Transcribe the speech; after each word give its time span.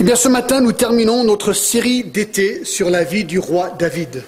Eh 0.00 0.02
bien, 0.02 0.16
ce 0.16 0.28
matin, 0.28 0.62
nous 0.62 0.72
terminons 0.72 1.24
notre 1.24 1.52
série 1.52 2.04
d'été 2.04 2.64
sur 2.64 2.88
la 2.88 3.04
vie 3.04 3.24
du 3.24 3.38
roi 3.38 3.68
David. 3.78 4.22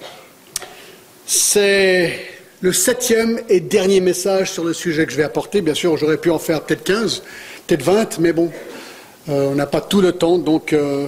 C'est 1.25 2.13
le 2.61 2.71
septième 2.71 3.41
et 3.49 3.59
dernier 3.59 3.99
message 3.99 4.51
sur 4.51 4.63
le 4.63 4.73
sujet 4.73 5.07
que 5.07 5.11
je 5.11 5.17
vais 5.17 5.23
apporter. 5.23 5.61
Bien 5.61 5.73
sûr, 5.73 5.97
j'aurais 5.97 6.17
pu 6.19 6.29
en 6.29 6.37
faire 6.37 6.61
peut-être 6.61 6.83
15, 6.83 7.23
peut-être 7.65 7.81
20, 7.81 8.19
mais 8.19 8.33
bon, 8.33 8.51
euh, 9.29 9.49
on 9.49 9.55
n'a 9.55 9.65
pas 9.65 9.81
tout 9.81 9.99
le 9.99 10.11
temps, 10.11 10.37
donc 10.37 10.73
euh, 10.73 11.07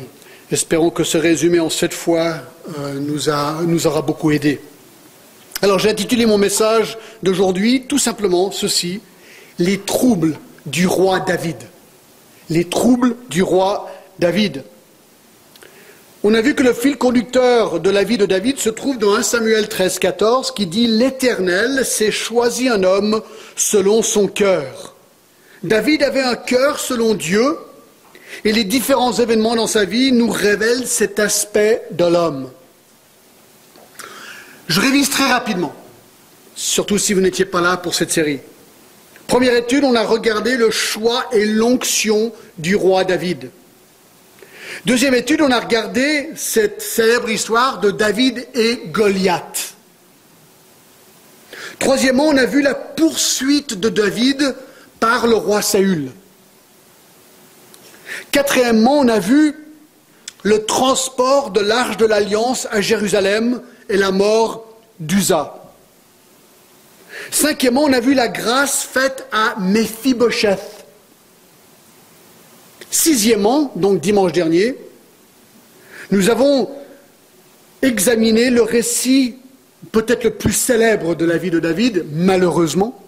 espérons 0.52 0.90
que 0.90 1.04
ce 1.04 1.20
résumé 1.20 1.60
en 1.60 1.70
sept 1.70 1.94
fois 1.94 2.34
euh, 2.80 2.96
nous, 2.96 3.68
nous 3.68 3.86
aura 3.86 4.02
beaucoup 4.02 4.32
aidé. 4.32 4.60
Alors, 5.62 5.78
j'ai 5.78 5.92
intitulé 5.92 6.26
mon 6.26 6.40
message 6.40 6.98
d'aujourd'hui 7.22 7.84
tout 7.88 8.00
simplement 8.00 8.50
ceci 8.50 9.00
les 9.60 9.78
troubles 9.78 10.40
du 10.66 10.88
roi 10.88 11.20
David. 11.20 11.58
Les 12.50 12.66
troubles 12.66 13.16
du 13.30 13.44
roi 13.44 13.84
David. 13.84 13.95
On 16.24 16.34
a 16.34 16.42
vu 16.42 16.56
que 16.56 16.64
le 16.64 16.74
fil 16.74 16.98
conducteur 16.98 17.80
de 17.80 17.90
la 17.90 18.04
vie 18.04 18.18
de 18.18 18.26
David 18.26 18.58
se 18.58 18.70
trouve 18.70 18.98
dans 18.98 19.14
1 19.14 19.22
Samuel 19.22 19.70
13, 19.70 20.00
14 20.00 20.52
qui 20.52 20.66
dit 20.66 20.88
L'Éternel 20.88 21.86
s'est 21.86 22.12
choisi 22.12 22.68
un 22.68 22.84
homme 22.84 23.22
selon 23.56 24.02
son 24.02 24.28
cœur. 24.28 24.96
David 25.64 26.02
avait 26.02 26.24
un 26.24 26.36
cœur 26.36 26.80
selon 26.80 27.14
Dieu 27.14 27.58
et 28.44 28.52
les 28.52 28.64
différents 28.64 29.14
événements 29.14 29.56
dans 29.56 29.68
sa 29.68 29.86
vie 29.86 30.12
nous 30.12 30.30
révèlent 30.30 30.88
cet 30.88 31.20
aspect 31.20 31.84
de 31.92 32.06
l'homme. 32.06 32.50
Je 34.68 34.82
révise 34.82 35.10
très 35.12 35.32
rapidement, 35.32 35.76
surtout 36.56 36.98
si 36.98 37.14
vous 37.14 37.22
n'étiez 37.22 37.46
pas 37.46 37.62
là 37.62 37.78
pour 37.78 37.94
cette 37.94 38.12
série. 38.12 38.40
Première 39.28 39.56
étude, 39.56 39.84
on 39.84 39.96
a 39.96 40.04
regardé 40.04 40.58
le 40.58 40.72
choix 40.72 41.26
et 41.32 41.46
l'onction 41.46 42.32
du 42.58 42.76
roi 42.76 43.04
David. 43.04 43.52
Deuxième 44.84 45.16
étude, 45.16 45.42
on 45.42 45.52
a 45.52 45.60
regardé 45.60 46.30
cette 46.36 46.82
célèbre 46.82 47.30
histoire 47.30 47.80
de 47.80 47.92
David 47.92 48.48
et 48.54 48.82
Goliath. 48.88 49.76
Troisièmement, 51.80 52.26
on 52.26 52.38
a 52.38 52.46
vu 52.46 52.62
la 52.62 52.76
poursuite 52.76 53.80
de 53.80 53.90
David 53.90 54.56
par 55.00 55.28
le 55.28 55.36
roi 55.36 55.62
Saül. 55.62 56.12
Quatrièmement, 58.32 59.00
on 59.00 59.08
a 59.08 59.20
vu 59.20 59.56
le 60.44 60.66
transport 60.66 61.52
de 61.52 61.62
l'arche 61.62 61.98
de 61.98 62.06
l'Alliance 62.06 62.68
à 62.70 62.82
Jérusalem 62.82 63.62
et 63.90 63.98
la 63.98 64.12
mort 64.12 64.68
d'Uza. 65.00 65.72
Cinquièmement, 67.32 67.84
on 67.84 67.94
a 67.94 68.00
vu 68.00 68.14
la 68.14 68.28
grâce 68.28 68.84
faite 68.84 69.28
à 69.32 69.56
Mephibosheth. 69.60 70.85
Sixièmement, 72.92 73.72
donc 73.76 74.02
dimanche 74.02 74.32
dernier, 74.32 74.76
nous 76.12 76.30
avons 76.30 76.70
examiné 77.82 78.50
le 78.50 78.62
récit 78.62 79.36
peut-être 79.92 80.24
le 80.24 80.32
plus 80.32 80.54
célèbre 80.54 81.16
de 81.16 81.26
la 81.26 81.38
vie 81.38 81.52
de 81.52 81.60
David, 81.60 82.06
malheureusement. 82.12 83.02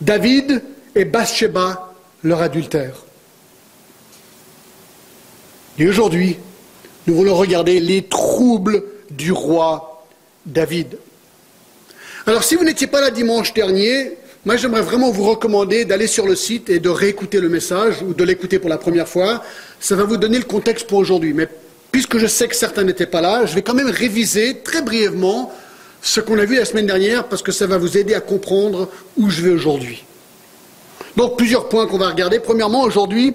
David 0.00 0.62
et 0.94 1.04
Bathsheba, 1.04 1.94
leur 2.22 2.42
adultère. 2.42 3.04
Et 5.78 5.88
aujourd'hui, 5.88 6.36
nous 7.06 7.14
voulons 7.14 7.34
regarder 7.34 7.80
les 7.80 8.02
troubles 8.04 8.84
du 9.10 9.32
roi 9.32 10.06
David. 10.46 10.98
Alors 12.26 12.44
si 12.44 12.54
vous 12.54 12.64
n'étiez 12.64 12.86
pas 12.86 13.00
là 13.00 13.10
dimanche 13.10 13.52
dernier, 13.52 14.16
moi, 14.44 14.56
j'aimerais 14.56 14.82
vraiment 14.82 15.10
vous 15.10 15.24
recommander 15.24 15.86
d'aller 15.86 16.06
sur 16.06 16.26
le 16.26 16.36
site 16.36 16.68
et 16.68 16.78
de 16.78 16.90
réécouter 16.90 17.40
le 17.40 17.48
message 17.48 18.02
ou 18.02 18.12
de 18.12 18.24
l'écouter 18.24 18.58
pour 18.58 18.68
la 18.68 18.76
première 18.76 19.08
fois. 19.08 19.42
Ça 19.80 19.96
va 19.96 20.04
vous 20.04 20.18
donner 20.18 20.36
le 20.36 20.44
contexte 20.44 20.86
pour 20.86 20.98
aujourd'hui. 20.98 21.32
Mais 21.32 21.48
puisque 21.90 22.18
je 22.18 22.26
sais 22.26 22.46
que 22.46 22.54
certains 22.54 22.84
n'étaient 22.84 23.06
pas 23.06 23.22
là, 23.22 23.46
je 23.46 23.54
vais 23.54 23.62
quand 23.62 23.72
même 23.72 23.88
réviser 23.88 24.58
très 24.62 24.82
brièvement 24.82 25.50
ce 26.02 26.20
qu'on 26.20 26.38
a 26.38 26.44
vu 26.44 26.56
la 26.56 26.66
semaine 26.66 26.86
dernière 26.86 27.26
parce 27.28 27.40
que 27.40 27.52
ça 27.52 27.66
va 27.66 27.78
vous 27.78 27.96
aider 27.96 28.12
à 28.12 28.20
comprendre 28.20 28.90
où 29.16 29.30
je 29.30 29.40
vais 29.40 29.50
aujourd'hui. 29.50 30.04
Donc, 31.16 31.38
plusieurs 31.38 31.70
points 31.70 31.86
qu'on 31.86 31.96
va 31.96 32.08
regarder. 32.08 32.38
Premièrement, 32.38 32.82
aujourd'hui, 32.82 33.34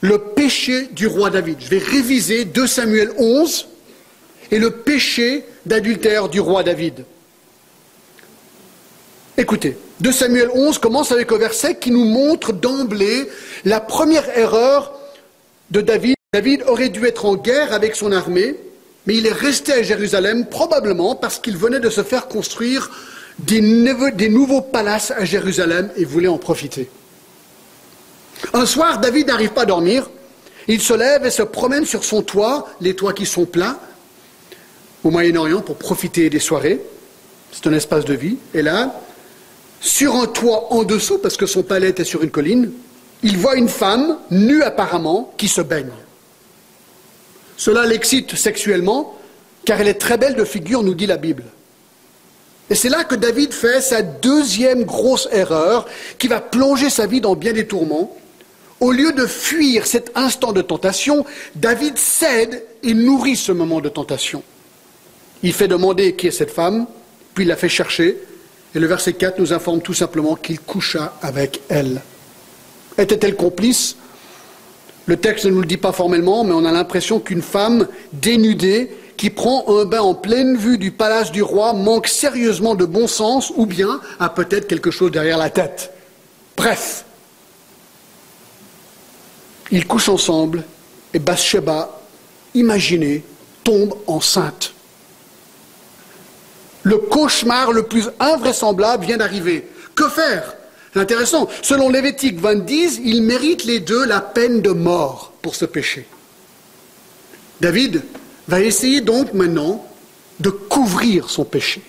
le 0.00 0.18
péché 0.18 0.90
du 0.92 1.08
roi 1.08 1.30
David. 1.30 1.56
Je 1.58 1.70
vais 1.70 1.78
réviser 1.78 2.44
2 2.44 2.66
Samuel 2.68 3.10
11 3.18 3.66
et 4.52 4.60
le 4.60 4.70
péché 4.70 5.44
d'adultère 5.66 6.28
du 6.28 6.38
roi 6.38 6.62
David. 6.62 7.04
Écoutez, 9.36 9.76
2 10.00 10.12
Samuel 10.12 10.48
11 10.54 10.78
commence 10.78 11.10
avec 11.10 11.32
un 11.32 11.38
verset 11.38 11.76
qui 11.76 11.90
nous 11.90 12.04
montre 12.04 12.52
d'emblée 12.52 13.28
la 13.64 13.80
première 13.80 14.38
erreur 14.38 14.92
de 15.72 15.80
David. 15.80 16.14
David 16.32 16.62
aurait 16.68 16.88
dû 16.88 17.04
être 17.04 17.24
en 17.24 17.34
guerre 17.34 17.72
avec 17.72 17.96
son 17.96 18.12
armée, 18.12 18.54
mais 19.06 19.16
il 19.16 19.26
est 19.26 19.32
resté 19.32 19.72
à 19.72 19.82
Jérusalem 19.82 20.46
probablement 20.46 21.16
parce 21.16 21.40
qu'il 21.40 21.56
venait 21.56 21.80
de 21.80 21.90
se 21.90 22.04
faire 22.04 22.28
construire 22.28 22.92
des, 23.40 23.60
des 24.14 24.28
nouveaux 24.28 24.60
palaces 24.60 25.10
à 25.10 25.24
Jérusalem 25.24 25.90
et 25.96 26.04
voulait 26.04 26.28
en 26.28 26.38
profiter. 26.38 26.88
Un 28.52 28.66
soir, 28.66 29.00
David 29.00 29.26
n'arrive 29.26 29.50
pas 29.50 29.62
à 29.62 29.66
dormir. 29.66 30.08
Il 30.68 30.80
se 30.80 30.94
lève 30.94 31.26
et 31.26 31.30
se 31.30 31.42
promène 31.42 31.86
sur 31.86 32.04
son 32.04 32.22
toit, 32.22 32.68
les 32.80 32.94
toits 32.94 33.12
qui 33.12 33.26
sont 33.26 33.46
pleins, 33.46 33.78
au 35.02 35.10
Moyen-Orient, 35.10 35.60
pour 35.60 35.76
profiter 35.76 36.30
des 36.30 36.38
soirées. 36.38 36.80
C'est 37.50 37.66
un 37.66 37.72
espace 37.72 38.04
de 38.04 38.14
vie. 38.14 38.38
Et 38.54 38.62
là, 38.62 38.94
sur 39.84 40.14
un 40.16 40.26
toit 40.26 40.72
en 40.72 40.82
dessous, 40.82 41.18
parce 41.18 41.36
que 41.36 41.44
son 41.44 41.62
palais 41.62 41.90
était 41.90 42.04
sur 42.04 42.22
une 42.22 42.30
colline, 42.30 42.72
il 43.22 43.36
voit 43.36 43.56
une 43.56 43.68
femme, 43.68 44.16
nue 44.30 44.62
apparemment, 44.62 45.32
qui 45.36 45.46
se 45.46 45.60
baigne. 45.60 45.92
Cela 47.58 47.84
l'excite 47.84 48.34
sexuellement, 48.34 49.14
car 49.66 49.82
elle 49.82 49.88
est 49.88 50.00
très 50.00 50.16
belle 50.16 50.36
de 50.36 50.44
figure, 50.44 50.82
nous 50.82 50.94
dit 50.94 51.06
la 51.06 51.18
Bible. 51.18 51.44
Et 52.70 52.74
c'est 52.74 52.88
là 52.88 53.04
que 53.04 53.14
David 53.14 53.52
fait 53.52 53.82
sa 53.82 54.00
deuxième 54.00 54.84
grosse 54.84 55.28
erreur, 55.30 55.86
qui 56.18 56.28
va 56.28 56.40
plonger 56.40 56.88
sa 56.88 57.06
vie 57.06 57.20
dans 57.20 57.36
bien 57.36 57.52
des 57.52 57.66
tourments. 57.66 58.16
Au 58.80 58.90
lieu 58.90 59.12
de 59.12 59.26
fuir 59.26 59.86
cet 59.86 60.12
instant 60.14 60.52
de 60.52 60.62
tentation, 60.62 61.26
David 61.56 61.98
cède 61.98 62.64
et 62.82 62.94
nourrit 62.94 63.36
ce 63.36 63.52
moment 63.52 63.82
de 63.82 63.90
tentation. 63.90 64.42
Il 65.42 65.52
fait 65.52 65.68
demander 65.68 66.14
qui 66.14 66.28
est 66.28 66.30
cette 66.30 66.50
femme, 66.50 66.86
puis 67.34 67.44
il 67.44 67.48
la 67.48 67.56
fait 67.56 67.68
chercher, 67.68 68.18
et 68.74 68.78
le 68.78 68.86
verset 68.86 69.12
4 69.12 69.38
nous 69.38 69.52
informe 69.52 69.80
tout 69.80 69.94
simplement 69.94 70.34
qu'il 70.34 70.60
coucha 70.60 71.14
avec 71.22 71.60
elle. 71.68 72.02
Était-elle 72.98 73.36
complice? 73.36 73.96
Le 75.06 75.16
texte 75.16 75.44
ne 75.44 75.50
nous 75.50 75.60
le 75.60 75.66
dit 75.66 75.76
pas 75.76 75.92
formellement, 75.92 76.44
mais 76.44 76.54
on 76.54 76.64
a 76.64 76.72
l'impression 76.72 77.20
qu'une 77.20 77.42
femme 77.42 77.86
dénudée 78.12 78.90
qui 79.16 79.30
prend 79.30 79.64
un 79.68 79.84
bain 79.84 80.00
en 80.00 80.14
pleine 80.14 80.56
vue 80.56 80.78
du 80.78 80.90
palace 80.90 81.30
du 81.30 81.42
roi 81.42 81.72
manque 81.72 82.08
sérieusement 82.08 82.74
de 82.74 82.84
bon 82.84 83.06
sens 83.06 83.52
ou 83.56 83.66
bien 83.66 84.00
a 84.18 84.28
peut-être 84.28 84.66
quelque 84.66 84.90
chose 84.90 85.12
derrière 85.12 85.38
la 85.38 85.50
tête. 85.50 85.92
Bref, 86.56 87.04
ils 89.70 89.86
couchent 89.86 90.08
ensemble 90.08 90.64
et 91.12 91.18
Bathsheba, 91.18 92.00
imaginez, 92.54 93.22
tombe 93.62 93.94
enceinte. 94.06 94.73
Le 96.84 96.98
cauchemar 96.98 97.72
le 97.72 97.82
plus 97.82 98.08
invraisemblable 98.20 99.06
vient 99.06 99.16
d'arriver. 99.16 99.66
Que 99.94 100.08
faire? 100.08 100.54
Intéressant. 100.94 101.48
Selon 101.62 101.88
Lévitique 101.88 102.38
20, 102.38 102.70
ils 102.70 103.22
méritent 103.22 103.64
les 103.64 103.80
deux 103.80 104.04
la 104.04 104.20
peine 104.20 104.60
de 104.60 104.70
mort 104.70 105.32
pour 105.42 105.56
ce 105.56 105.64
péché. 105.64 106.06
David 107.60 108.02
va 108.46 108.60
essayer 108.60 109.00
donc 109.00 109.32
maintenant 109.32 109.84
de 110.40 110.50
couvrir 110.50 111.30
son 111.30 111.44
péché. 111.44 111.82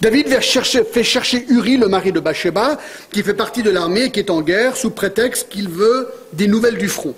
David 0.00 0.28
fait 0.28 1.04
chercher 1.04 1.46
Uri, 1.48 1.76
le 1.76 1.88
mari 1.88 2.12
de 2.12 2.20
Bathsheba, 2.20 2.78
qui 3.12 3.22
fait 3.22 3.34
partie 3.34 3.62
de 3.62 3.70
l'armée, 3.70 4.10
qui 4.10 4.20
est 4.20 4.30
en 4.30 4.42
guerre, 4.42 4.76
sous 4.76 4.90
prétexte 4.90 5.48
qu'il 5.48 5.68
veut 5.68 6.12
des 6.32 6.46
nouvelles 6.46 6.78
du 6.78 6.88
front. 6.88 7.14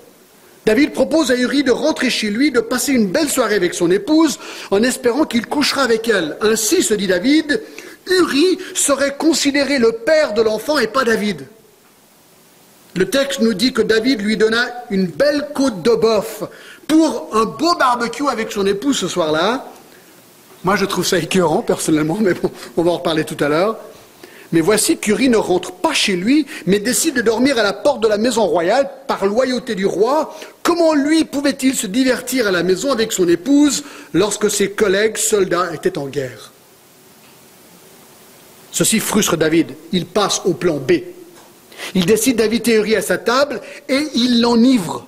David 0.67 0.91
propose 0.91 1.31
à 1.31 1.35
Uri 1.37 1.63
de 1.63 1.71
rentrer 1.71 2.09
chez 2.09 2.29
lui, 2.29 2.51
de 2.51 2.59
passer 2.59 2.91
une 2.91 3.07
belle 3.07 3.29
soirée 3.29 3.55
avec 3.55 3.73
son 3.73 3.89
épouse, 3.89 4.37
en 4.69 4.83
espérant 4.83 5.23
qu'il 5.23 5.45
couchera 5.45 5.83
avec 5.83 6.09
elle. 6.09 6.35
Ainsi, 6.41 6.83
se 6.83 6.93
dit 6.93 7.07
David, 7.07 7.63
Uri 8.05 8.59
serait 8.73 9.15
considéré 9.15 9.79
le 9.79 9.93
père 9.93 10.33
de 10.33 10.41
l'enfant 10.41 10.77
et 10.77 10.87
pas 10.87 11.05
David. 11.05 11.47
Le 12.95 13.09
texte 13.09 13.39
nous 13.39 13.53
dit 13.53 13.71
que 13.71 13.81
David 13.81 14.21
lui 14.21 14.35
donna 14.35 14.67
une 14.89 15.07
belle 15.07 15.47
côte 15.55 15.83
de 15.83 15.95
bœuf 15.95 16.43
pour 16.85 17.29
un 17.31 17.45
beau 17.45 17.73
barbecue 17.75 18.27
avec 18.27 18.51
son 18.51 18.65
épouse 18.65 18.97
ce 18.97 19.07
soir-là. 19.07 19.71
Moi, 20.65 20.75
je 20.75 20.83
trouve 20.83 21.05
ça 21.05 21.17
écœurant, 21.17 21.61
personnellement, 21.61 22.17
mais 22.21 22.33
bon, 22.33 22.51
on 22.75 22.83
va 22.83 22.91
en 22.91 22.97
reparler 22.97 23.23
tout 23.23 23.41
à 23.41 23.47
l'heure. 23.47 23.77
Mais 24.51 24.61
voici 24.61 24.97
qu'Uri 24.97 25.29
ne 25.29 25.37
rentre 25.37 25.73
pas 25.73 25.93
chez 25.93 26.15
lui, 26.15 26.45
mais 26.65 26.79
décide 26.79 27.15
de 27.15 27.21
dormir 27.21 27.57
à 27.57 27.63
la 27.63 27.73
porte 27.73 28.01
de 28.01 28.07
la 28.07 28.17
maison 28.17 28.45
royale 28.45 28.89
par 29.07 29.25
loyauté 29.25 29.75
du 29.75 29.85
roi. 29.85 30.35
Comment 30.63 30.93
lui 30.93 31.25
pouvait-il 31.25 31.75
se 31.75 31.87
divertir 31.87 32.47
à 32.47 32.51
la 32.51 32.63
maison 32.63 32.91
avec 32.91 33.11
son 33.11 33.27
épouse 33.27 33.83
lorsque 34.13 34.49
ses 34.49 34.71
collègues 34.71 35.17
soldats 35.17 35.73
étaient 35.73 35.97
en 35.97 36.07
guerre? 36.07 36.51
Ceci 38.71 38.99
frustre 38.99 39.37
David. 39.37 39.73
Il 39.91 40.05
passe 40.05 40.41
au 40.45 40.53
plan 40.53 40.77
B. 40.77 40.93
Il 41.95 42.05
décide 42.05 42.37
d'inviter 42.37 42.75
Uri 42.75 42.95
à 42.95 43.01
sa 43.01 43.17
table 43.17 43.61
et 43.89 44.07
il 44.15 44.41
l'enivre 44.41 45.07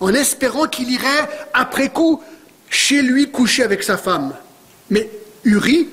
en 0.00 0.14
espérant 0.14 0.66
qu'il 0.66 0.90
irait 0.90 1.28
après 1.52 1.90
coup 1.90 2.22
chez 2.70 3.02
lui 3.02 3.30
coucher 3.30 3.62
avec 3.62 3.82
sa 3.82 3.96
femme. 3.96 4.34
Mais 4.90 5.10
Uri 5.44 5.88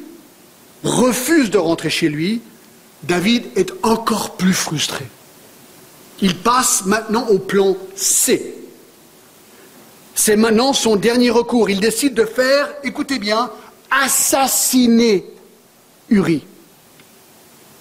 refuse 0.83 1.49
de 1.49 1.57
rentrer 1.57 1.89
chez 1.89 2.09
lui. 2.09 2.41
David 3.07 3.45
est 3.55 3.71
encore 3.83 4.35
plus 4.35 4.53
frustré. 4.53 5.05
Il 6.21 6.35
passe 6.35 6.85
maintenant 6.85 7.27
au 7.27 7.39
plan 7.39 7.75
C. 7.95 8.55
C'est 10.15 10.37
maintenant 10.37 10.73
son 10.73 10.95
dernier 10.95 11.29
recours. 11.29 11.69
Il 11.69 11.79
décide 11.79 12.13
de 12.13 12.25
faire, 12.25 12.69
écoutez 12.83 13.19
bien, 13.19 13.51
assassiner 13.91 15.25
Uri. 16.09 16.45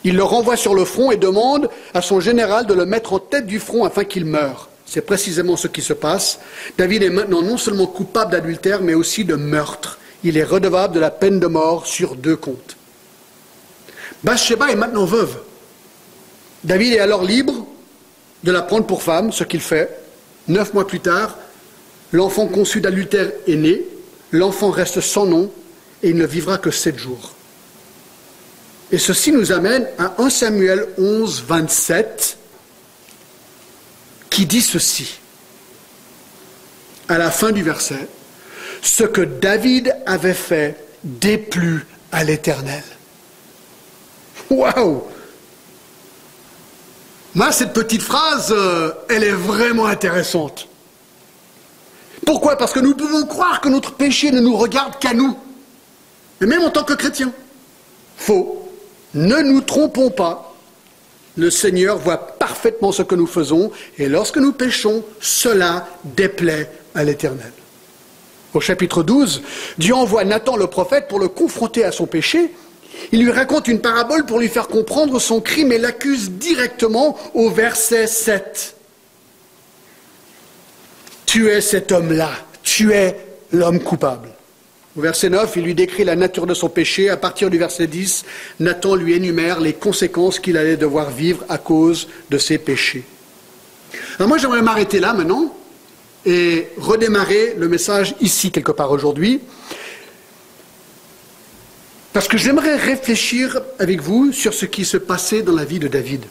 Il 0.03 0.17
le 0.17 0.25
renvoie 0.25 0.56
sur 0.56 0.75
le 0.75 0.85
front 0.85 1.11
et 1.11 1.17
demande 1.17 1.70
à 1.94 2.03
son 2.03 2.20
général 2.20 2.67
de 2.67 2.75
le 2.75 2.85
mettre 2.85 3.15
en 3.15 3.19
tête 3.19 3.47
du 3.47 3.59
front 3.59 3.85
afin 3.85 4.05
qu'il 4.05 4.27
meure. 4.27 4.69
C'est 4.85 5.00
précisément 5.00 5.56
ce 5.56 5.69
qui 5.69 5.81
se 5.81 5.94
passe. 5.94 6.41
David 6.77 7.03
est 7.03 7.11
maintenant 7.11 7.41
non 7.41 7.56
seulement 7.56 7.87
coupable 7.87 8.32
d'adultère, 8.32 8.82
mais 8.82 8.94
aussi 8.94 9.25
de 9.25 9.35
meurtre. 9.35 9.99
Il 10.23 10.37
est 10.37 10.44
redevable 10.44 10.94
de 10.94 11.00
la 11.00 11.11
peine 11.11 11.41
de 11.41 11.47
mort 11.47 11.87
sur 11.87 12.17
deux 12.17 12.37
comptes. 12.37 12.77
Bathsheba 14.25 14.71
est 14.71 14.76
maintenant 14.76 15.05
veuve. 15.05 15.38
David 16.65 16.94
est 16.94 16.99
alors 16.99 17.23
libre 17.23 17.67
de 18.43 18.50
la 18.50 18.62
prendre 18.62 18.87
pour 18.87 19.03
femme, 19.03 19.32
ce 19.32 19.44
qu'il 19.44 19.61
fait. 19.61 19.91
Neuf 20.49 20.73
mois 20.73 20.87
plus 20.87 21.00
tard, 21.00 21.37
l'enfant 22.11 22.47
conçu 22.47 22.81
d'adultère 22.81 23.31
est 23.47 23.56
né. 23.56 23.82
L'enfant 24.32 24.71
reste 24.71 25.00
sans 25.00 25.26
nom 25.26 25.53
et 26.03 26.11
il 26.11 26.17
ne 26.17 26.26
vivra 26.26 26.59
que 26.59 26.71
sept 26.71 26.99
jours. 26.99 27.35
Et 28.91 28.99
ceci 28.99 29.31
nous 29.31 29.53
amène 29.53 29.87
à 29.99 30.15
1 30.19 30.31
Samuel 30.31 30.87
11, 30.99 31.44
27 31.47 32.38
qui 34.31 34.47
dit 34.47 34.62
ceci, 34.62 35.19
à 37.09 37.19
la 37.19 37.31
fin 37.31 37.53
du 37.53 37.62
verset, 37.62 38.09
ce 38.82 39.05
que 39.05 39.20
David 39.20 39.94
avait 40.06 40.35
fait 40.35 40.77
déplut 41.05 41.87
à 42.11 42.25
l'Éternel. 42.25 42.82
Waouh 44.50 45.02
Moi, 47.35 47.52
cette 47.52 47.73
petite 47.73 48.02
phrase, 48.02 48.52
euh, 48.56 48.93
elle 49.08 49.25
est 49.25 49.32
vraiment 49.32 49.87
intéressante. 49.87 50.69
Pourquoi? 52.25 52.56
Parce 52.56 52.73
que 52.73 52.81
nous 52.81 52.94
pouvons 52.94 53.26
croire 53.26 53.61
que 53.61 53.69
notre 53.69 53.93
péché 53.93 54.31
ne 54.31 54.41
nous 54.41 54.56
regarde 54.56 54.99
qu'à 54.99 55.14
nous, 55.14 55.37
et 56.41 56.46
même 56.46 56.62
en 56.62 56.70
tant 56.70 56.85
que 56.85 56.94
chrétiens. 56.94 57.32
Faux. 58.17 58.69
Ne 59.14 59.41
nous 59.43 59.61
trompons 59.61 60.11
pas. 60.11 60.55
Le 61.37 61.50
Seigneur 61.50 61.99
voit 61.99 62.19
parfaitement 62.19 62.93
ce 62.93 63.02
que 63.02 63.14
nous 63.14 63.26
faisons, 63.26 63.70
et 63.99 64.08
lorsque 64.08 64.38
nous 64.38 64.52
péchons, 64.52 65.05
cela 65.20 65.88
déplaît 66.05 66.70
à 66.94 67.05
l'Éternel. 67.05 67.52
Au 68.55 68.61
chapitre 68.61 69.02
12, 69.02 69.43
Dieu 69.79 69.94
envoie 69.94 70.25
Nathan 70.25 70.56
le 70.56 70.69
prophète 70.69 71.08
pour 71.08 71.19
le 71.19 71.26
confronter 71.26 71.85
à 71.85 71.91
son 71.91 72.06
péché. 72.06 72.55
Il 73.12 73.23
lui 73.23 73.31
raconte 73.31 73.69
une 73.69 73.81
parabole 73.81 74.26
pour 74.26 74.38
lui 74.38 74.49
faire 74.49 74.69
comprendre 74.69 75.20
son 75.20 75.41
crime 75.41 75.73
et 75.73 75.79
l'accuse 75.79 76.31
directement 76.31 77.19
au 77.35 77.50
verset 77.50 78.06
7. 78.06 78.76
Tu 81.26 81.49
es 81.49 81.61
cet 81.61 81.93
homme-là, 81.93 82.31
tu 82.62 82.93
es 82.93 83.17
l'homme 83.52 83.81
coupable. 83.81 84.31
Au 84.96 85.00
verset 85.00 85.29
9, 85.29 85.52
il 85.56 85.64
lui 85.64 85.75
décrit 85.75 86.05
la 86.05 86.14
nature 86.14 86.46
de 86.46 86.55
son 86.55 86.69
péché. 86.69 87.11
À 87.11 87.17
partir 87.17 87.50
du 87.50 87.58
verset 87.58 87.88
10, 87.88 88.25
Nathan 88.61 88.94
lui 88.94 89.14
énumère 89.14 89.58
les 89.58 89.73
conséquences 89.73 90.38
qu'il 90.38 90.56
allait 90.56 90.76
devoir 90.76 91.11
vivre 91.11 91.44
à 91.49 91.58
cause 91.58 92.08
de 92.31 92.38
ses 92.38 92.58
péchés. 92.58 93.02
Alors 94.19 94.29
moi, 94.29 94.38
j'aimerais 94.38 94.62
m'arrêter 94.62 95.00
là 95.00 95.12
maintenant 95.12 95.52
et 96.25 96.69
redémarrer 96.79 97.55
le 97.58 97.69
message 97.69 98.14
ici 98.20 98.52
quelque 98.52 98.73
part 98.73 98.93
aujourd'hui. 98.93 99.41
Parce 102.15 102.29
que 102.29 102.39
j'aimerais 102.39 102.77
réfléchir 102.77 103.61
avec 103.81 104.01
vous 104.01 104.33
sur 104.33 104.55
ce 104.55 104.67
qui 104.67 104.85
se 104.85 104.97
passait 104.97 105.43
dans 105.43 105.53
la 105.53 105.65
vie 105.65 105.81
de 105.81 105.89
David. 105.89 106.25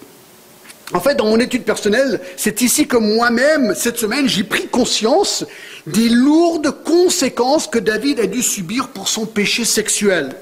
En 0.93 1.01
fait, 1.01 1.15
dans 1.15 1.25
mon 1.25 1.39
étude 1.41 1.65
personnelle, 1.65 2.21
c'est 2.37 2.61
ici 2.61 2.87
que 2.87 2.95
moi-même, 2.95 3.75
cette 3.75 3.97
semaine, 3.97 4.29
j'ai 4.29 4.45
pris 4.45 4.67
conscience 4.67 5.45
des 5.85 6.07
lourdes 6.07 6.71
conséquences 6.85 7.67
que 7.67 7.79
David 7.79 8.21
a 8.21 8.27
dû 8.27 8.41
subir 8.41 8.87
pour 8.87 9.09
son 9.09 9.25
péché 9.25 9.65
sexuel. 9.65 10.37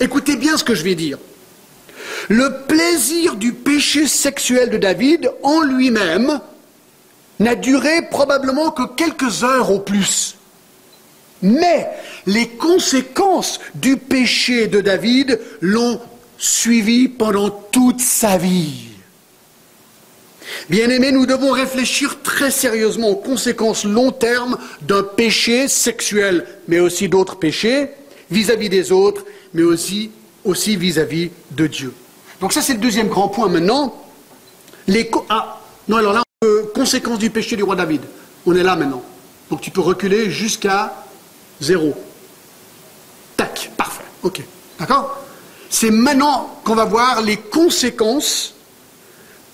Écoutez 0.00 0.34
bien 0.34 0.56
ce 0.56 0.64
que 0.64 0.74
je 0.74 0.82
vais 0.82 0.96
dire. 0.96 1.18
Le 2.28 2.66
plaisir 2.66 3.36
du 3.36 3.52
péché 3.52 4.08
sexuel 4.08 4.70
de 4.70 4.78
David 4.78 5.30
en 5.44 5.60
lui-même 5.60 6.40
n'a 7.38 7.54
duré 7.54 8.02
probablement 8.10 8.72
que 8.72 8.92
quelques 8.96 9.44
heures 9.44 9.70
au 9.70 9.78
plus. 9.78 10.34
Mais 11.42 11.88
les 12.28 12.46
conséquences 12.46 13.58
du 13.74 13.96
péché 13.96 14.66
de 14.66 14.82
David 14.82 15.40
l'ont 15.62 15.98
suivi 16.36 17.08
pendant 17.08 17.48
toute 17.48 18.00
sa 18.00 18.36
vie. 18.36 18.88
Bien-aimés, 20.68 21.10
nous 21.10 21.24
devons 21.24 21.52
réfléchir 21.52 22.20
très 22.22 22.50
sérieusement 22.50 23.08
aux 23.08 23.16
conséquences 23.16 23.84
long 23.84 24.12
terme 24.12 24.58
d'un 24.82 25.02
péché 25.02 25.68
sexuel, 25.68 26.44
mais 26.68 26.80
aussi 26.80 27.08
d'autres 27.08 27.36
péchés, 27.36 27.88
vis-à-vis 28.30 28.68
des 28.68 28.92
autres, 28.92 29.24
mais 29.54 29.62
aussi 29.62 30.10
vis-à-vis 30.44 31.30
de 31.52 31.66
Dieu. 31.66 31.94
Donc 32.42 32.52
ça, 32.52 32.60
c'est 32.60 32.74
le 32.74 32.80
deuxième 32.80 33.08
grand 33.08 33.28
point 33.28 33.48
maintenant. 33.48 34.04
Ah, 35.30 35.62
non, 35.88 35.96
alors 35.96 36.22
conséquences 36.74 37.18
du 37.18 37.30
péché 37.30 37.56
du 37.56 37.62
roi 37.62 37.74
David. 37.74 38.02
On 38.44 38.54
est 38.54 38.62
là 38.62 38.76
maintenant. 38.76 39.02
Donc 39.50 39.62
tu 39.62 39.70
peux 39.70 39.80
reculer 39.80 40.30
jusqu'à 40.30 41.06
zéro. 41.60 41.96
Tac, 43.38 43.70
parfait. 43.76 44.04
Ok. 44.22 44.42
D'accord 44.78 45.24
C'est 45.70 45.90
maintenant 45.90 46.60
qu'on 46.64 46.74
va 46.74 46.84
voir 46.84 47.22
les 47.22 47.36
conséquences 47.36 48.54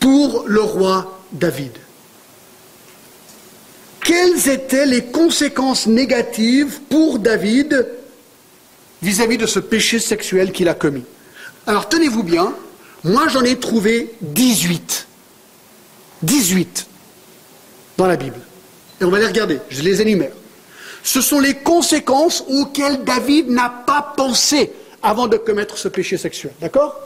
pour 0.01 0.45
le 0.47 0.61
roi 0.61 1.21
David. 1.31 1.73
Quelles 4.01 4.49
étaient 4.49 4.87
les 4.87 5.05
conséquences 5.05 5.87
négatives 5.87 6.81
pour 6.89 7.19
David 7.19 7.87
vis-à-vis 9.03 9.39
de 9.39 9.47
ce 9.47 9.61
péché 9.61 9.99
sexuel 9.99 10.51
qu'il 10.51 10.69
a 10.69 10.75
commis? 10.75 11.05
Alors 11.67 11.89
tenez-vous 11.89 12.23
bien, 12.23 12.55
moi 13.03 13.29
j'en 13.29 13.43
ai 13.43 13.59
trouvé 13.59 14.15
18. 14.23 15.07
18 16.23 16.87
dans 17.99 18.07
la 18.07 18.17
Bible. 18.17 18.41
Et 19.01 19.05
on 19.05 19.11
va 19.11 19.19
les 19.19 19.27
regarder, 19.27 19.59
je 19.69 19.83
les 19.83 20.01
énumère. 20.01 20.33
Ce 21.05 21.21
sont 21.21 21.39
les 21.39 21.55
conséquences 21.55 22.43
auxquelles 22.49 23.05
David 23.05 23.49
n'a 23.49 23.69
pas 23.87 24.15
pensé 24.17 24.73
avant 25.03 25.29
de 25.29 25.37
commettre 25.37 25.79
ce 25.79 25.87
péché 25.87 26.17
sexuel. 26.17 26.53
D'accord? 26.61 26.99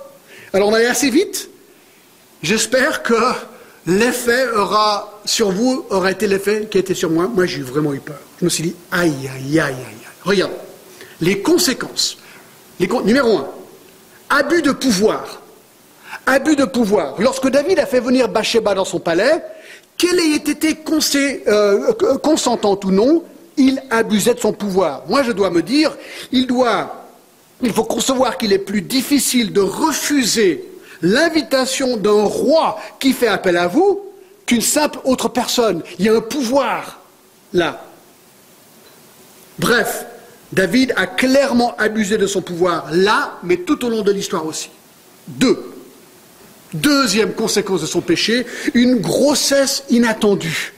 Alors 0.55 0.69
on 0.69 0.75
aller 0.75 0.87
assez 0.87 1.11
vite, 1.11 1.50
J'espère 2.43 3.02
que 3.02 3.14
l'effet 3.87 4.49
aura 4.50 5.21
sur 5.25 5.50
vous 5.50 5.85
aura 5.90 6.11
été 6.12 6.26
l'effet 6.26 6.69
qui 6.71 6.78
a 6.78 6.81
été 6.81 6.95
sur 6.95 7.11
moi. 7.11 7.26
Moi, 7.26 7.47
j'ai 7.47 7.62
vraiment 7.62 7.93
eu 7.93 8.00
peur. 8.00 8.21
Je 8.38 8.45
me 8.45 8.50
suis 8.50 8.62
dit, 8.62 8.76
aïe, 8.93 9.12
aïe, 9.35 9.61
aïe, 9.61 9.75
aïe. 9.75 10.09
Regarde, 10.23 10.52
les 11.21 11.43
conséquences. 11.43 12.19
numéro 12.78 13.38
un, 13.38 13.49
abus 14.31 14.62
de 14.62 14.71
pouvoir. 14.71 15.43
Abus 16.26 16.55
de 16.55 16.64
pouvoir. 16.64 17.17
Lorsque 17.19 17.49
David 17.49 17.81
a 17.81 17.87
fait 17.87 18.00
venir 18.00 18.28
Bathsheba 18.28 18.75
dans 18.75 18.85
son 18.85 19.00
palais, 19.00 19.43
qu'elle 19.97 20.21
ait 20.21 20.37
été 20.37 20.78
euh, 21.49 21.93
consentante 22.23 22.85
ou 22.85 22.93
non, 22.93 23.25
il 23.59 23.83
abusait 23.91 24.35
de 24.35 24.41
son 24.41 24.53
pouvoir. 24.53 25.03
Moi, 25.09 25.23
je 25.23 25.33
dois 25.33 25.50
me 25.50 25.62
dire, 25.62 25.95
il 26.33 26.47
doit, 26.47 27.07
il 27.61 27.73
faut 27.73 27.85
concevoir 27.85 28.38
qu'il 28.38 28.53
est 28.53 28.59
plus 28.59 28.81
difficile 28.81 29.53
de 29.53 29.61
refuser 29.61 30.65
l'invitation 31.03 31.97
d'un 31.97 32.23
roi 32.23 32.79
qui 32.99 33.12
fait 33.12 33.29
appel 33.29 33.57
à 33.57 33.67
vous 33.67 34.00
qu'une 34.47 34.62
simple 34.62 35.00
autre 35.05 35.29
personne. 35.29 35.83
Il 35.99 36.07
y 36.07 36.09
a 36.09 36.15
un 36.15 36.21
pouvoir 36.21 37.00
là. 37.53 37.85
Bref, 39.59 40.07
David 40.53 40.95
a 40.97 41.07
clairement 41.07 41.77
abusé 41.77 42.17
de 42.17 42.27
son 42.27 42.41
pouvoir 42.41 42.87
là, 42.93 43.38
mais 43.43 43.59
tout 43.59 43.85
au 43.85 43.91
long 43.91 44.03
de 44.03 44.12
l'histoire 44.12 44.47
aussi. 44.47 44.71
Deux. 45.27 45.75
Deuxième 46.73 47.33
conséquence 47.33 47.81
de 47.81 47.87
son 47.87 48.00
péché, 48.00 48.47
une 48.75 48.97
grossesse 48.97 49.85
inattendue. 49.91 50.75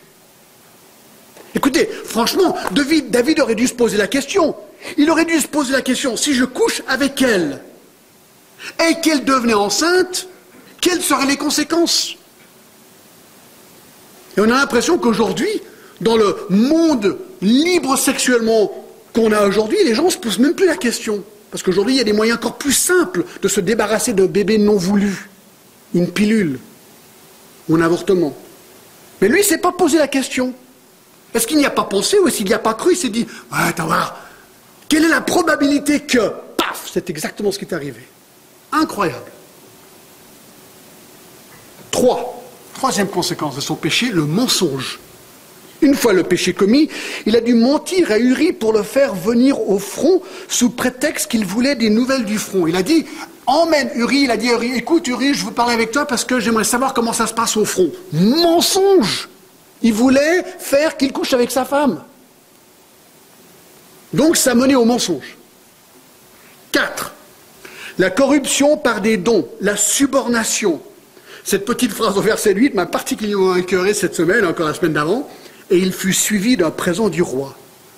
Écoutez, 1.54 1.88
franchement, 2.04 2.56
David, 2.72 3.40
aurait 3.40 3.54
dû 3.54 3.66
se 3.66 3.74
poser 3.74 3.96
la 3.96 4.06
question. 4.06 4.54
Il 4.96 5.10
aurait 5.10 5.24
dû 5.24 5.38
se 5.40 5.48
poser 5.48 5.72
la 5.72 5.82
question, 5.82 6.16
si 6.16 6.34
je 6.34 6.44
couche 6.44 6.82
avec 6.88 7.20
elle, 7.22 7.60
et 8.88 9.00
qu'elle 9.00 9.24
devenait 9.24 9.54
enceinte, 9.54 10.28
quelles 10.80 11.02
seraient 11.02 11.26
les 11.26 11.36
conséquences? 11.36 12.16
Et 14.36 14.40
on 14.40 14.44
a 14.44 14.48
l'impression 14.48 14.96
qu'aujourd'hui, 14.98 15.50
dans 16.00 16.16
le 16.16 16.36
monde 16.50 17.18
libre 17.42 17.96
sexuellement 17.98 18.72
qu'on 19.12 19.32
a 19.32 19.46
aujourd'hui, 19.46 19.78
les 19.84 19.94
gens 19.94 20.04
ne 20.04 20.10
se 20.10 20.18
posent 20.18 20.38
même 20.38 20.54
plus 20.54 20.66
la 20.66 20.76
question. 20.76 21.24
Parce 21.50 21.62
qu'aujourd'hui, 21.62 21.94
il 21.94 21.98
y 21.98 22.00
a 22.00 22.04
des 22.04 22.12
moyens 22.12 22.38
encore 22.38 22.58
plus 22.58 22.72
simples 22.72 23.24
de 23.42 23.48
se 23.48 23.60
débarrasser 23.60 24.12
d'un 24.12 24.26
bébé 24.26 24.56
non 24.56 24.76
voulu, 24.76 25.28
une 25.94 26.10
pilule. 26.10 26.60
ou 27.68 27.76
un 27.76 27.80
avortement. 27.80 28.34
Mais 29.20 29.28
lui, 29.28 29.38
il 29.38 29.42
ne 29.42 29.46
s'est 29.46 29.58
pas 29.58 29.72
posé 29.72 29.98
la 29.98 30.08
question. 30.08 30.54
Est-ce 31.34 31.46
qu'il 31.46 31.58
n'y 31.58 31.66
a 31.66 31.70
pas 31.70 31.84
pensé 31.84 32.18
ou 32.18 32.28
est-ce 32.28 32.38
qu'il 32.38 32.46
n'y 32.46 32.54
a 32.54 32.58
pas 32.58 32.74
cru 32.74 32.92
Il 32.92 32.96
s'est 32.96 33.08
dit, 33.08 33.26
ouais, 33.52 33.58
attends, 33.68 33.86
voir, 33.86 34.16
quelle 34.88 35.04
est 35.04 35.08
la 35.08 35.20
probabilité 35.20 36.00
que, 36.00 36.32
paf, 36.56 36.90
c'est 36.92 37.08
exactement 37.10 37.52
ce 37.52 37.58
qui 37.58 37.64
est 37.64 37.74
arrivé. 37.74 38.00
Incroyable. 38.72 39.30
Trois. 41.90 42.42
Troisième 42.74 43.08
conséquence 43.08 43.56
de 43.56 43.60
son 43.60 43.76
péché, 43.76 44.10
le 44.10 44.24
mensonge. 44.24 44.98
Une 45.82 45.94
fois 45.94 46.12
le 46.12 46.22
péché 46.22 46.52
commis, 46.52 46.88
il 47.24 47.36
a 47.36 47.40
dû 47.40 47.54
mentir 47.54 48.10
à 48.10 48.18
Uri 48.18 48.52
pour 48.52 48.72
le 48.72 48.82
faire 48.82 49.14
venir 49.14 49.68
au 49.68 49.78
front 49.78 50.22
sous 50.48 50.70
prétexte 50.70 51.30
qu'il 51.30 51.44
voulait 51.44 51.74
des 51.74 51.88
nouvelles 51.88 52.24
du 52.24 52.38
front. 52.38 52.66
Il 52.66 52.76
a 52.76 52.82
dit 52.82 53.06
emmène 53.46 53.90
Uri, 53.94 54.22
il 54.22 54.30
a 54.30 54.36
dit 54.36 54.48
Uri, 54.48 54.74
écoute 54.74 55.06
Uri, 55.08 55.34
je 55.34 55.46
veux 55.46 55.52
parler 55.52 55.74
avec 55.74 55.90
toi 55.90 56.04
parce 56.04 56.24
que 56.24 56.38
j'aimerais 56.38 56.64
savoir 56.64 56.92
comment 56.92 57.14
ça 57.14 57.26
se 57.26 57.32
passe 57.32 57.56
au 57.56 57.64
front. 57.64 57.90
Mensonge 58.12 59.28
Il 59.82 59.92
voulait 59.92 60.44
faire 60.58 60.96
qu'il 60.96 61.12
couche 61.12 61.32
avec 61.32 61.50
sa 61.50 61.64
femme. 61.64 62.02
Donc 64.12 64.36
ça 64.36 64.54
menait 64.54 64.74
au 64.74 64.84
mensonge. 64.84 65.36
4. 66.72 67.12
La 67.98 68.10
corruption 68.10 68.76
par 68.76 69.00
des 69.00 69.16
dons, 69.16 69.48
la 69.60 69.76
subornation. 69.76 70.80
Cette 71.44 71.64
petite 71.64 71.92
phrase 71.92 72.16
au 72.18 72.20
verset 72.20 72.54
8 72.54 72.74
m'a 72.74 72.86
particulièrement 72.86 73.56
écœuré 73.56 73.94
cette 73.94 74.14
semaine, 74.14 74.44
encore 74.44 74.66
la 74.66 74.74
semaine 74.74 74.92
d'avant 74.92 75.28
et 75.70 75.78
il 75.78 75.92
fut 75.92 76.12
suivi 76.12 76.56
d'un 76.56 76.70
présent 76.70 77.08
du 77.08 77.22
roi. 77.22 77.54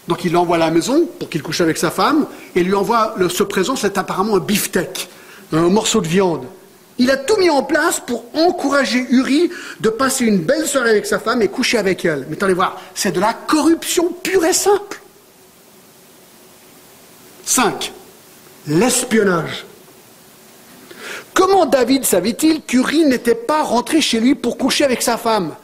Donc 0.08 0.24
il 0.24 0.32
l'envoie 0.32 0.56
à 0.56 0.58
la 0.58 0.70
maison 0.70 1.08
pour 1.18 1.30
qu'il 1.30 1.42
couche 1.42 1.60
avec 1.60 1.78
sa 1.78 1.90
femme, 1.90 2.26
et 2.54 2.62
lui 2.62 2.74
envoie 2.74 3.14
ce 3.28 3.42
présent, 3.42 3.76
c'est 3.76 3.98
apparemment 3.98 4.36
un 4.36 4.40
beefsteak, 4.40 5.08
un 5.52 5.68
morceau 5.68 6.00
de 6.00 6.08
viande. 6.08 6.44
Il 6.98 7.10
a 7.10 7.16
tout 7.16 7.36
mis 7.36 7.50
en 7.50 7.62
place 7.62 8.00
pour 8.00 8.24
encourager 8.34 9.06
Uri 9.10 9.50
de 9.80 9.88
passer 9.88 10.24
une 10.24 10.38
belle 10.38 10.66
soirée 10.66 10.90
avec 10.90 11.06
sa 11.06 11.18
femme 11.18 11.42
et 11.42 11.48
coucher 11.48 11.78
avec 11.78 12.04
elle. 12.04 12.26
Mais 12.28 12.42
allez 12.42 12.54
voir, 12.54 12.80
c'est 12.94 13.12
de 13.12 13.20
la 13.20 13.32
corruption 13.32 14.12
pure 14.22 14.44
et 14.44 14.52
simple. 14.52 15.00
5. 17.44 17.92
L'espionnage. 18.68 19.64
Comment 21.34 21.66
David 21.66 22.04
savait-il 22.04 22.62
qu'Uri 22.62 23.04
n'était 23.06 23.34
pas 23.34 23.62
rentré 23.62 24.00
chez 24.00 24.20
lui 24.20 24.34
pour 24.34 24.58
coucher 24.58 24.84
avec 24.84 25.02
sa 25.02 25.16
femme? 25.16 25.54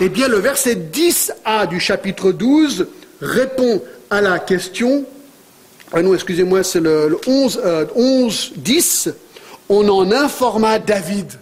Eh 0.00 0.08
bien, 0.08 0.26
le 0.26 0.38
verset 0.38 0.74
10a 0.74 1.68
du 1.68 1.78
chapitre 1.78 2.32
12 2.32 2.88
répond 3.20 3.82
à 4.10 4.20
la 4.20 4.38
question. 4.38 5.04
Ah 5.92 6.02
non, 6.02 6.14
excusez-moi, 6.14 6.64
c'est 6.64 6.80
le, 6.80 7.18
11, 7.26 7.60
11, 7.94 8.52
10. 8.56 9.10
On 9.68 9.88
en 9.88 10.10
informa 10.12 10.78
David. 10.78 11.32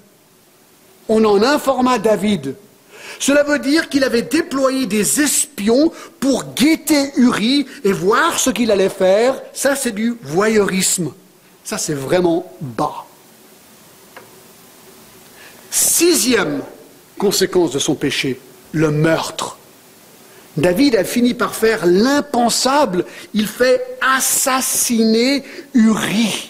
On 1.09 1.25
en 1.25 1.43
informa 1.43 1.99
David. 1.99 2.55
Cela 3.19 3.43
veut 3.43 3.59
dire 3.59 3.89
qu'il 3.89 4.05
avait 4.05 4.23
déployé 4.23 4.87
des 4.87 5.21
espions 5.21 5.93
pour 6.21 6.55
guetter 6.55 7.13
Uri 7.17 7.67
et 7.85 7.93
voir 7.93 8.39
ce 8.39 8.51
qu'il 8.51 8.71
allait 8.71 8.89
faire. 8.89 9.41
Ça, 9.53 9.77
c'est 9.77 9.91
du 9.91 10.17
voyeurisme. 10.23 11.13
Ça, 11.65 11.77
c'est 11.77 11.95
vraiment 11.95 12.51
bas. 12.61 13.05
Sixième 15.71 16.63
conséquence 17.19 17.73
de 17.73 17.79
son 17.79 17.95
péché, 17.95 18.41
le 18.73 18.91
meurtre. 18.91 19.59
David 20.57 20.97
a 20.97 21.05
fini 21.05 21.35
par 21.35 21.55
faire 21.55 21.87
l'impensable. 21.87 23.05
Il 23.35 23.47
fait 23.47 23.99
assassiner 24.01 25.45
Uri 25.75 26.50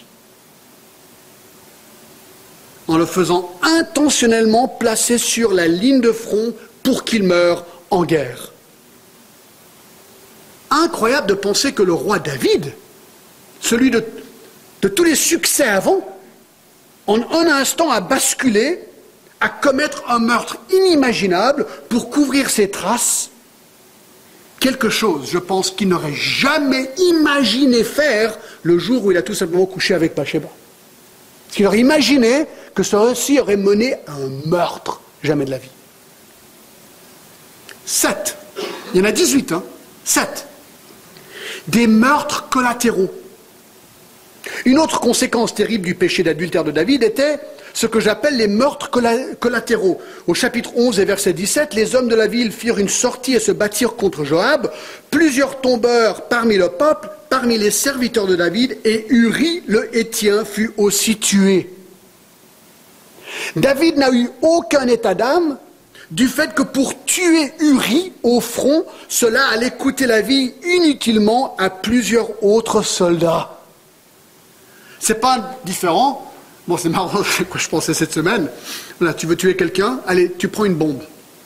en 2.91 2.97
le 2.97 3.05
faisant 3.05 3.49
intentionnellement 3.61 4.67
placer 4.67 5.17
sur 5.17 5.53
la 5.53 5.65
ligne 5.65 6.01
de 6.01 6.11
front 6.11 6.53
pour 6.83 7.05
qu'il 7.05 7.23
meure 7.23 7.65
en 7.89 8.03
guerre. 8.03 8.51
Incroyable 10.69 11.27
de 11.27 11.33
penser 11.33 11.71
que 11.71 11.83
le 11.83 11.93
roi 11.93 12.19
David, 12.19 12.73
celui 13.61 13.91
de, 13.91 14.03
tous 14.81 15.05
les 15.05 15.15
succès 15.15 15.63
avant, 15.63 16.05
en 17.07 17.21
un 17.31 17.47
instant 17.47 17.89
a 17.89 18.01
basculé 18.01 18.81
à 19.39 19.47
commettre 19.47 20.03
un 20.09 20.19
meurtre 20.19 20.57
inimaginable 20.69 21.65
pour 21.87 22.09
couvrir 22.09 22.49
ses 22.49 22.69
traces. 22.71 23.29
Quelque 24.59 24.89
chose, 24.89 25.29
je 25.31 25.39
pense, 25.39 25.71
qu'il 25.71 25.87
n'aurait 25.87 26.13
jamais 26.13 26.91
imaginé 26.97 27.85
faire 27.85 28.37
le 28.63 28.77
jour 28.77 29.05
où 29.05 29.11
il 29.11 29.17
a 29.17 29.21
tout 29.21 29.33
simplement 29.33 29.65
couché 29.65 29.93
avec 29.93 30.13
Bathsheba. 30.13 30.49
Parce 31.51 31.57
qu'il 31.57 31.67
aurait 31.67 31.79
imaginé 31.79 32.45
que 32.73 32.81
ceci 32.81 33.37
aurait 33.37 33.57
mené 33.57 33.95
à 34.07 34.13
un 34.13 34.49
meurtre. 34.49 35.01
Jamais 35.21 35.43
de 35.43 35.51
la 35.51 35.57
vie. 35.57 35.67
Sept. 37.83 38.37
Il 38.93 39.01
y 39.01 39.03
en 39.03 39.05
a 39.05 39.11
18, 39.11 39.51
hein 39.51 39.63
Sept. 40.05 40.47
Des 41.67 41.87
meurtres 41.87 42.47
collatéraux. 42.47 43.11
Une 44.63 44.79
autre 44.79 45.01
conséquence 45.01 45.53
terrible 45.53 45.83
du 45.83 45.93
péché 45.93 46.23
d'adultère 46.23 46.63
de 46.63 46.71
David 46.71 47.03
était 47.03 47.37
ce 47.73 47.85
que 47.85 47.99
j'appelle 47.99 48.37
les 48.37 48.47
meurtres 48.47 48.89
collatéraux. 48.89 49.99
Au 50.27 50.33
chapitre 50.33 50.71
11 50.77 51.01
et 51.01 51.05
verset 51.05 51.33
17, 51.33 51.73
les 51.73 51.95
hommes 51.95 52.07
de 52.07 52.15
la 52.15 52.27
ville 52.27 52.53
firent 52.53 52.79
une 52.79 52.87
sortie 52.87 53.33
et 53.33 53.41
se 53.41 53.51
battirent 53.51 53.97
contre 53.97 54.23
Joab. 54.23 54.71
Plusieurs 55.09 55.59
tombeurs 55.59 56.29
parmi 56.29 56.55
le 56.55 56.69
peuple, 56.69 57.09
parmi 57.31 57.57
les 57.57 57.71
serviteurs 57.71 58.27
de 58.27 58.35
David, 58.35 58.77
et 58.83 59.05
Uri 59.09 59.63
le 59.65 59.97
Hétien 59.97 60.43
fut 60.43 60.71
aussi 60.75 61.17
tué. 61.17 61.73
David 63.55 63.95
n'a 63.95 64.11
eu 64.11 64.29
aucun 64.41 64.85
état 64.87 65.15
d'âme 65.15 65.57
du 66.11 66.27
fait 66.27 66.53
que 66.53 66.61
pour 66.61 67.05
tuer 67.05 67.53
Uri 67.61 68.11
au 68.21 68.41
front, 68.41 68.85
cela 69.07 69.47
allait 69.47 69.71
coûter 69.71 70.07
la 70.07 70.19
vie 70.19 70.53
inutilement 70.61 71.55
à 71.57 71.69
plusieurs 71.69 72.43
autres 72.43 72.81
soldats. 72.81 73.61
C'est 74.99 75.21
pas 75.21 75.57
différent 75.63 76.27
Bon, 76.67 76.77
c'est 76.77 76.89
marrant, 76.89 77.23
quoi 77.49 77.59
je 77.59 77.69
pensais 77.69 77.93
cette 77.93 78.13
semaine. 78.13 78.49
Tu 79.17 79.25
veux 79.25 79.37
tuer 79.37 79.55
quelqu'un, 79.55 80.01
allez, 80.05 80.33
tu 80.37 80.49
prends 80.49 80.65
une 80.65 80.75
bombe. 80.75 81.01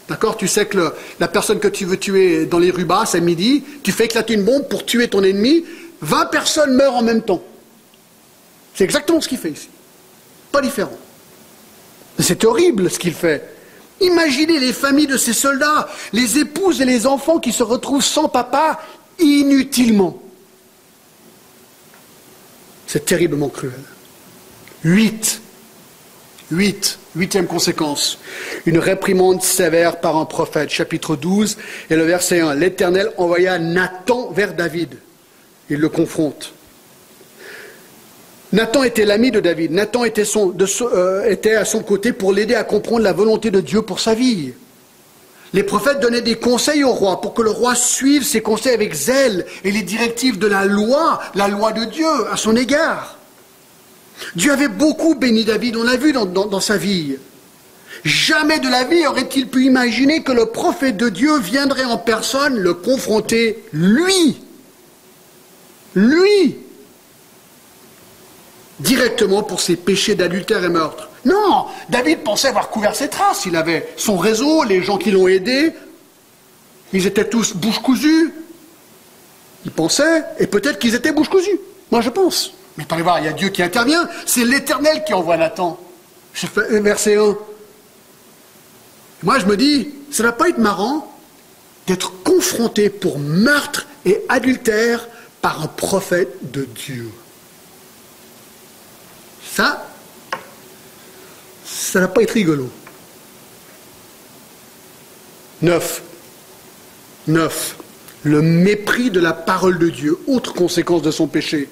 D'accord 0.08 0.38
Tu 0.38 0.48
sais 0.48 0.66
que 0.66 0.94
la 1.20 1.28
personne 1.28 1.60
que 1.60 1.68
tu 1.68 1.86
veux 1.86 1.98
tuer 1.98 2.46
dans 2.46 2.60
les 2.60 2.72
rues 2.72 2.86
basses 2.86 3.16
à 3.16 3.20
midi, 3.20 3.64
tu 3.84 3.92
fais 3.92 4.06
éclater 4.06 4.34
une 4.34 4.44
bombe 4.44 4.68
pour 4.68 4.86
tuer 4.86 5.08
ton 5.08 5.24
ennemi, 5.24 5.66
20 6.02 6.26
personnes 6.28 6.76
meurent 6.76 6.96
en 6.96 7.04
même 7.04 7.24
temps. 7.24 7.44
C'est 8.76 8.84
exactement 8.84 9.22
ce 9.22 9.28
qu'il 9.28 9.38
fait 9.38 9.52
ici. 9.52 9.70
Pas 10.52 10.62
différent. 10.62 10.98
C'est 12.20 12.44
horrible 12.46 12.90
ce 12.90 13.00
qu'il 13.00 13.14
fait. 13.14 13.56
Imaginez 14.02 14.60
les 14.60 14.74
familles 14.74 15.08
de 15.08 15.18
ces 15.18 15.34
soldats, 15.34 15.88
les 16.12 16.38
épouses 16.40 16.82
et 16.82 16.86
les 16.86 17.08
enfants 17.08 17.40
qui 17.40 17.52
se 17.52 17.64
retrouvent 17.64 18.04
sans 18.04 18.28
papa 18.28 18.80
inutilement. 19.20 20.22
C'est 22.88 23.06
terriblement 23.06 23.50
cruel. 23.50 23.80
8. 24.84 25.42
8. 26.52 27.00
Huitième 27.16 27.48
conséquence. 27.48 28.20
Une 28.66 28.78
réprimande 28.78 29.42
sévère 29.42 30.00
par 30.00 30.18
un 30.18 30.26
prophète. 30.26 30.70
Chapitre 30.70 31.16
12 31.16 31.58
et 31.90 31.96
le 31.96 32.04
verset 32.04 32.42
1. 32.42 32.56
L'Éternel 32.56 33.12
envoya 33.18 33.58
Nathan 33.60 34.32
vers 34.32 34.54
David. 34.54 34.98
Il 35.70 35.80
le 35.80 35.90
confronte. 35.90 36.54
Nathan 38.54 38.84
était 38.84 39.06
l'ami 39.06 39.32
de 39.32 39.40
David. 39.40 39.72
Nathan 39.72 40.04
était, 40.04 40.24
euh, 40.36 41.30
était 41.30 41.56
à 41.56 41.66
son 41.66 41.82
côté 41.82 42.14
pour 42.14 42.32
l'aider 42.32 42.56
à 42.56 42.64
comprendre 42.64 43.02
la 43.02 43.14
volonté 43.14 43.52
de 43.52 43.60
Dieu 43.60 43.82
pour 43.82 44.00
sa 44.00 44.14
vie. 44.14 44.54
Les 45.54 45.64
prophètes 45.64 46.00
donnaient 46.00 46.22
des 46.22 46.36
conseils 46.36 46.84
au 46.84 46.92
roi 46.92 47.22
pour 47.22 47.34
que 47.34 47.42
le 47.42 47.50
roi 47.50 47.76
suive 47.76 48.24
ses 48.24 48.42
conseils 48.42 48.74
avec 48.74 48.94
zèle 48.94 49.46
et 49.64 49.72
les 49.72 49.84
directives 49.84 50.38
de 50.38 50.48
la 50.48 50.66
loi, 50.66 51.22
la 51.34 51.48
loi 51.48 51.72
de 51.72 51.86
Dieu 51.86 52.08
à 52.32 52.38
son 52.38 52.56
égard. 52.56 53.18
Dieu 54.36 54.52
avait 54.52 54.68
beaucoup 54.68 55.16
béni 55.16 55.46
David, 55.46 55.76
on 55.78 55.84
l'a 55.84 55.98
vu 55.98 56.14
dans, 56.14 56.60
sa 56.60 56.78
vie. 56.78 57.18
Jamais 58.04 58.60
de 58.60 58.70
la 58.70 58.84
vie 58.84 59.06
aurait-il 59.08 59.48
pu 59.48 59.66
imaginer 59.66 60.24
que 60.24 60.32
le 60.32 60.48
prophète 60.48 60.98
de 60.98 61.10
Dieu 61.10 61.40
viendrait 61.40 61.86
en 61.86 61.98
personne 61.98 62.58
le 62.58 62.74
confronter, 62.74 63.64
lui, 63.72 64.38
lui, 65.96 66.58
directement 68.80 69.44
pour 69.44 69.62
ses 69.62 69.76
péchés 69.76 70.16
d'adultère 70.16 70.64
et 70.64 70.70
meurtre. 70.70 71.10
Non, 71.24 71.66
David 71.90 72.20
pensait 72.20 72.50
avoir 72.50 72.70
couvert 72.70 72.96
ses 72.96 73.10
traces, 73.10 73.46
il 73.46 73.56
avait 73.56 73.92
son 73.98 74.18
réseau, 74.18 74.64
les 74.64 74.84
gens 74.84 74.98
qui 74.98 75.12
l'ont 75.12 75.28
aidé, 75.28 75.74
ils 76.94 77.08
étaient 77.08 77.28
tous 77.28 77.56
bouche 77.56 77.80
cousue. 77.80 78.34
Il 79.66 79.72
pensait, 79.72 80.24
et 80.40 80.46
peut-être 80.46 80.78
qu'ils 80.78 80.94
étaient 80.94 81.12
bouche 81.12 81.30
cousue. 81.30 81.60
Moi 81.92 82.02
je 82.02 82.10
pense. 82.10 82.54
Mais 82.78 82.86
allez 82.92 83.04
voir, 83.04 83.20
il 83.20 83.26
y 83.26 83.28
a 83.28 83.34
Dieu 83.34 83.50
qui 83.50 83.64
intervient. 83.64 84.08
C'est 84.26 84.44
l'Éternel 84.44 85.04
qui 85.06 85.14
envoie 85.14 85.38
Nathan. 85.38 85.80
Verset 86.56 87.16
1. 87.16 87.38
Moi, 89.24 89.40
je 89.40 89.46
me 89.46 89.56
dis, 89.56 89.94
ça 90.12 90.24
ne 90.24 90.28
va 90.28 90.34
pas 90.34 90.50
être 90.50 90.58
marrant 90.58 91.12
d'être 91.88 92.24
confronté 92.24 92.90
pour 92.90 93.20
meurtre 93.20 93.88
et 94.06 94.22
adultère 94.30 95.08
par 95.42 95.62
un 95.62 95.68
prophète 95.68 96.52
de 96.52 96.66
Dieu. 96.66 97.12
Ça, 99.54 99.88
ça 101.66 102.00
ne 102.00 102.06
va 102.06 102.12
pas 102.12 102.24
être 102.24 102.32
rigolo. 102.32 102.70
9. 105.62 106.02
9. 107.28 107.76
Le 108.24 108.42
mépris 108.42 109.12
de 109.12 109.20
la 109.20 109.34
parole 109.34 109.80
de 109.80 109.90
Dieu, 109.90 110.18
autre 110.28 110.54
conséquence 110.54 111.02
de 111.02 111.12
son 111.12 111.28
péché. 111.28 111.70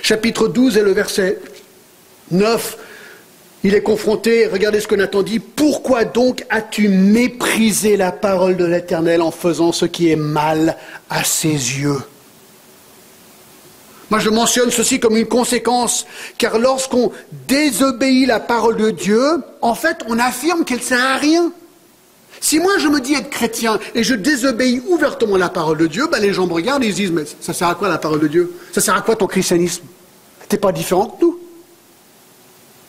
Chapitre 0.00 0.48
12 0.48 0.78
et 0.78 0.82
le 0.82 0.92
verset 0.92 1.38
9. 2.30 2.78
Il 3.64 3.74
est 3.74 3.82
confronté, 3.82 4.46
regardez 4.46 4.80
ce 4.80 4.88
que 4.88 4.96
Nathan 4.96 5.22
dit, 5.22 5.38
pourquoi 5.38 6.04
donc 6.04 6.44
as-tu 6.50 6.88
méprisé 6.88 7.96
la 7.96 8.10
parole 8.10 8.56
de 8.56 8.64
l'Éternel 8.64 9.22
en 9.22 9.30
faisant 9.30 9.70
ce 9.70 9.84
qui 9.84 10.10
est 10.10 10.16
mal 10.16 10.76
à 11.08 11.22
ses 11.22 11.48
yeux? 11.48 12.00
Moi 14.10 14.18
je 14.18 14.30
mentionne 14.30 14.70
ceci 14.70 14.98
comme 14.98 15.16
une 15.16 15.26
conséquence, 15.26 16.06
car 16.38 16.58
lorsqu'on 16.58 17.12
désobéit 17.46 18.26
la 18.26 18.40
parole 18.40 18.76
de 18.76 18.90
Dieu, 18.90 19.22
en 19.62 19.74
fait 19.74 19.98
on 20.08 20.18
affirme 20.18 20.64
qu'elle 20.64 20.82
sert 20.82 21.02
à 21.02 21.16
rien. 21.16 21.52
Si 22.42 22.58
moi 22.58 22.72
je 22.78 22.88
me 22.88 23.00
dis 23.00 23.14
être 23.14 23.30
chrétien 23.30 23.78
et 23.94 24.02
je 24.02 24.14
désobéis 24.14 24.82
ouvertement 24.88 25.36
la 25.36 25.48
parole 25.48 25.78
de 25.78 25.86
Dieu, 25.86 26.08
ben 26.10 26.20
les 26.20 26.34
gens 26.34 26.48
me 26.48 26.52
regardent 26.52 26.82
et 26.82 26.88
ils 26.88 26.92
se 26.92 26.96
disent, 26.96 27.12
mais 27.12 27.22
ça 27.40 27.54
sert 27.54 27.68
à 27.68 27.76
quoi 27.76 27.88
la 27.88 27.98
parole 27.98 28.18
de 28.18 28.26
Dieu? 28.26 28.52
Ça 28.72 28.80
sert 28.80 28.96
à 28.96 29.00
quoi 29.00 29.14
ton 29.14 29.28
christianisme? 29.28 29.84
T'es 30.48 30.58
pas 30.58 30.72
différent 30.72 31.06
que 31.06 31.24
nous? 31.24 31.38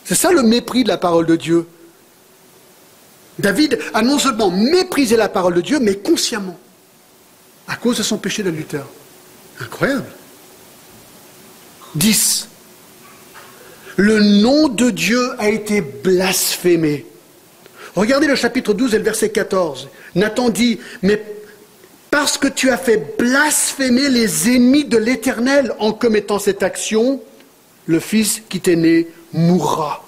C'est 0.05 0.15
ça 0.15 0.31
le 0.31 0.41
mépris 0.41 0.83
de 0.83 0.89
la 0.89 0.97
parole 0.97 1.27
de 1.27 1.35
Dieu. 1.35 1.67
David 3.37 3.77
a 3.93 4.01
non 4.01 4.17
seulement 4.17 4.49
méprisé 4.49 5.15
la 5.15 5.29
parole 5.29 5.53
de 5.53 5.61
Dieu, 5.61 5.77
mais 5.79 5.97
consciemment, 5.97 6.57
à 7.67 7.75
cause 7.75 7.99
de 7.99 8.03
son 8.03 8.17
péché 8.17 8.41
d'adultère. 8.41 8.87
Incroyable. 9.59 10.07
10. 11.93 12.47
Le 13.97 14.19
nom 14.41 14.67
de 14.67 14.89
Dieu 14.89 15.39
a 15.39 15.49
été 15.49 15.81
blasphémé. 15.81 17.05
Regardez 17.95 18.27
le 18.27 18.35
chapitre 18.35 18.73
12 18.73 18.95
et 18.95 18.97
le 18.97 19.03
verset 19.03 19.29
14. 19.29 19.89
Nathan 20.15 20.49
dit, 20.49 20.79
mais 21.01 21.21
parce 22.09 22.37
que 22.37 22.47
tu 22.47 22.69
as 22.69 22.77
fait 22.77 23.17
blasphémer 23.17 24.09
les 24.09 24.49
ennemis 24.49 24.85
de 24.85 24.97
l'Éternel 24.97 25.73
en 25.79 25.93
commettant 25.93 26.39
cette 26.39 26.63
action, 26.63 27.21
le 27.85 27.99
fils 27.99 28.41
qui 28.49 28.59
t'est 28.59 28.75
né 28.75 29.07
mourra. 29.31 30.03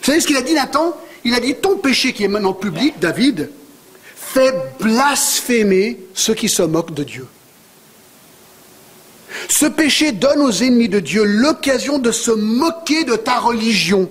Vous 0.00 0.06
savez 0.06 0.20
ce 0.20 0.26
qu'il 0.26 0.36
a 0.36 0.42
dit 0.42 0.54
Nathan? 0.54 0.96
Il 1.24 1.34
a 1.34 1.40
dit 1.40 1.54
ton 1.54 1.76
péché 1.76 2.12
qui 2.12 2.24
est 2.24 2.28
maintenant 2.28 2.52
public, 2.52 2.94
David, 3.00 3.50
fait 4.14 4.54
blasphémer 4.80 6.00
ceux 6.12 6.34
qui 6.34 6.48
se 6.48 6.62
moquent 6.62 6.94
de 6.94 7.04
Dieu. 7.04 7.26
Ce 9.48 9.66
péché 9.66 10.12
donne 10.12 10.42
aux 10.42 10.50
ennemis 10.50 10.88
de 10.88 11.00
Dieu 11.00 11.24
l'occasion 11.24 11.98
de 11.98 12.12
se 12.12 12.30
moquer 12.30 13.04
de 13.04 13.16
ta 13.16 13.38
religion. 13.38 14.10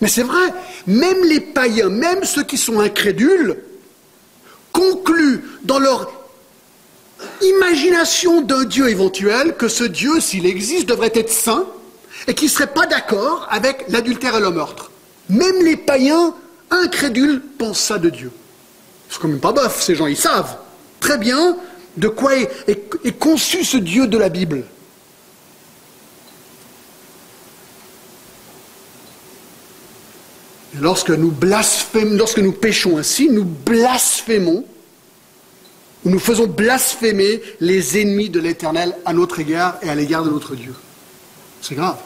Mais 0.00 0.08
c'est 0.08 0.22
vrai, 0.22 0.52
même 0.86 1.24
les 1.24 1.40
païens, 1.40 1.88
même 1.88 2.24
ceux 2.24 2.42
qui 2.42 2.58
sont 2.58 2.80
incrédules, 2.80 3.56
concluent 4.72 5.42
dans 5.64 5.78
leur 5.78 6.12
imagination 7.40 8.42
d'un 8.42 8.64
Dieu 8.64 8.88
éventuel 8.88 9.56
que 9.56 9.68
ce 9.68 9.84
Dieu, 9.84 10.20
s'il 10.20 10.44
existe, 10.46 10.86
devrait 10.86 11.12
être 11.14 11.32
saint 11.32 11.66
et 12.26 12.34
qui 12.34 12.44
ne 12.44 12.50
serait 12.50 12.66
pas 12.66 12.86
d'accord 12.86 13.46
avec 13.50 13.86
l'adultère 13.88 14.36
et 14.36 14.40
le 14.40 14.50
meurtre. 14.50 14.90
Même 15.28 15.64
les 15.64 15.76
païens 15.76 16.34
incrédules 16.70 17.42
pensent 17.58 17.80
ça 17.80 17.98
de 17.98 18.10
Dieu. 18.10 18.30
C'est 19.08 19.20
quand 19.20 19.28
même 19.28 19.40
pas 19.40 19.52
bof, 19.52 19.82
ces 19.82 19.94
gens, 19.94 20.06
ils 20.06 20.16
savent 20.16 20.56
très 21.00 21.18
bien 21.18 21.56
de 21.96 22.08
quoi 22.08 22.32
est, 22.36 23.18
conçu 23.18 23.64
ce 23.64 23.76
Dieu 23.76 24.06
de 24.06 24.18
la 24.18 24.28
Bible. 24.28 24.64
Lorsque 30.80 31.10
nous 31.10 31.30
blasphémons, 31.30 32.16
lorsque 32.16 32.38
nous 32.38 32.52
péchons 32.52 32.98
ainsi, 32.98 33.28
nous 33.28 33.44
blasphémons, 33.44 34.64
nous 36.04 36.18
faisons 36.18 36.46
blasphémer 36.46 37.42
les 37.60 38.00
ennemis 38.00 38.30
de 38.30 38.40
l'Éternel 38.40 38.96
à 39.04 39.12
notre 39.12 39.40
égard 39.40 39.78
et 39.82 39.90
à 39.90 39.94
l'égard 39.94 40.24
de 40.24 40.30
notre 40.30 40.54
Dieu. 40.54 40.74
C'est 41.60 41.74
grave. 41.74 41.96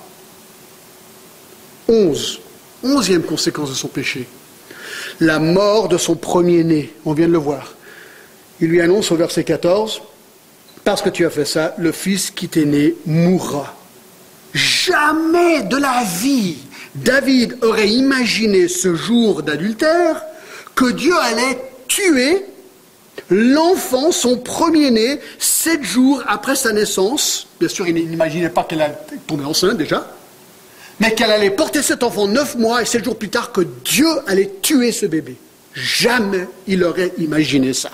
Onze. 1.88 2.40
Onzième 2.82 3.22
conséquence 3.22 3.68
de 3.68 3.74
son 3.74 3.88
péché. 3.88 4.26
La 5.20 5.38
mort 5.38 5.88
de 5.88 5.98
son 5.98 6.14
premier-né. 6.14 6.94
On 7.04 7.12
vient 7.12 7.28
de 7.28 7.32
le 7.32 7.38
voir. 7.38 7.74
Il 8.60 8.68
lui 8.68 8.80
annonce 8.80 9.10
au 9.10 9.16
verset 9.16 9.44
14, 9.44 10.00
parce 10.84 11.02
que 11.02 11.10
tu 11.10 11.26
as 11.26 11.30
fait 11.30 11.44
ça, 11.44 11.74
le 11.78 11.92
fils 11.92 12.30
qui 12.30 12.48
t'est 12.48 12.64
né 12.64 12.94
mourra. 13.06 13.74
Jamais 14.54 15.62
de 15.62 15.76
la 15.76 16.04
vie, 16.04 16.56
David 16.94 17.56
aurait 17.62 17.88
imaginé 17.88 18.68
ce 18.68 18.94
jour 18.94 19.42
d'adultère 19.42 20.22
que 20.74 20.90
Dieu 20.90 21.14
allait 21.18 21.58
tuer 21.88 22.44
l'enfant, 23.28 24.12
son 24.12 24.38
premier-né, 24.38 25.20
sept 25.38 25.82
jours 25.84 26.22
après 26.26 26.56
sa 26.56 26.72
naissance. 26.72 27.46
Bien 27.58 27.68
sûr, 27.68 27.86
il 27.86 27.94
n'imaginait 27.94 28.48
pas 28.48 28.64
qu'elle 28.64 28.82
allait 28.82 28.96
tomber 29.26 29.44
enceinte 29.44 29.76
déjà, 29.76 30.12
mais 30.98 31.14
qu'elle 31.14 31.30
allait 31.30 31.50
porter 31.50 31.82
cet 31.82 32.02
enfant 32.02 32.26
neuf 32.26 32.56
mois 32.56 32.82
et 32.82 32.86
sept 32.86 33.04
jours 33.04 33.16
plus 33.16 33.28
tard 33.28 33.52
que 33.52 33.60
Dieu 33.84 34.08
allait 34.26 34.50
tuer 34.62 34.92
ce 34.92 35.06
bébé. 35.06 35.36
Jamais 35.74 36.48
il 36.66 36.82
aurait 36.82 37.12
imaginé 37.18 37.72
ça. 37.72 37.90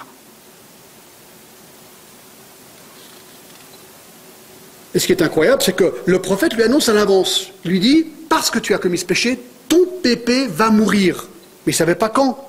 Et 4.96 4.98
ce 4.98 5.06
qui 5.06 5.12
est 5.12 5.20
incroyable, 5.20 5.60
c'est 5.62 5.76
que 5.76 5.92
le 6.06 6.22
prophète 6.22 6.54
lui 6.54 6.62
annonce 6.62 6.88
à 6.88 6.94
l'avance. 6.94 7.48
Il 7.66 7.72
lui 7.72 7.80
dit, 7.80 8.06
parce 8.30 8.48
que 8.48 8.58
tu 8.58 8.72
as 8.72 8.78
commis 8.78 8.96
ce 8.96 9.04
péché, 9.04 9.38
ton 9.68 9.84
pépé 10.02 10.46
va 10.46 10.70
mourir. 10.70 11.28
Mais 11.66 11.72
il 11.72 11.74
ne 11.74 11.78
savait 11.78 11.94
pas 11.94 12.08
quand. 12.08 12.48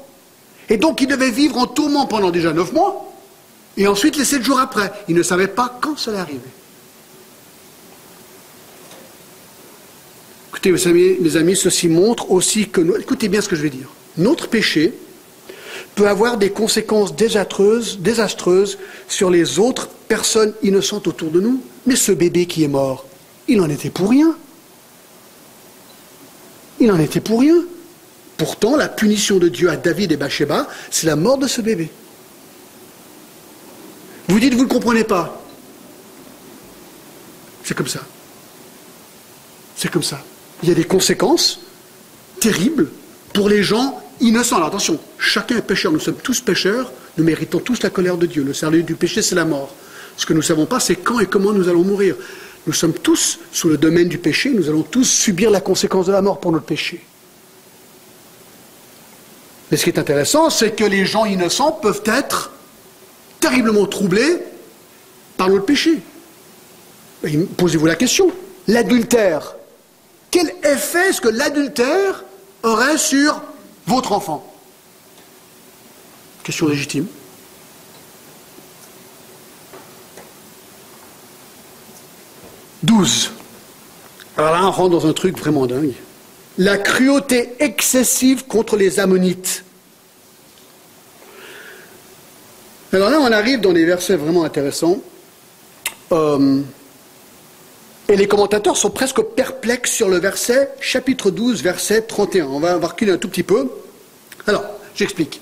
Et 0.69 0.77
donc 0.77 1.01
il 1.01 1.07
devait 1.07 1.29
vivre 1.29 1.57
en 1.57 1.67
tourment 1.67 2.05
pendant 2.05 2.31
déjà 2.31 2.53
neuf 2.53 2.71
mois, 2.71 3.13
et 3.75 3.85
ensuite 3.85 4.15
les 4.15 4.23
sept 4.23 4.43
jours 4.43 4.61
après. 4.61 4.93
Il 5.09 5.15
ne 5.15 5.23
savait 5.23 5.49
pas 5.49 5.77
quand 5.81 5.97
cela 5.97 6.21
arrivait. 6.21 6.39
Écoutez, 10.51 10.71
mes 10.71 11.35
amis, 11.35 11.55
ceci 11.57 11.89
montre 11.89 12.31
aussi 12.31 12.69
que, 12.69 13.01
écoutez 13.01 13.27
bien 13.27 13.41
ce 13.41 13.49
que 13.49 13.57
je 13.57 13.63
vais 13.63 13.69
dire, 13.69 13.89
notre 14.15 14.47
péché 14.47 14.93
peut 15.95 16.07
avoir 16.07 16.37
des 16.37 16.51
conséquences 16.51 17.13
désastreuses 17.13 18.77
sur 19.09 19.29
les 19.29 19.59
autres 19.59 19.89
personnes 20.07 20.53
innocentes 20.63 21.07
autour 21.07 21.29
de 21.29 21.41
nous. 21.41 21.61
Mais 21.87 21.95
ce 21.95 22.11
bébé 22.11 22.45
qui 22.45 22.63
est 22.63 22.67
mort, 22.67 23.05
il 23.47 23.61
en 23.61 23.69
était 23.69 23.89
pour 23.89 24.09
rien. 24.09 24.35
Il 26.79 26.91
en 26.91 26.99
était 26.99 27.21
pour 27.21 27.39
rien. 27.39 27.63
Pourtant, 28.35 28.75
la 28.75 28.89
punition 28.89 29.37
de 29.37 29.47
Dieu 29.47 29.69
à 29.69 29.77
David 29.77 30.11
et 30.11 30.17
Bathsheba, 30.17 30.67
c'est 30.91 31.07
la 31.07 31.15
mort 31.15 31.37
de 31.37 31.47
ce 31.47 31.61
bébé. 31.61 31.89
Vous 34.27 34.39
dites, 34.39 34.53
vous 34.53 34.65
ne 34.65 34.69
comprenez 34.69 35.05
pas. 35.05 35.41
C'est 37.63 37.73
comme 37.73 37.87
ça. 37.87 38.01
C'est 39.77 39.89
comme 39.89 40.03
ça. 40.03 40.21
Il 40.63 40.69
y 40.69 40.71
a 40.73 40.75
des 40.75 40.83
conséquences 40.83 41.61
terribles 42.41 42.89
pour 43.33 43.47
les 43.47 43.63
gens 43.63 44.01
innocents. 44.19 44.57
Alors 44.57 44.67
attention, 44.67 44.99
chacun 45.17 45.57
est 45.57 45.61
pécheur, 45.61 45.93
nous 45.93 45.99
sommes 45.99 46.15
tous 46.15 46.41
pécheurs, 46.41 46.91
nous 47.17 47.23
méritons 47.23 47.59
tous 47.59 47.81
la 47.81 47.89
colère 47.89 48.17
de 48.17 48.25
Dieu. 48.25 48.43
Le 48.43 48.53
salaire 48.53 48.83
du 48.83 48.95
péché, 48.95 49.21
c'est 49.21 49.35
la 49.35 49.45
mort. 49.45 49.73
Ce 50.17 50.25
que 50.25 50.33
nous 50.33 50.39
ne 50.39 50.45
savons 50.45 50.65
pas, 50.65 50.79
c'est 50.79 50.95
quand 50.95 51.19
et 51.19 51.27
comment 51.27 51.53
nous 51.53 51.69
allons 51.69 51.83
mourir. 51.83 52.15
Nous 52.65 52.73
sommes 52.73 52.93
tous 52.93 53.39
sous 53.53 53.69
le 53.69 53.77
domaine 53.77 54.09
du 54.09 54.17
péché, 54.17 54.49
nous 54.49 54.67
allons 54.67 54.81
tous 54.81 55.05
subir 55.05 55.51
la 55.51 55.61
conséquence 55.61 56.07
de 56.07 56.11
la 56.11 56.21
mort 56.21 56.39
pour 56.39 56.51
notre 56.51 56.65
péché. 56.65 57.05
Mais 59.71 59.77
ce 59.77 59.83
qui 59.83 59.89
est 59.89 59.99
intéressant, 59.99 60.49
c'est 60.49 60.71
que 60.71 60.83
les 60.83 61.05
gens 61.05 61.25
innocents 61.25 61.71
peuvent 61.71 62.03
être 62.05 62.51
terriblement 63.39 63.85
troublés 63.85 64.39
par 65.37 65.49
notre 65.49 65.65
péché. 65.65 65.99
Posez-vous 67.57 67.85
la 67.85 67.95
question. 67.95 68.31
L'adultère, 68.67 69.55
quel 70.31 70.53
effet 70.63 71.09
est-ce 71.09 71.21
que 71.21 71.29
l'adultère 71.29 72.23
aurait 72.63 72.97
sur 72.97 73.41
votre 73.85 74.11
enfant? 74.11 74.53
Question 76.43 76.67
légitime. 76.67 77.07
Douze. 82.83 83.31
Alors 84.37 84.51
là, 84.51 84.65
on 84.65 84.71
rentre 84.71 84.91
dans 84.91 85.07
un 85.07 85.13
truc 85.13 85.37
vraiment 85.37 85.65
dingue 85.65 85.93
la 86.57 86.77
cruauté 86.77 87.53
excessive 87.59 88.45
contre 88.45 88.77
les 88.77 88.99
ammonites. 88.99 89.63
Alors 92.93 93.09
là, 93.09 93.19
on 93.19 93.31
arrive 93.31 93.61
dans 93.61 93.73
des 93.73 93.85
versets 93.85 94.15
vraiment 94.15 94.43
intéressants. 94.43 94.97
Euh, 96.11 96.61
et 98.09 98.15
les 98.15 98.27
commentateurs 98.27 98.77
sont 98.77 98.89
presque 98.89 99.21
perplexes 99.21 99.91
sur 99.91 100.07
le 100.07 100.17
verset, 100.17 100.69
chapitre 100.79 101.29
12, 101.29 101.61
verset 101.61 102.03
31. 102.03 102.45
On 102.45 102.59
va, 102.59 102.77
reculer 102.77 103.11
un 103.11 103.17
tout 103.17 103.27
petit 103.27 103.43
peu. 103.43 103.69
Alors, 104.47 104.63
j'explique. 104.95 105.41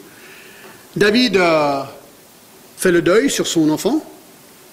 David 0.96 1.38
a 1.38 1.94
fait 2.78 2.92
le 2.92 3.02
deuil 3.02 3.30
sur 3.30 3.46
son 3.46 3.70
enfant. 3.70 4.04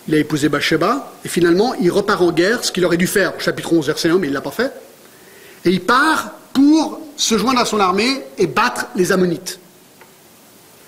Il 0.09 0.15
a 0.15 0.19
épousé 0.19 0.49
Bathsheba. 0.49 1.12
Et 1.25 1.29
finalement, 1.29 1.75
il 1.75 1.91
repart 1.91 2.23
en 2.23 2.33
guerre, 2.33 2.65
ce 2.65 2.73
qu'il 2.73 2.85
aurait 2.85 2.97
dû 2.97 3.07
faire, 3.07 3.33
chapitre 3.38 3.73
11, 3.73 3.87
verset 3.87 4.09
1, 4.09 4.19
mais 4.19 4.27
il 4.27 4.31
ne 4.31 4.35
l'a 4.35 4.41
pas 4.41 4.51
fait. 4.51 4.73
Et 5.65 5.71
il 5.71 5.81
part 5.81 6.33
pour 6.53 7.01
se 7.17 7.38
joindre 7.38 7.61
à 7.61 7.65
son 7.65 7.81
armée 7.81 8.23
et 8.38 8.47
battre 8.47 8.87
les 8.97 9.12
Ammonites. 9.12 9.59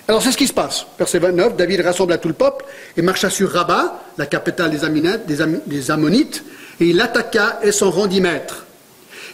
Alors 0.06 0.22
c'est 0.22 0.32
ce 0.32 0.36
qui 0.36 0.46
se 0.46 0.52
passe. 0.52 0.84
Verset 0.98 1.18
29, 1.18 1.56
David 1.56 1.80
rassembla 1.80 2.18
tout 2.18 2.28
le 2.28 2.34
peuple 2.34 2.64
et 2.96 3.02
marcha 3.02 3.30
sur 3.30 3.50
Rabat, 3.50 4.02
la 4.18 4.26
capitale 4.26 4.70
des, 4.70 5.46
des 5.66 5.90
Ammonites, 5.90 6.44
et 6.80 6.86
il 6.86 7.00
attaqua 7.00 7.60
et 7.62 7.72
s'en 7.72 7.90
rendit 7.90 8.20
maître. 8.20 8.66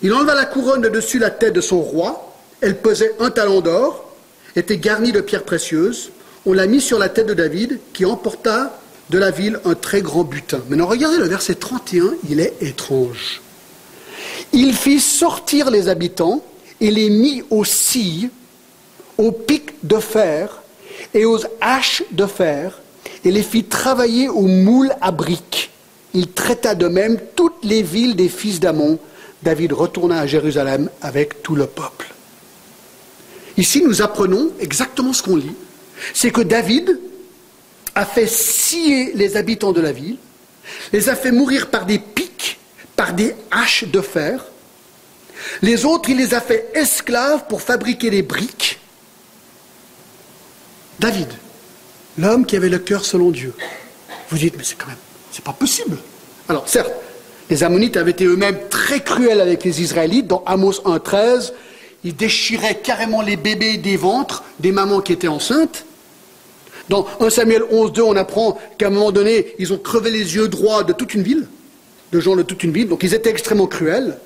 Il 0.03 0.13
enleva 0.15 0.35
la 0.35 0.45
couronne 0.45 0.81
de 0.81 0.89
dessus 0.89 1.19
la 1.19 1.31
tête 1.31 1.55
de 1.55 1.61
son 1.61 1.81
roi, 1.81 2.33
elle 2.61 2.79
pesait 2.79 3.15
un 3.19 3.31
talent 3.31 3.61
d'or, 3.61 4.15
était 4.55 4.79
garnie 4.79 5.13
de 5.13 5.21
pierres 5.21 5.43
précieuses, 5.43 6.11
on 6.47 6.53
l'a 6.53 6.67
mis 6.67 6.81
sur 6.81 6.99
la 6.99 7.09
tête 7.09 7.27
de 7.27 7.35
David, 7.35 7.81
qui 7.93 8.05
emporta 8.05 8.80
de 9.11 9.19
la 9.19 9.31
ville 9.31 9.61
un 9.65 9.75
très 9.75 10.03
grand 10.03 10.25
butin. 10.25 10.61
Maintenant 10.69 10.87
regardez 10.87 11.19
le 11.19 11.27
verset 11.27 11.57
31, 11.57 12.15
il 12.29 12.41
est 12.41 12.55
étrange. 12.61 13.43
Il 14.53 14.73
fit 14.73 15.01
sortir 15.01 15.71
les 15.71 15.89
habitants 15.89 16.43
et 16.81 16.91
les 16.91 17.11
mit 17.11 17.43
aux 17.51 17.65
scies, 17.65 18.31
aux 19.19 19.33
pics 19.33 19.75
de 19.83 19.99
fer 19.99 20.63
et 21.13 21.25
aux 21.25 21.39
haches 21.61 22.05
de 22.13 22.27
fer, 22.27 22.81
et 23.25 23.31
les 23.31 23.43
fit 23.43 23.65
travailler 23.65 24.29
aux 24.29 24.47
moules 24.47 24.93
à 25.01 25.11
briques. 25.11 25.71
Il 26.15 26.29
traita 26.29 26.75
de 26.75 26.87
même 26.87 27.19
toutes 27.35 27.65
les 27.65 27.83
villes 27.83 28.17
des 28.17 28.29
fils 28.29 28.61
d'Amon. 28.61 28.99
David 29.43 29.73
retourna 29.73 30.21
à 30.21 30.27
Jérusalem 30.27 30.89
avec 31.03 31.43
tout 31.43 31.57
le 31.57 31.67
peuple. 31.67 32.13
Ici, 33.57 33.83
nous 33.83 34.03
apprenons 34.03 34.51
exactement 34.61 35.13
ce 35.13 35.23
qu'on 35.23 35.37
lit. 35.37 35.55
C'est 36.15 36.31
que 36.31 36.41
David 36.41 36.99
a 37.95 38.05
fait 38.05 38.27
scier 38.27 39.13
les 39.15 39.37
habitants 39.37 39.73
de 39.73 39.81
la 39.81 39.93
ville, 39.93 40.17
les 40.93 41.09
a 41.09 41.17
fait 41.17 41.33
mourir 41.33 41.71
par 41.71 41.87
des 41.87 41.99
pics, 41.99 42.59
par 42.97 43.13
des 43.15 43.35
haches 43.51 43.85
de 43.85 44.01
fer. 44.01 44.45
Les 45.63 45.85
autres, 45.85 46.11
il 46.11 46.19
les 46.19 46.35
a 46.35 46.41
fait 46.41 46.71
esclaves 46.75 47.47
pour 47.49 47.63
fabriquer 47.63 48.11
des 48.11 48.23
briques. 48.23 48.79
David, 50.99 51.29
l'homme 52.19 52.45
qui 52.45 52.57
avait 52.57 52.69
le 52.69 52.79
cœur 52.79 53.05
selon 53.05 53.31
Dieu. 53.31 53.55
Vous 54.29 54.39
dites, 54.39 54.55
mais 54.57 54.65
c'est 54.65 54.77
quand 54.77 54.87
même, 54.87 54.97
c'est 55.33 55.45
pas 55.45 55.53
possible. 55.53 55.97
Alors, 56.49 56.69
certes, 56.69 56.93
les 57.49 57.65
Ammonites 57.65 57.97
avaient 57.97 58.13
été 58.13 58.25
eux-mêmes 58.25 58.59
très 58.69 59.01
cruels 59.01 59.41
avec 59.41 59.65
les 59.65 59.83
Israélites. 59.83 60.29
Dans 60.29 60.45
Amos 60.47 60.83
1.13, 60.85 61.53
ils 62.05 62.15
déchiraient 62.15 62.79
carrément 62.79 63.23
les 63.23 63.37
bébés 63.37 63.77
des 63.77 63.97
ventres 63.97 64.45
des 64.61 64.73
mamans 64.73 65.01
qui 65.01 65.13
étaient 65.13 65.29
enceintes. 65.29 65.85
Dans 66.91 67.07
1 67.21 67.31
Samuel 67.31 67.63
11.2, 67.73 68.01
on 68.01 68.17
apprend 68.17 68.59
qu'à 68.77 68.89
un 68.89 68.91
moment 68.91 69.13
donné, 69.13 69.55
ils 69.61 69.73
ont 69.73 69.79
crevé 69.79 70.11
les 70.11 70.35
yeux 70.35 70.49
droits 70.49 70.83
de 70.83 70.93
toute 70.93 71.15
une 71.15 71.23
ville, 71.23 71.47
de 72.11 72.19
gens 72.19 72.35
de 72.35 72.43
toute 72.43 72.65
une 72.65 72.73
ville. 72.73 72.89
Donc 72.89 73.05
ils 73.05 73.15
étaient 73.15 73.31
extrêmement 73.31 73.69
cruels. 73.69 74.19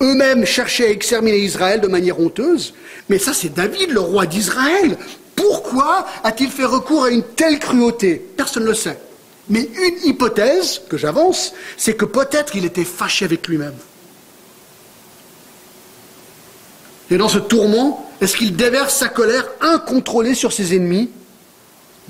Eux-mêmes 0.00 0.46
cherchaient 0.46 0.86
à 0.86 0.90
exterminer 0.90 1.40
Israël 1.40 1.78
de 1.78 1.88
manière 1.88 2.18
honteuse. 2.18 2.72
Mais 3.10 3.18
ça, 3.18 3.34
c'est 3.34 3.52
David, 3.52 3.90
le 3.90 4.00
roi 4.00 4.24
d'Israël. 4.24 4.96
Pourquoi 5.36 6.06
a-t-il 6.24 6.48
fait 6.48 6.64
recours 6.64 7.04
à 7.04 7.10
une 7.10 7.22
telle 7.22 7.58
cruauté? 7.58 8.14
Personne 8.34 8.62
ne 8.62 8.68
le 8.68 8.74
sait. 8.74 8.98
Mais 9.50 9.60
une 9.60 10.08
hypothèse 10.08 10.80
que 10.88 10.96
j'avance, 10.96 11.52
c'est 11.76 11.96
que 11.96 12.06
peut-être 12.06 12.56
il 12.56 12.64
était 12.64 12.84
fâché 12.84 13.26
avec 13.26 13.46
lui-même. 13.46 13.76
Et 17.10 17.18
dans 17.18 17.28
ce 17.28 17.38
tourment, 17.38 18.10
est-ce 18.22 18.38
qu'il 18.38 18.56
déverse 18.56 18.94
sa 18.94 19.08
colère 19.08 19.46
incontrôlée 19.60 20.34
sur 20.34 20.54
ses 20.54 20.74
ennemis? 20.74 21.10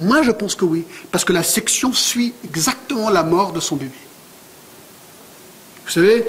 Moi, 0.01 0.23
je 0.23 0.31
pense 0.31 0.55
que 0.55 0.65
oui, 0.65 0.85
parce 1.11 1.25
que 1.25 1.33
la 1.33 1.43
section 1.43 1.93
suit 1.93 2.33
exactement 2.45 3.11
la 3.11 3.23
mort 3.23 3.53
de 3.53 3.61
son 3.61 3.77
bébé. 3.77 3.93
Vous 5.85 5.91
savez, 5.91 6.25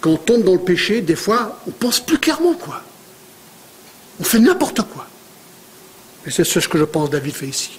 quand 0.00 0.10
on 0.10 0.16
tombe 0.16 0.44
dans 0.44 0.52
le 0.52 0.60
péché, 0.60 1.00
des 1.00 1.16
fois, 1.16 1.60
on 1.66 1.70
pense 1.70 2.00
plus 2.00 2.18
clairement, 2.18 2.54
quoi. 2.54 2.82
On 4.20 4.24
fait 4.24 4.38
n'importe 4.38 4.82
quoi. 4.82 5.06
Et 6.26 6.30
c'est 6.30 6.44
ce 6.44 6.68
que 6.68 6.78
je 6.78 6.84
pense 6.84 7.10
David 7.10 7.34
fait 7.34 7.46
ici. 7.46 7.78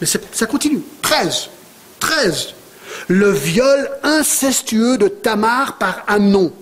Mais 0.00 0.06
ça 0.06 0.46
continue. 0.46 0.82
13. 1.02 1.48
13. 2.00 2.54
Le 3.08 3.30
viol 3.30 3.90
incestueux 4.02 4.96
de 4.98 5.08
Tamar 5.08 5.78
par 5.78 6.04
Amnon. 6.06 6.52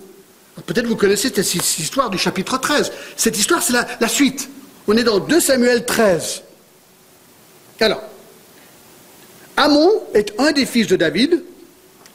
Peut-être 0.65 0.87
vous 0.87 0.95
connaissez 0.95 1.29
cette 1.33 1.53
histoire 1.55 2.09
du 2.09 2.17
chapitre 2.17 2.57
13. 2.57 2.91
Cette 3.15 3.37
histoire, 3.37 3.61
c'est 3.61 3.73
la, 3.73 3.87
la, 3.99 4.07
suite. 4.07 4.49
On 4.87 4.95
est 4.95 5.03
dans 5.03 5.19
2 5.19 5.39
Samuel 5.39 5.85
13. 5.85 6.42
Alors, 7.79 8.01
Amon 9.57 9.89
est 10.13 10.33
un 10.39 10.51
des 10.51 10.65
fils 10.65 10.87
de 10.87 10.95
David 10.95 11.43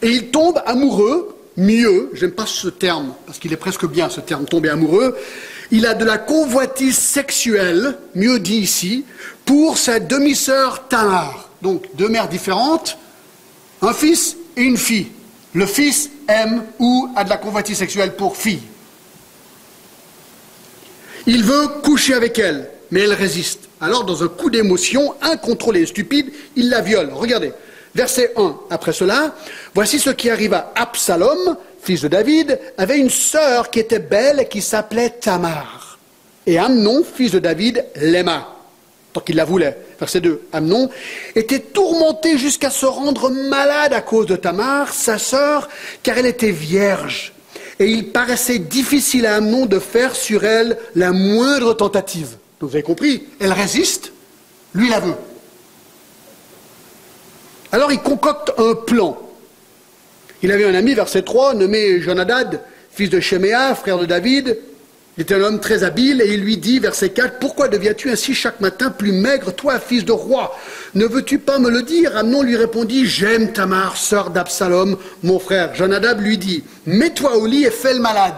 et 0.02 0.08
il 0.08 0.30
tombe 0.30 0.60
amoureux, 0.66 1.36
mieux, 1.56 2.10
j'aime 2.14 2.32
pas 2.32 2.46
ce 2.46 2.68
terme 2.68 3.14
parce 3.26 3.38
qu'il 3.38 3.52
est 3.52 3.56
presque 3.56 3.86
bien 3.86 4.08
ce 4.08 4.20
terme, 4.20 4.44
tomber 4.44 4.70
amoureux, 4.70 5.16
il 5.70 5.86
a 5.86 5.94
de 5.94 6.04
la 6.04 6.18
convoitise 6.18 6.96
sexuelle, 6.96 7.98
mieux 8.14 8.38
dit 8.38 8.58
ici, 8.58 9.04
pour 9.44 9.76
sa 9.76 10.00
demi-sœur 10.00 10.88
Tamar. 10.88 11.50
Donc 11.60 11.84
deux 11.94 12.08
mères 12.08 12.28
différentes, 12.28 12.96
un 13.82 13.92
fils 13.92 14.36
et 14.56 14.62
une 14.62 14.76
fille. 14.76 15.08
Le 15.54 15.66
fils 15.66 16.10
aime 16.28 16.64
ou 16.78 17.08
a 17.16 17.24
de 17.24 17.30
la 17.30 17.36
convoitise 17.36 17.78
sexuelle 17.78 18.14
pour 18.14 18.36
fille. 18.36 18.62
Il 21.26 21.44
veut 21.44 21.68
coucher 21.82 22.14
avec 22.14 22.38
elle, 22.38 22.70
mais 22.90 23.00
elle 23.00 23.12
résiste. 23.12 23.67
Alors, 23.80 24.04
dans 24.04 24.22
un 24.24 24.28
coup 24.28 24.50
d'émotion 24.50 25.14
incontrôlé 25.22 25.82
et 25.82 25.86
stupide, 25.86 26.32
il 26.56 26.68
la 26.68 26.80
viole. 26.80 27.10
Regardez, 27.12 27.52
verset 27.94 28.32
1. 28.36 28.56
Après 28.70 28.92
cela, 28.92 29.34
voici 29.74 29.98
ce 29.98 30.10
qui 30.10 30.30
arrive 30.30 30.54
à 30.54 30.72
Absalom, 30.74 31.56
fils 31.80 32.02
de 32.02 32.08
David, 32.08 32.58
avait 32.76 32.98
une 32.98 33.10
sœur 33.10 33.70
qui 33.70 33.78
était 33.78 34.00
belle 34.00 34.40
et 34.40 34.48
qui 34.48 34.62
s'appelait 34.62 35.10
Tamar. 35.10 35.98
Et 36.46 36.58
Amnon, 36.58 37.04
fils 37.04 37.32
de 37.32 37.38
David, 37.38 37.84
l'aima, 37.96 38.56
tant 39.12 39.20
qu'il 39.20 39.36
la 39.36 39.44
voulait. 39.44 39.76
Verset 40.00 40.20
2. 40.20 40.42
Amnon 40.52 40.90
était 41.34 41.60
tourmenté 41.60 42.38
jusqu'à 42.38 42.70
se 42.70 42.86
rendre 42.86 43.30
malade 43.30 43.92
à 43.92 44.00
cause 44.00 44.26
de 44.26 44.36
Tamar, 44.36 44.92
sa 44.92 45.18
sœur, 45.18 45.68
car 46.02 46.18
elle 46.18 46.26
était 46.26 46.50
vierge. 46.50 47.32
Et 47.78 47.86
il 47.86 48.10
paraissait 48.10 48.58
difficile 48.58 49.26
à 49.26 49.36
Amnon 49.36 49.66
de 49.66 49.78
faire 49.78 50.16
sur 50.16 50.44
elle 50.44 50.78
la 50.96 51.12
moindre 51.12 51.74
tentative. 51.74 52.36
Vous 52.60 52.68
avez 52.68 52.82
compris 52.82 53.24
Elle 53.40 53.52
résiste, 53.52 54.12
lui 54.74 54.88
la 54.88 55.00
veut. 55.00 55.14
Alors 57.70 57.92
il 57.92 58.00
concocte 58.00 58.52
un 58.58 58.74
plan. 58.74 59.18
Il 60.42 60.52
avait 60.52 60.64
un 60.64 60.74
ami, 60.74 60.94
verset 60.94 61.22
3, 61.22 61.54
nommé 61.54 62.00
Jonadad, 62.00 62.62
fils 62.90 63.10
de 63.10 63.20
Sheméa, 63.20 63.74
frère 63.74 63.98
de 63.98 64.06
David. 64.06 64.58
Il 65.16 65.22
était 65.22 65.34
un 65.34 65.42
homme 65.42 65.58
très 65.58 65.82
habile 65.82 66.22
et 66.22 66.32
il 66.32 66.42
lui 66.42 66.58
dit, 66.58 66.78
verset 66.78 67.10
4, 67.10 67.40
Pourquoi 67.40 67.66
deviens-tu 67.66 68.08
ainsi 68.08 68.34
chaque 68.34 68.60
matin 68.60 68.90
plus 68.90 69.10
maigre, 69.10 69.52
toi, 69.52 69.80
fils 69.80 70.04
de 70.04 70.12
roi? 70.12 70.56
Ne 70.94 71.06
veux-tu 71.06 71.40
pas 71.40 71.58
me 71.58 71.70
le 71.70 71.82
dire? 71.82 72.16
Amnon 72.16 72.42
lui 72.42 72.56
répondit, 72.56 73.04
J'aime 73.04 73.52
Tamar, 73.52 73.96
sœur 73.96 74.30
d'Absalom, 74.30 74.96
mon 75.24 75.40
frère. 75.40 75.74
Jonadab 75.74 76.20
lui 76.20 76.38
dit, 76.38 76.62
Mets-toi 76.86 77.36
au 77.36 77.46
lit 77.46 77.64
et 77.64 77.72
fais 77.72 77.94
le 77.94 78.00
malade. 78.00 78.36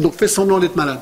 Donc 0.00 0.14
fais 0.14 0.28
semblant 0.28 0.58
d'être 0.58 0.76
malade. 0.76 1.00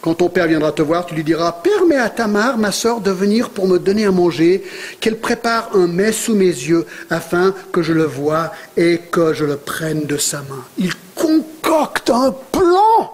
Quand 0.00 0.14
ton 0.14 0.30
père 0.30 0.46
viendra 0.46 0.72
te 0.72 0.80
voir, 0.80 1.04
tu 1.04 1.14
lui 1.14 1.24
diras 1.24 1.52
Permets 1.52 1.96
à 1.96 2.08
Tamar, 2.08 2.56
ma 2.56 2.72
sœur, 2.72 3.00
de 3.00 3.10
venir 3.10 3.50
pour 3.50 3.68
me 3.68 3.78
donner 3.78 4.06
à 4.06 4.10
manger, 4.10 4.64
qu'elle 4.98 5.18
prépare 5.18 5.70
un 5.74 5.86
mets 5.86 6.12
sous 6.12 6.34
mes 6.34 6.46
yeux, 6.46 6.86
afin 7.10 7.54
que 7.70 7.82
je 7.82 7.92
le 7.92 8.04
voie 8.04 8.52
et 8.78 8.98
que 9.10 9.34
je 9.34 9.44
le 9.44 9.56
prenne 9.56 10.06
de 10.06 10.16
sa 10.16 10.38
main. 10.38 10.64
Il 10.78 10.92
concocte 11.14 12.08
un 12.08 12.34
plan 12.50 13.12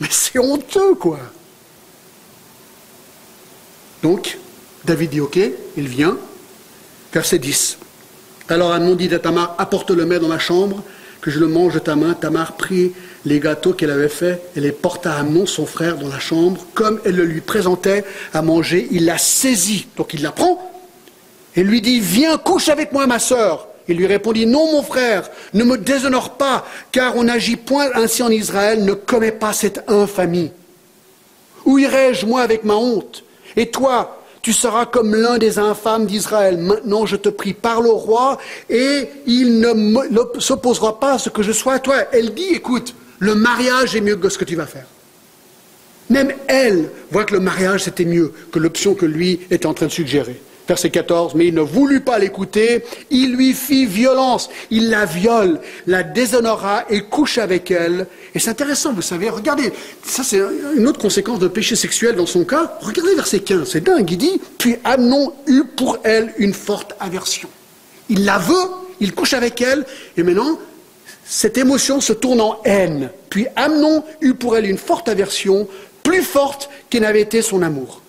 Mais 0.00 0.06
c'est 0.10 0.38
honteux, 0.38 0.94
quoi 0.94 1.18
Donc, 4.02 4.38
David 4.84 5.10
dit 5.10 5.20
Ok, 5.20 5.40
il 5.76 5.88
vient. 5.88 6.16
Verset 7.12 7.38
10. 7.38 7.78
Alors 8.48 8.72
Amnon 8.72 8.94
dit 8.94 9.12
à 9.12 9.18
Tamar 9.18 9.56
Apporte 9.58 9.90
le 9.90 10.06
mets 10.06 10.20
dans 10.20 10.28
ma 10.28 10.38
chambre, 10.38 10.84
que 11.20 11.32
je 11.32 11.40
le 11.40 11.48
mange 11.48 11.74
de 11.74 11.78
ta 11.80 11.96
main. 11.96 12.14
Tamar 12.14 12.56
prit 12.56 12.92
les 13.24 13.40
gâteaux 13.40 13.72
qu'elle 13.72 13.90
avait 13.90 14.08
faits 14.08 14.42
et 14.56 14.60
les 14.60 14.72
porta 14.72 15.12
à 15.12 15.20
Amnon, 15.20 15.46
son 15.46 15.66
frère, 15.66 15.96
dans 15.96 16.08
la 16.08 16.18
chambre. 16.18 16.64
Comme 16.74 17.00
elle 17.04 17.16
le 17.16 17.24
lui 17.24 17.40
présentait 17.40 18.04
à 18.32 18.42
manger, 18.42 18.88
il 18.90 19.04
la 19.04 19.18
saisit. 19.18 19.86
Donc 19.96 20.14
il 20.14 20.22
la 20.22 20.32
prend 20.32 20.68
et 21.58 21.64
lui 21.64 21.80
dit 21.80 21.98
Viens, 21.98 22.38
couche 22.38 22.68
avec 22.68 22.92
moi, 22.92 23.08
ma 23.08 23.18
sœur. 23.18 23.66
Il 23.88 23.96
lui 23.96 24.06
répondit 24.06 24.46
Non, 24.46 24.70
mon 24.70 24.82
frère, 24.82 25.28
ne 25.54 25.64
me 25.64 25.76
déshonore 25.76 26.36
pas, 26.36 26.64
car 26.92 27.16
on 27.16 27.24
n'agit 27.24 27.56
point 27.56 27.88
ainsi 27.94 28.22
en 28.22 28.30
Israël, 28.30 28.84
ne 28.84 28.92
commets 28.92 29.32
pas 29.32 29.52
cette 29.52 29.82
infamie. 29.88 30.52
Où 31.64 31.78
irai-je, 31.78 32.26
moi, 32.26 32.42
avec 32.42 32.62
ma 32.62 32.74
honte? 32.74 33.24
Et 33.56 33.70
toi, 33.70 34.22
tu 34.40 34.52
seras 34.52 34.86
comme 34.86 35.16
l'un 35.16 35.38
des 35.38 35.58
infâmes 35.58 36.06
d'Israël. 36.06 36.58
Maintenant, 36.58 37.06
je 37.06 37.16
te 37.16 37.28
prie, 37.28 37.54
parle 37.54 37.88
au 37.88 37.96
roi, 37.96 38.38
et 38.70 39.08
il 39.26 39.58
ne 39.58 40.38
s'opposera 40.38 41.00
pas 41.00 41.14
à 41.14 41.18
ce 41.18 41.28
que 41.28 41.42
je 41.42 41.50
sois 41.50 41.74
à 41.74 41.78
toi. 41.80 41.96
Elle 42.12 42.34
dit, 42.34 42.50
écoute, 42.52 42.94
le 43.18 43.34
mariage 43.34 43.96
est 43.96 44.00
mieux 44.00 44.16
que 44.16 44.28
ce 44.28 44.38
que 44.38 44.44
tu 44.44 44.56
vas 44.56 44.66
faire. 44.66 44.86
Même 46.10 46.32
elle 46.46 46.90
voit 47.10 47.24
que 47.24 47.34
le 47.34 47.40
mariage 47.40 47.84
c'était 47.84 48.04
mieux 48.04 48.32
que 48.50 48.58
l'option 48.58 48.94
que 48.94 49.06
lui 49.06 49.40
était 49.50 49.66
en 49.66 49.74
train 49.74 49.86
de 49.86 49.92
suggérer. 49.92 50.40
Verset 50.66 50.90
14, 50.90 51.34
mais 51.34 51.46
il 51.46 51.54
ne 51.54 51.62
voulut 51.62 52.02
pas 52.02 52.18
l'écouter, 52.18 52.84
il 53.08 53.34
lui 53.34 53.54
fit 53.54 53.86
violence, 53.86 54.50
il 54.70 54.90
la 54.90 55.06
viole, 55.06 55.60
la 55.86 56.02
déshonora 56.02 56.84
et 56.90 57.04
couche 57.04 57.38
avec 57.38 57.70
elle. 57.70 58.06
Et 58.34 58.38
c'est 58.38 58.50
intéressant, 58.50 58.92
vous 58.92 59.00
savez, 59.00 59.30
regardez, 59.30 59.72
ça 60.04 60.22
c'est 60.22 60.42
une 60.76 60.86
autre 60.86 61.00
conséquence 61.00 61.38
de 61.38 61.48
péché 61.48 61.74
sexuel 61.74 62.16
dans 62.16 62.26
son 62.26 62.44
cas. 62.44 62.76
Regardez 62.82 63.14
verset 63.14 63.40
15, 63.40 63.66
c'est 63.66 63.80
dingue, 63.80 64.10
il 64.10 64.18
dit, 64.18 64.40
puis 64.58 64.76
Amnon 64.84 65.32
eut 65.46 65.64
pour 65.74 66.00
elle 66.04 66.34
une 66.36 66.52
forte 66.52 66.94
aversion. 67.00 67.48
Il 68.10 68.26
la 68.26 68.36
veut, 68.36 68.68
il 69.00 69.14
couche 69.14 69.32
avec 69.32 69.62
elle, 69.62 69.86
et 70.18 70.22
maintenant, 70.22 70.58
cette 71.28 71.58
émotion 71.58 72.00
se 72.00 72.14
tourne 72.14 72.40
en 72.40 72.60
haine. 72.64 73.10
Puis 73.28 73.46
Amnon 73.54 74.02
eut 74.22 74.34
pour 74.34 74.56
elle 74.56 74.64
une 74.64 74.78
forte 74.78 75.08
aversion, 75.08 75.68
plus 76.02 76.22
forte 76.22 76.70
qu'il 76.88 77.02
n'avait 77.02 77.20
été 77.20 77.42
son 77.42 77.62
amour. 77.62 78.00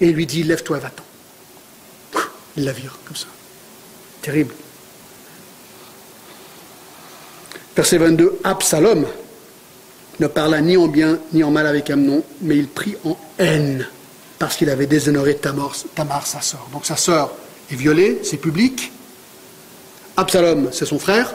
Et 0.00 0.06
il 0.06 0.14
lui 0.14 0.26
dit, 0.26 0.42
lève-toi 0.42 0.78
et 0.78 0.80
va-t'en. 0.80 1.02
Il 2.56 2.64
la 2.64 2.72
vire 2.72 2.98
comme 3.04 3.16
ça. 3.16 3.26
Terrible. 4.22 4.54
Verset 7.76 7.98
22, 7.98 8.40
Absalom 8.42 9.04
ne 10.20 10.26
parla 10.28 10.60
ni 10.60 10.76
en 10.76 10.86
bien 10.86 11.18
ni 11.32 11.42
en 11.42 11.50
mal 11.50 11.66
avec 11.66 11.90
Amnon, 11.90 12.22
mais 12.40 12.56
il 12.56 12.68
prit 12.68 12.96
en 13.04 13.18
haine 13.38 13.86
parce 14.38 14.56
qu'il 14.56 14.70
avait 14.70 14.86
déshonoré 14.86 15.36
Tamar, 15.36 15.74
Tamar, 15.94 16.26
sa 16.26 16.40
sœur. 16.40 16.68
Donc 16.72 16.86
sa 16.86 16.96
sœur 16.96 17.34
est 17.70 17.74
violée, 17.74 18.20
c'est 18.22 18.36
public. 18.36 18.92
Absalom, 20.16 20.68
c'est 20.72 20.86
son 20.86 20.98
frère. 20.98 21.34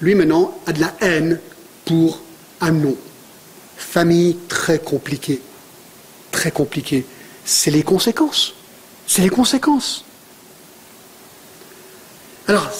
Lui 0.00 0.14
maintenant 0.14 0.58
a 0.66 0.72
de 0.72 0.80
la 0.80 0.94
haine 1.00 1.40
pour 1.84 2.20
Amnon. 2.60 2.96
Famille 3.76 4.36
très 4.48 4.78
compliquée. 4.78 5.40
Très 6.30 6.50
compliquée. 6.50 7.06
C'est 7.44 7.70
les 7.70 7.82
conséquences. 7.82 8.54
C'est 9.06 9.22
les 9.22 9.30
conséquences. 9.30 10.04
Alors, 12.48 12.70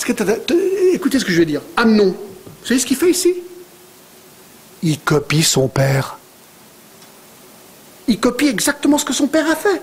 écoutez 0.93 1.19
ce 1.19 1.25
que 1.25 1.33
je 1.33 1.39
vais 1.39 1.47
dire. 1.47 1.63
Amnon, 1.77 2.09
vous 2.11 2.67
savez 2.67 2.81
ce 2.81 2.87
qu'il 2.87 2.97
fait 2.97 3.11
ici? 3.11 3.35
Il 4.83 5.01
copie 5.01 5.43
son 5.43 5.69
père. 5.69 6.19
Il 8.09 8.21
copie 8.21 8.47
exactement 8.47 8.99
ce 8.99 9.05
que 9.05 9.13
son 9.13 9.27
père 9.27 9.51
a 9.51 9.57
fait. 9.57 9.81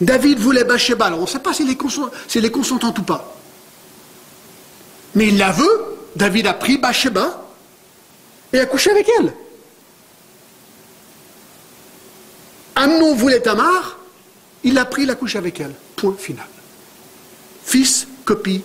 David 0.00 0.38
voulait 0.38 0.64
Bathsheba. 0.64 1.06
Alors, 1.06 1.18
on 1.18 1.22
ne 1.22 1.26
sait 1.26 1.40
pas 1.40 1.52
s'il 1.52 1.68
est, 1.70 1.72
est 2.44 2.50
consentant 2.50 2.94
ou 2.96 3.02
pas. 3.02 3.36
Mais 5.14 5.28
il 5.28 5.38
la 5.38 5.50
veut. 5.50 5.97
David 6.18 6.48
a 6.48 6.54
pris 6.54 6.78
Bathsheba 6.78 7.48
et 8.52 8.58
a 8.58 8.66
couché 8.66 8.90
avec 8.90 9.08
elle. 9.20 9.32
Amnon 12.74 13.14
voulait 13.14 13.40
Tamar, 13.40 13.98
il 14.64 14.74
l'a 14.74 14.84
pris, 14.84 15.04
il 15.04 15.10
a 15.10 15.14
couché 15.14 15.38
avec 15.38 15.60
elle. 15.60 15.74
Point 15.94 16.16
final. 16.18 16.48
Fils 17.64 18.08
copie 18.24 18.62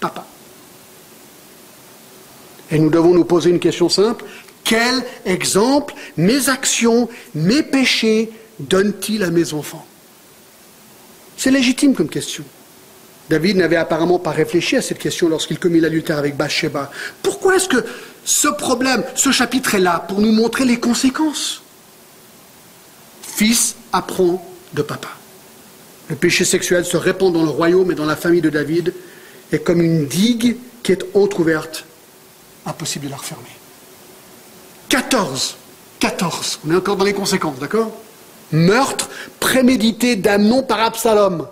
papa. 0.00 0.26
Et 2.72 2.80
nous 2.80 2.90
devons 2.90 3.14
nous 3.14 3.24
poser 3.24 3.50
une 3.50 3.60
question 3.60 3.88
simple. 3.88 4.24
Quel 4.64 5.04
exemple 5.24 5.94
mes 6.16 6.48
actions, 6.48 7.08
mes 7.34 7.62
péchés 7.62 8.32
donnent-ils 8.58 9.22
à 9.22 9.30
mes 9.30 9.54
enfants? 9.54 9.86
C'est 11.36 11.52
légitime 11.52 11.94
comme 11.94 12.08
question. 12.08 12.44
David 13.28 13.58
n'avait 13.58 13.76
apparemment 13.76 14.18
pas 14.18 14.30
réfléchi 14.30 14.76
à 14.76 14.82
cette 14.82 14.98
question 14.98 15.28
lorsqu'il 15.28 15.58
commit 15.58 15.80
l'adultère 15.80 16.18
avec 16.18 16.36
Bathsheba. 16.36 16.90
Pourquoi 17.22 17.56
est-ce 17.56 17.68
que 17.68 17.84
ce 18.24 18.48
problème, 18.48 19.04
ce 19.14 19.32
chapitre 19.32 19.74
est 19.74 19.80
là 19.80 20.04
pour 20.08 20.20
nous 20.20 20.32
montrer 20.32 20.64
les 20.64 20.80
conséquences? 20.80 21.62
Fils 23.22 23.76
apprend 23.92 24.44
de 24.72 24.82
papa. 24.82 25.08
Le 26.08 26.16
péché 26.16 26.44
sexuel 26.44 26.84
se 26.84 26.96
répand 26.96 27.32
dans 27.32 27.42
le 27.42 27.50
royaume 27.50 27.92
et 27.92 27.94
dans 27.94 28.06
la 28.06 28.16
famille 28.16 28.40
de 28.40 28.50
David, 28.50 28.94
est 29.52 29.60
comme 29.60 29.82
une 29.82 30.06
digue 30.06 30.56
qui 30.82 30.92
est 30.92 31.04
entr'ouverte. 31.14 31.84
Impossible 32.66 33.06
de 33.06 33.10
la 33.10 33.16
refermer. 33.16 33.44
14. 34.88 35.56
14. 36.00 36.60
On 36.66 36.72
est 36.72 36.76
encore 36.76 36.96
dans 36.96 37.04
les 37.04 37.14
conséquences, 37.14 37.58
d'accord? 37.58 37.92
Meurtre 38.52 39.08
prémédité 39.40 40.16
d'Amnon 40.16 40.62
par 40.62 40.80
Absalom. 40.80 41.46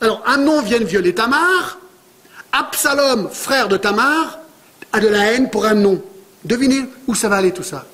Alors, 0.00 0.22
Amnon 0.26 0.62
vient 0.62 0.78
de 0.78 0.84
violer 0.84 1.14
Tamar. 1.14 1.78
Absalom, 2.52 3.28
frère 3.30 3.68
de 3.68 3.76
Tamar, 3.76 4.38
a 4.92 5.00
de 5.00 5.08
la 5.08 5.32
haine 5.32 5.50
pour 5.50 5.66
Amnon. 5.66 6.02
Devinez 6.44 6.84
où 7.06 7.14
ça 7.14 7.28
va 7.28 7.36
aller 7.36 7.52
tout 7.52 7.62
ça 7.62 7.86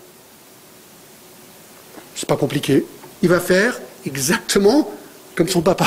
C'est 2.15 2.29
pas 2.29 2.37
compliqué. 2.37 2.85
Il 3.23 3.29
va 3.29 3.41
faire 3.41 3.81
exactement 4.07 4.93
comme 5.35 5.49
son 5.49 5.63
papa. 5.63 5.87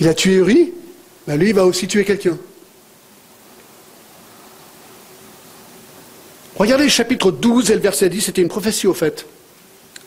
Il 0.00 0.08
a 0.08 0.14
tué 0.14 0.34
Uri, 0.34 0.72
ben 1.26 1.36
lui, 1.36 1.50
il 1.50 1.54
va 1.54 1.64
aussi 1.64 1.86
tuer 1.86 2.04
quelqu'un. 2.04 2.36
Regardez 6.56 6.84
le 6.84 6.90
chapitre 6.90 7.30
12 7.30 7.70
et 7.70 7.74
le 7.74 7.80
verset 7.80 8.08
10, 8.08 8.20
c'était 8.20 8.42
une 8.42 8.48
prophétie 8.48 8.86
au 8.86 8.94
fait. 8.94 9.26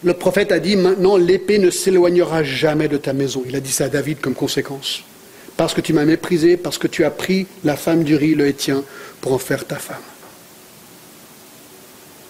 Le 0.03 0.13
prophète 0.13 0.51
a 0.51 0.59
dit, 0.59 0.75
maintenant 0.75 1.17
l'épée 1.17 1.57
ne 1.57 1.69
s'éloignera 1.69 2.43
jamais 2.43 2.87
de 2.87 2.97
ta 2.97 3.13
maison. 3.13 3.43
Il 3.47 3.55
a 3.55 3.59
dit 3.59 3.71
ça 3.71 3.85
à 3.85 3.89
David 3.89 4.19
comme 4.19 4.35
conséquence. 4.35 5.03
Parce 5.55 5.73
que 5.73 5.81
tu 5.81 5.93
m'as 5.93 6.05
méprisé, 6.05 6.55
parce 6.55 6.77
que 6.77 6.87
tu 6.87 7.03
as 7.03 7.09
pris 7.09 7.47
la 7.63 7.75
femme 7.75 8.03
d'Uri, 8.03 8.35
le 8.35 8.47
Hétien, 8.47 8.83
pour 9.21 9.33
en 9.33 9.39
faire 9.39 9.65
ta 9.65 9.77
femme. 9.77 9.97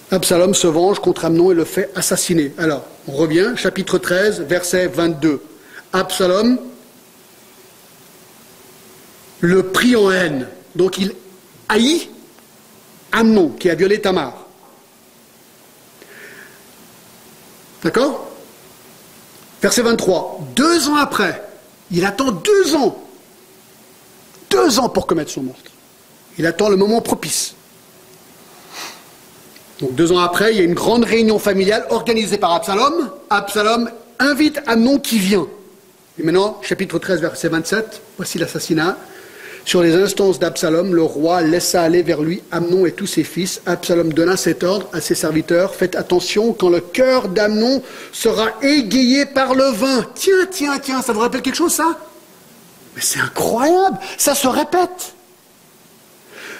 Absalom 0.09 0.53
se 0.53 0.67
venge 0.67 0.99
contre 0.99 1.25
Amnon 1.25 1.51
et 1.51 1.55
le 1.55 1.65
fait 1.65 1.89
assassiner. 1.93 2.53
Alors, 2.57 2.85
on 3.09 3.11
revient, 3.11 3.53
chapitre 3.57 3.97
13, 3.97 4.41
verset 4.43 4.87
22. 4.87 5.41
Absalom 5.91 6.57
le 9.41 9.63
prit 9.63 9.95
en 9.95 10.09
haine. 10.09 10.47
Donc 10.75 10.97
il 10.97 11.13
haït 11.67 12.09
Amnon, 13.11 13.49
qui 13.49 13.69
a 13.69 13.75
violé 13.75 13.99
Tamar. 13.99 14.46
D'accord 17.83 18.31
Verset 19.61 19.81
23. 19.81 20.39
Deux 20.55 20.87
ans 20.87 20.95
après, 20.95 21.43
il 21.91 22.05
attend 22.05 22.31
deux 22.31 22.75
ans. 22.75 23.03
Deux 24.49 24.79
ans 24.79 24.89
pour 24.89 25.07
commettre 25.07 25.31
son 25.31 25.43
meurtre. 25.43 25.71
Il 26.37 26.45
attend 26.45 26.69
le 26.69 26.75
moment 26.75 27.01
propice. 27.01 27.55
Donc 29.79 29.93
deux 29.95 30.11
ans 30.11 30.19
après, 30.19 30.53
il 30.53 30.57
y 30.57 30.61
a 30.61 30.63
une 30.63 30.73
grande 30.73 31.03
réunion 31.03 31.39
familiale 31.39 31.85
organisée 31.89 32.37
par 32.37 32.53
Absalom. 32.53 33.11
Absalom 33.29 33.89
invite 34.19 34.59
Amnon 34.67 34.99
qui 34.99 35.19
vient. 35.19 35.47
Et 36.19 36.23
maintenant, 36.23 36.59
chapitre 36.63 36.97
13, 36.97 37.21
verset 37.21 37.49
27, 37.49 38.01
voici 38.17 38.39
l'assassinat. 38.39 38.97
Sur 39.67 39.83
les 39.83 39.95
instances 39.95 40.39
d'Absalom, 40.39 40.95
le 40.95 41.03
roi 41.03 41.41
laissa 41.41 41.81
aller 41.81 42.01
vers 42.01 42.21
lui 42.21 42.41
Amnon 42.51 42.85
et 42.85 42.93
tous 42.93 43.05
ses 43.05 43.25
fils. 43.25 43.61
Absalom 43.65 44.13
donna 44.13 44.37
cet 44.37 44.63
ordre 44.63 44.87
à 44.93 45.01
ses 45.01 45.13
serviteurs. 45.13 45.75
Faites 45.75 45.97
attention 45.97 46.53
quand 46.53 46.69
le 46.69 46.79
cœur 46.79 47.27
d'Amnon 47.27 47.83
sera 48.13 48.47
égayé 48.61 49.25
par 49.25 49.55
le 49.55 49.65
vin. 49.65 50.05
Tiens, 50.15 50.47
tiens, 50.49 50.79
tiens, 50.79 51.01
ça 51.01 51.11
vous 51.11 51.19
rappelle 51.19 51.41
quelque 51.41 51.57
chose 51.57 51.73
ça? 51.73 51.99
Mais 52.95 53.01
c'est 53.01 53.19
incroyable, 53.19 53.97
ça 54.17 54.35
se 54.35 54.47
répète. 54.47 55.15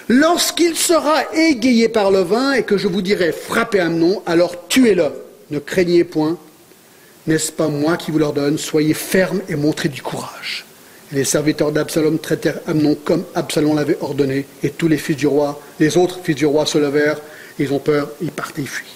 Lorsqu'il 0.08 0.76
sera 0.76 1.34
égayé 1.34 1.88
par 1.88 2.10
le 2.10 2.20
vin 2.20 2.52
et 2.52 2.62
que 2.62 2.76
je 2.76 2.88
vous 2.88 3.00
dirai 3.00 3.32
frappez 3.32 3.80
Amnon, 3.80 4.22
alors 4.26 4.68
tuez-le. 4.68 5.06
Ne 5.50 5.60
craignez 5.60 6.04
point. 6.04 6.36
N'est-ce 7.26 7.52
pas 7.52 7.68
moi 7.68 7.96
qui 7.96 8.10
vous 8.10 8.18
l'ordonne? 8.18 8.58
Soyez 8.58 8.92
ferme 8.92 9.40
et 9.48 9.56
montrez 9.56 9.88
du 9.88 10.02
courage 10.02 10.66
les 11.12 11.24
serviteurs 11.24 11.72
d'Absalom 11.72 12.18
traitèrent 12.18 12.60
Amnon 12.66 12.96
comme 13.04 13.24
Absalom 13.34 13.76
l'avait 13.76 13.98
ordonné, 14.00 14.46
et 14.62 14.70
tous 14.70 14.88
les 14.88 14.98
fils 14.98 15.16
du 15.16 15.26
roi, 15.26 15.60
les 15.80 15.96
autres 15.96 16.20
fils 16.22 16.36
du 16.36 16.46
roi 16.46 16.66
se 16.66 16.78
levèrent, 16.78 17.20
ils 17.58 17.72
ont 17.72 17.78
peur, 17.78 18.10
ils 18.20 18.30
partent, 18.30 18.58
ils 18.58 18.68
fuient. 18.68 18.86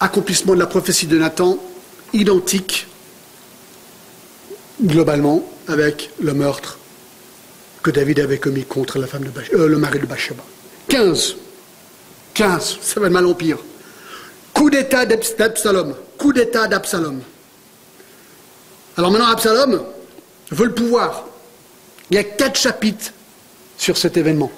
Accomplissement 0.00 0.54
de 0.54 0.60
la 0.60 0.66
prophétie 0.66 1.08
de 1.08 1.18
Nathan, 1.18 1.58
identique 2.12 2.86
globalement 4.80 5.42
avec 5.66 6.10
le 6.20 6.34
meurtre 6.34 6.78
que 7.82 7.90
David 7.90 8.20
avait 8.20 8.38
commis 8.38 8.64
contre 8.64 8.98
la 8.98 9.06
femme 9.06 9.24
de 9.24 9.56
euh, 9.56 9.66
le 9.66 9.76
mari 9.76 9.98
de 9.98 10.06
Bathsheba. 10.06 10.44
15. 10.88 11.36
15, 12.34 12.78
ça 12.80 13.00
va 13.00 13.08
de 13.08 13.12
mal 13.12 13.26
en 13.26 13.34
pire. 13.34 13.58
Coup 14.58 14.70
d'état 14.70 15.06
d'Absalom. 15.06 15.94
Coup 16.18 16.32
d'état 16.32 16.66
d'Absalom. 16.66 17.20
Alors 18.96 19.12
maintenant, 19.12 19.28
Absalom 19.28 19.84
veut 20.50 20.66
le 20.66 20.74
pouvoir. 20.74 21.26
Il 22.10 22.16
y 22.16 22.18
a 22.18 22.24
quatre 22.24 22.58
chapitres 22.58 23.12
sur 23.76 23.96
cet 23.96 24.16
événement. 24.16 24.50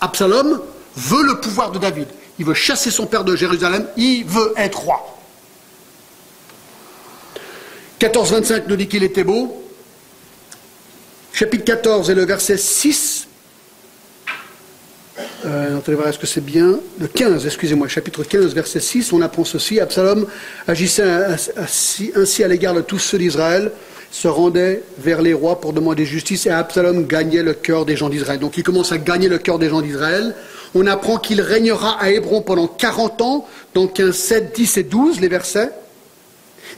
Absalom 0.00 0.60
veut 0.94 1.24
le 1.24 1.40
pouvoir 1.40 1.72
de 1.72 1.80
David. 1.80 2.06
Il 2.38 2.44
veut 2.44 2.54
chasser 2.54 2.92
son 2.92 3.06
père 3.06 3.24
de 3.24 3.34
Jérusalem. 3.34 3.88
Il 3.96 4.24
veut 4.26 4.54
être 4.56 4.78
roi. 4.78 5.18
14-25 7.98 8.68
nous 8.68 8.76
dit 8.76 8.86
qu'il 8.86 9.02
était 9.02 9.24
beau. 9.24 9.60
Chapitre 11.32 11.64
14 11.64 12.10
et 12.10 12.14
le 12.14 12.24
verset 12.24 12.58
6 12.58 13.25
euh, 15.46 16.08
est-ce 16.08 16.18
que 16.18 16.26
c'est 16.26 16.44
bien 16.44 16.78
Le 16.98 17.06
15, 17.06 17.46
excusez-moi, 17.46 17.88
chapitre 17.88 18.24
15, 18.24 18.54
verset 18.54 18.80
6, 18.80 19.12
on 19.12 19.22
apprend 19.22 19.44
ceci. 19.44 19.80
Absalom 19.80 20.26
agissait 20.66 21.04
ainsi 22.14 22.44
à 22.44 22.48
l'égard 22.48 22.74
de 22.74 22.80
tous 22.80 22.98
ceux 22.98 23.18
d'Israël, 23.18 23.70
se 24.10 24.28
rendait 24.28 24.82
vers 24.98 25.22
les 25.22 25.34
rois 25.34 25.60
pour 25.60 25.72
demander 25.72 26.04
justice, 26.04 26.46
et 26.46 26.50
Absalom 26.50 27.06
gagnait 27.06 27.42
le 27.42 27.54
cœur 27.54 27.84
des 27.84 27.96
gens 27.96 28.08
d'Israël. 28.08 28.40
Donc 28.40 28.56
il 28.56 28.62
commence 28.62 28.92
à 28.92 28.98
gagner 28.98 29.28
le 29.28 29.38
cœur 29.38 29.58
des 29.58 29.68
gens 29.68 29.82
d'Israël. 29.82 30.34
On 30.74 30.86
apprend 30.86 31.18
qu'il 31.18 31.40
régnera 31.40 32.00
à 32.00 32.10
Hébron 32.10 32.42
pendant 32.42 32.66
40 32.66 33.22
ans, 33.22 33.46
donc 33.74 33.94
15, 33.94 34.14
7, 34.14 34.54
10 34.54 34.76
et 34.78 34.82
12, 34.82 35.20
les 35.20 35.28
versets. 35.28 35.70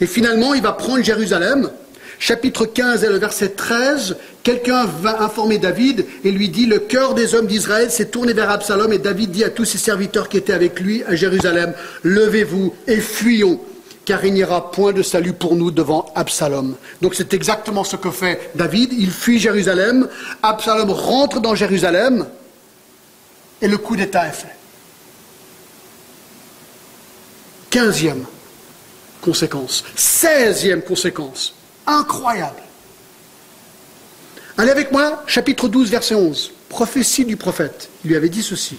Et 0.00 0.06
finalement, 0.06 0.54
il 0.54 0.62
va 0.62 0.72
prendre 0.72 1.02
Jérusalem. 1.02 1.70
Chapitre 2.18 2.66
15 2.66 3.04
et 3.04 3.08
le 3.08 3.18
verset 3.18 3.50
13, 3.50 4.16
quelqu'un 4.42 4.86
va 4.86 5.22
informer 5.22 5.58
David 5.58 6.04
et 6.24 6.32
lui 6.32 6.48
dit, 6.48 6.66
le 6.66 6.80
cœur 6.80 7.14
des 7.14 7.36
hommes 7.36 7.46
d'Israël 7.46 7.92
s'est 7.92 8.08
tourné 8.08 8.32
vers 8.32 8.50
Absalom 8.50 8.92
et 8.92 8.98
David 8.98 9.30
dit 9.30 9.44
à 9.44 9.50
tous 9.50 9.64
ses 9.64 9.78
serviteurs 9.78 10.28
qui 10.28 10.36
étaient 10.36 10.52
avec 10.52 10.80
lui 10.80 11.04
à 11.04 11.14
Jérusalem, 11.14 11.74
levez-vous 12.02 12.74
et 12.88 12.96
fuyons, 12.96 13.60
car 14.04 14.24
il 14.24 14.34
n'y 14.34 14.42
aura 14.42 14.72
point 14.72 14.92
de 14.92 15.02
salut 15.02 15.32
pour 15.32 15.54
nous 15.54 15.70
devant 15.70 16.12
Absalom. 16.16 16.74
Donc 17.00 17.14
c'est 17.14 17.34
exactement 17.34 17.84
ce 17.84 17.94
que 17.94 18.10
fait 18.10 18.50
David, 18.56 18.92
il 18.92 19.12
fuit 19.12 19.38
Jérusalem, 19.38 20.08
Absalom 20.42 20.90
rentre 20.90 21.40
dans 21.40 21.54
Jérusalem 21.54 22.26
et 23.62 23.68
le 23.68 23.78
coup 23.78 23.94
d'État 23.94 24.26
est 24.26 24.32
fait. 24.32 24.56
Quinzième 27.70 28.24
conséquence. 29.20 29.84
Seizième 29.94 30.82
conséquence. 30.82 31.54
Incroyable. 31.88 32.60
Allez 34.58 34.70
avec 34.70 34.92
moi, 34.92 35.24
chapitre 35.26 35.68
12, 35.68 35.90
verset 35.90 36.14
11. 36.14 36.52
Prophétie 36.68 37.24
du 37.24 37.38
prophète. 37.38 37.88
Il 38.04 38.10
lui 38.10 38.16
avait 38.16 38.28
dit 38.28 38.42
ceci. 38.42 38.76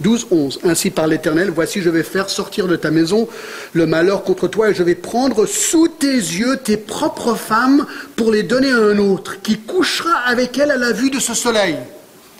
12, 0.00 0.26
11. 0.32 0.60
Ainsi 0.64 0.90
par 0.90 1.06
l'Éternel, 1.06 1.50
voici, 1.50 1.80
je 1.80 1.90
vais 1.90 2.02
faire 2.02 2.28
sortir 2.28 2.66
de 2.66 2.74
ta 2.74 2.90
maison 2.90 3.28
le 3.72 3.86
malheur 3.86 4.24
contre 4.24 4.48
toi 4.48 4.70
et 4.70 4.74
je 4.74 4.82
vais 4.82 4.96
prendre 4.96 5.46
sous 5.46 5.86
tes 5.86 6.12
yeux 6.12 6.56
tes 6.56 6.76
propres 6.76 7.36
femmes 7.36 7.86
pour 8.16 8.32
les 8.32 8.42
donner 8.42 8.72
à 8.72 8.78
un 8.78 8.98
autre 8.98 9.40
qui 9.40 9.60
couchera 9.60 10.18
avec 10.26 10.58
elles 10.58 10.72
à 10.72 10.76
la 10.76 10.90
vue 10.90 11.10
de 11.10 11.20
ce 11.20 11.34
soleil. 11.34 11.76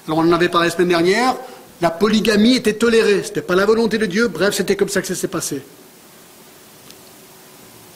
Alors 0.09 0.19
on 0.19 0.23
en 0.23 0.33
avait 0.33 0.49
parlé 0.49 0.69
la 0.69 0.75
semaine 0.75 0.89
dernière. 0.89 1.37
La 1.81 1.91
polygamie 1.91 2.57
était 2.57 2.73
tolérée. 2.73 3.23
Ce 3.23 3.29
n'était 3.29 3.43
pas 3.43 3.55
la 3.55 3.65
volonté 3.65 3.97
de 3.97 4.07
Dieu. 4.07 4.27
Bref, 4.27 4.55
c'était 4.55 4.75
comme 4.75 4.89
ça 4.89 5.01
que 5.01 5.07
ça 5.07 5.15
s'est 5.15 5.29
passé. 5.29 5.63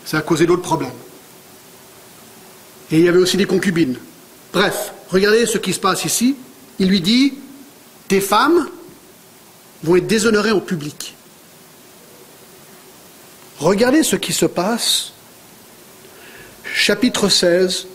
Ça 0.05 0.19
a 0.19 0.23
causé 0.23 0.47
d'autres 0.47 0.63
problèmes. 0.63 0.93
Et 2.93 2.99
il 2.99 3.05
y 3.05 3.09
avait 3.09 3.19
aussi 3.19 3.39
des 3.39 3.47
concubines. 3.47 3.97
Bref, 4.53 4.93
regardez 5.09 5.47
ce 5.47 5.57
qui 5.57 5.73
se 5.73 5.81
passe 5.81 6.05
ici. 6.05 6.37
Il 6.79 6.89
lui 6.89 7.01
dit, 7.01 7.35
tes 8.07 8.21
femmes 8.21 8.69
vont 9.83 9.97
être 9.97 10.07
déshonorées 10.07 10.53
en 10.53 10.61
public. 10.61 11.15
Regardez 13.59 14.03
ce 14.03 14.17
qui 14.17 14.35
se 14.35 14.45
passe. 14.45 15.13
Chapitre 16.75 17.31
16 17.31 17.87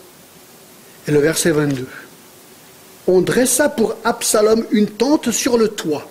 et 1.06 1.10
le 1.12 1.20
verset 1.20 1.52
22. 1.52 1.86
On 3.06 3.20
dressa 3.20 3.68
pour 3.68 3.94
Absalom 4.04 4.64
une 4.72 4.88
tente 4.88 5.30
sur 5.30 5.56
le 5.56 5.68
toit. 5.68 6.08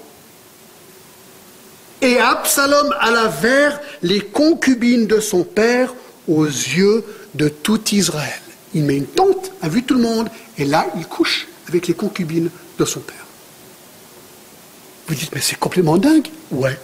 Et 2.02 2.19
Absalom 2.19 2.93
alla 3.00 3.28
vers 3.28 3.82
les 4.02 4.21
concubines 4.21 5.08
de 5.08 5.19
son 5.19 5.43
père 5.43 5.93
aux 6.28 6.45
yeux 6.45 7.04
de 7.36 7.50
tout 7.50 7.82
Israël. 7.93 8.41
Il 8.73 8.84
met 8.84 8.97
une 8.97 9.08
tente 9.08 9.51
à 9.62 9.69
vue 9.69 9.84
tout 9.84 9.93
le 9.93 10.01
monde, 10.01 10.30
et 10.58 10.65
là, 10.65 10.88
il 10.97 11.08
couche 11.08 11.47
avec 11.67 11.88
les 11.88 11.93
concubines 11.93 12.49
de 12.77 12.86
son 12.86 12.99
père. 12.99 13.25
Vous 15.08 15.15
dites, 15.15 15.34
mais 15.34 15.41
c'est 15.41 15.58
complètement 15.58 15.97
dingue. 15.97 16.27
Ouais, 16.51 16.77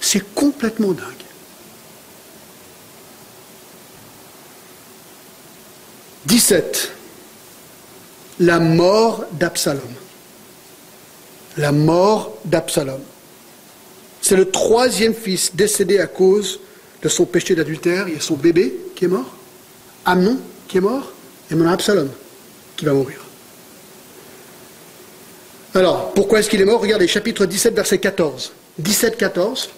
c'est 0.00 0.34
complètement 0.34 0.92
dingue. 0.92 1.10
«17. 6.26 6.92
La 8.40 8.58
mort 8.58 9.24
d'Absalom. 9.32 9.82
La 11.56 11.70
mort 11.70 12.38
d'Absalom. 12.44 13.00
C'est 14.22 14.36
le 14.36 14.50
troisième 14.50 15.14
fils 15.14 15.54
décédé 15.54 15.98
à 15.98 16.06
cause 16.06 16.60
de 17.02 17.08
son 17.10 17.26
péché 17.26 17.54
d'adultère. 17.54 18.08
Il 18.08 18.14
y 18.14 18.16
a 18.16 18.20
son 18.20 18.36
bébé 18.36 18.74
qui 18.96 19.04
est 19.04 19.08
mort, 19.08 19.34
Amnon 20.06 20.38
qui 20.66 20.78
est 20.78 20.80
mort, 20.80 21.12
et 21.50 21.54
maintenant 21.54 21.72
Absalom 21.72 22.08
qui 22.76 22.84
va 22.84 22.92
mourir. 22.92 23.18
Alors, 25.74 26.12
pourquoi 26.14 26.38
est-ce 26.38 26.48
qu'il 26.48 26.60
est 26.60 26.64
mort? 26.64 26.80
Regardez, 26.80 27.08
chapitre 27.08 27.46
17, 27.46 27.74
verset 27.74 27.98
14. 27.98 28.52
17, 28.78 29.16
14. 29.16 29.70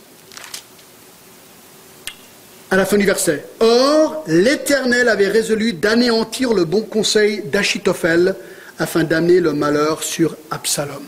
À 2.70 2.76
la 2.76 2.85
fin 2.85 2.98
du 2.98 3.07
verset. 3.07 3.44
Or, 3.61 4.24
l'Éternel 4.26 5.09
avait 5.09 5.29
résolu 5.29 5.72
d'anéantir 5.72 6.52
le 6.52 6.64
bon 6.64 6.83
conseil 6.83 7.42
d'Achitophel 7.44 8.37
afin 8.79 9.05
d'amener 9.05 9.40
le 9.40 9.52
malheur 9.52 10.02
sur 10.02 10.37
Absalom. 10.50 11.05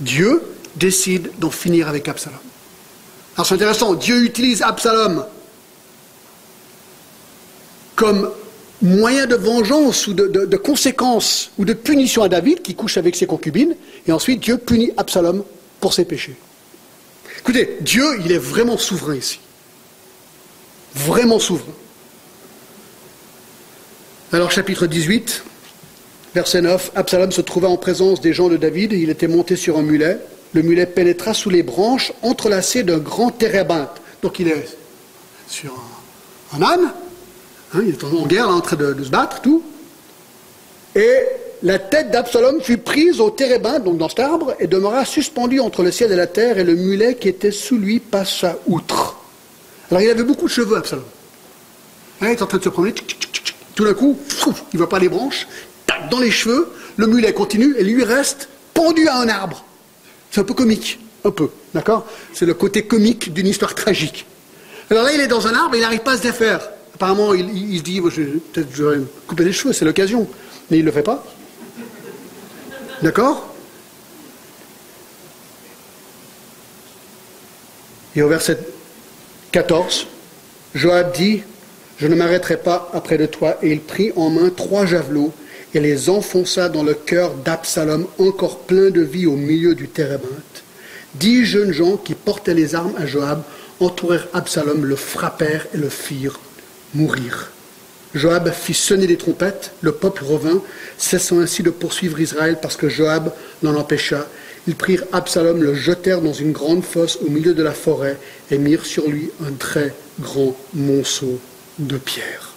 Dieu 0.00 0.42
décide 0.76 1.30
d'en 1.38 1.50
finir 1.50 1.88
avec 1.88 2.08
Absalom. 2.08 2.38
Alors 3.36 3.46
c'est 3.46 3.54
intéressant, 3.54 3.94
Dieu 3.94 4.22
utilise 4.22 4.62
Absalom 4.62 5.24
comme 7.94 8.30
moyen 8.82 9.26
de 9.26 9.34
vengeance 9.34 10.06
ou 10.06 10.14
de, 10.14 10.56
conséquence 10.56 11.50
ou 11.58 11.64
de 11.64 11.72
punition 11.72 12.22
à 12.22 12.28
David 12.28 12.62
qui 12.62 12.74
couche 12.74 12.96
avec 12.96 13.16
ses 13.16 13.26
concubines, 13.26 13.74
et 14.06 14.12
ensuite 14.12 14.40
Dieu 14.40 14.58
punit 14.58 14.92
Absalom 14.96 15.44
pour 15.80 15.92
ses 15.94 16.04
péchés. 16.04 16.36
Écoutez, 17.38 17.78
Dieu, 17.80 18.04
il 18.24 18.32
est 18.32 18.38
vraiment 18.38 18.78
souverain 18.78 19.16
ici. 19.16 19.40
Vraiment 20.94 21.38
souverain. 21.38 21.72
Alors 24.32 24.50
chapitre 24.50 24.86
18, 24.86 25.44
verset 26.34 26.60
9, 26.60 26.92
Absalom 26.94 27.32
se 27.32 27.40
trouva 27.40 27.68
en 27.68 27.76
présence 27.76 28.20
des 28.20 28.32
gens 28.32 28.48
de 28.48 28.56
David, 28.56 28.92
il 28.92 29.10
était 29.10 29.28
monté 29.28 29.56
sur 29.56 29.78
un 29.78 29.82
mulet, 29.82 30.18
le 30.52 30.62
mulet 30.62 30.86
pénétra 30.86 31.34
sous 31.34 31.50
les 31.50 31.62
branches 31.62 32.12
entrelacées 32.22 32.82
d'un 32.82 32.98
grand 32.98 33.30
térébinthe. 33.30 34.02
Donc 34.22 34.38
il 34.38 34.48
est 34.48 34.76
sur 35.48 35.74
un, 36.52 36.62
âne, 36.62 36.92
hein, 37.74 37.80
il 37.82 37.90
est 37.90 38.04
en 38.04 38.26
guerre, 38.26 38.48
en 38.48 38.60
train 38.60 38.76
de, 38.76 39.02
se 39.02 39.10
battre, 39.10 39.40
tout. 39.40 39.62
Et 40.94 41.18
la 41.62 41.78
tête 41.78 42.10
d'Absalom 42.10 42.60
fut 42.60 42.78
prise 42.78 43.20
au 43.20 43.30
térébinthe, 43.30 43.84
donc 43.84 43.98
dans 43.98 44.08
cet 44.08 44.20
arbre, 44.20 44.54
et 44.58 44.66
demeura 44.66 45.04
suspendue 45.04 45.60
entre 45.60 45.82
le 45.82 45.90
ciel 45.90 46.12
et 46.12 46.16
la 46.16 46.26
terre, 46.26 46.58
et 46.58 46.64
le 46.64 46.74
mulet 46.74 47.16
qui 47.16 47.28
était 47.28 47.50
sous 47.50 47.78
lui 47.78 48.00
passa 48.00 48.58
outre. 48.66 49.16
Alors 49.90 50.02
il 50.02 50.10
avait 50.10 50.22
beaucoup 50.22 50.46
de 50.46 50.52
cheveux, 50.52 50.76
Absalom. 50.76 51.04
Hein, 52.20 52.26
il 52.28 52.32
est 52.32 52.42
en 52.42 52.46
train 52.46 52.58
de 52.58 52.64
se 52.64 52.68
promener, 52.68 52.94
tout 53.74 53.84
d'un 53.84 53.94
coup, 53.94 54.18
il 54.46 54.52
ne 54.74 54.78
voit 54.78 54.88
pas 54.88 54.98
les 54.98 55.08
branches, 55.08 55.46
dans 56.10 56.20
les 56.20 56.30
cheveux, 56.30 56.72
le 56.96 57.06
mulet 57.06 57.32
continue, 57.32 57.74
et 57.76 57.84
lui 57.84 58.04
reste 58.04 58.48
pendu 58.74 59.06
à 59.08 59.18
un 59.18 59.28
arbre. 59.28 59.64
C'est 60.30 60.40
un 60.40 60.44
peu 60.44 60.54
comique, 60.54 60.98
un 61.24 61.30
peu, 61.30 61.50
d'accord? 61.74 62.06
C'est 62.32 62.46
le 62.46 62.54
côté 62.54 62.86
comique 62.86 63.32
d'une 63.32 63.46
histoire 63.46 63.74
tragique. 63.74 64.26
Alors 64.90 65.04
là, 65.04 65.12
il 65.12 65.20
est 65.20 65.26
dans 65.26 65.46
un 65.46 65.54
arbre 65.54 65.74
il 65.74 65.80
n'arrive 65.80 66.00
pas 66.00 66.12
à 66.12 66.16
se 66.16 66.22
défaire. 66.22 66.70
Apparemment, 66.98 67.32
il, 67.32 67.78
se 67.78 67.82
dit, 67.84 68.00
peut-être 68.00 68.74
je 68.74 68.82
vais 68.82 69.00
couper 69.28 69.44
les 69.44 69.52
cheveux, 69.52 69.72
c'est 69.72 69.84
l'occasion. 69.84 70.26
Mais 70.68 70.78
il 70.78 70.80
ne 70.80 70.86
le 70.86 70.90
fait 70.90 71.04
pas. 71.04 71.24
D'accord? 73.00 73.54
Et 78.16 78.22
au 78.22 78.28
verset 78.28 78.58
14, 79.52 80.08
Joab 80.74 81.12
dit, 81.12 81.44
je 81.98 82.08
ne 82.08 82.16
m'arrêterai 82.16 82.56
pas 82.56 82.90
après 82.92 83.16
de 83.16 83.26
toi. 83.26 83.58
Et 83.62 83.70
il 83.70 83.80
prit 83.80 84.10
en 84.16 84.30
main 84.30 84.50
trois 84.50 84.84
javelots 84.84 85.32
et 85.74 85.78
les 85.78 86.10
enfonça 86.10 86.68
dans 86.68 86.82
le 86.82 86.94
cœur 86.94 87.32
d'Absalom, 87.34 88.08
encore 88.18 88.58
plein 88.58 88.90
de 88.90 89.02
vie 89.02 89.26
au 89.26 89.36
milieu 89.36 89.76
du 89.76 89.86
térébinthe. 89.86 90.64
Dix 91.14 91.44
jeunes 91.44 91.70
gens 91.70 91.96
qui 91.96 92.14
portaient 92.14 92.54
les 92.54 92.74
armes 92.74 92.96
à 92.98 93.06
Joab 93.06 93.44
entourèrent 93.78 94.26
Absalom, 94.32 94.84
le 94.84 94.96
frappèrent 94.96 95.68
et 95.72 95.78
le 95.78 95.90
firent 95.90 96.40
mourir. 96.94 97.50
Joab 98.14 98.50
fit 98.52 98.74
sonner 98.74 99.06
des 99.06 99.18
trompettes, 99.18 99.72
le 99.82 99.92
peuple 99.92 100.24
revint, 100.24 100.62
cessant 100.96 101.40
ainsi 101.40 101.62
de 101.62 101.70
poursuivre 101.70 102.18
Israël 102.20 102.58
parce 102.60 102.76
que 102.76 102.88
Joab 102.88 103.32
l'en 103.62 103.74
empêcha. 103.74 104.26
Ils 104.66 104.74
prirent 104.74 105.04
Absalom, 105.12 105.62
le 105.62 105.74
jetèrent 105.74 106.20
dans 106.20 106.32
une 106.32 106.52
grande 106.52 106.84
fosse 106.84 107.18
au 107.24 107.30
milieu 107.30 107.54
de 107.54 107.62
la 107.62 107.72
forêt 107.72 108.18
et 108.50 108.58
mirent 108.58 108.86
sur 108.86 109.08
lui 109.08 109.30
un 109.46 109.52
très 109.52 109.94
grand 110.20 110.56
monceau 110.74 111.40
de 111.78 111.96
pierres. 111.96 112.54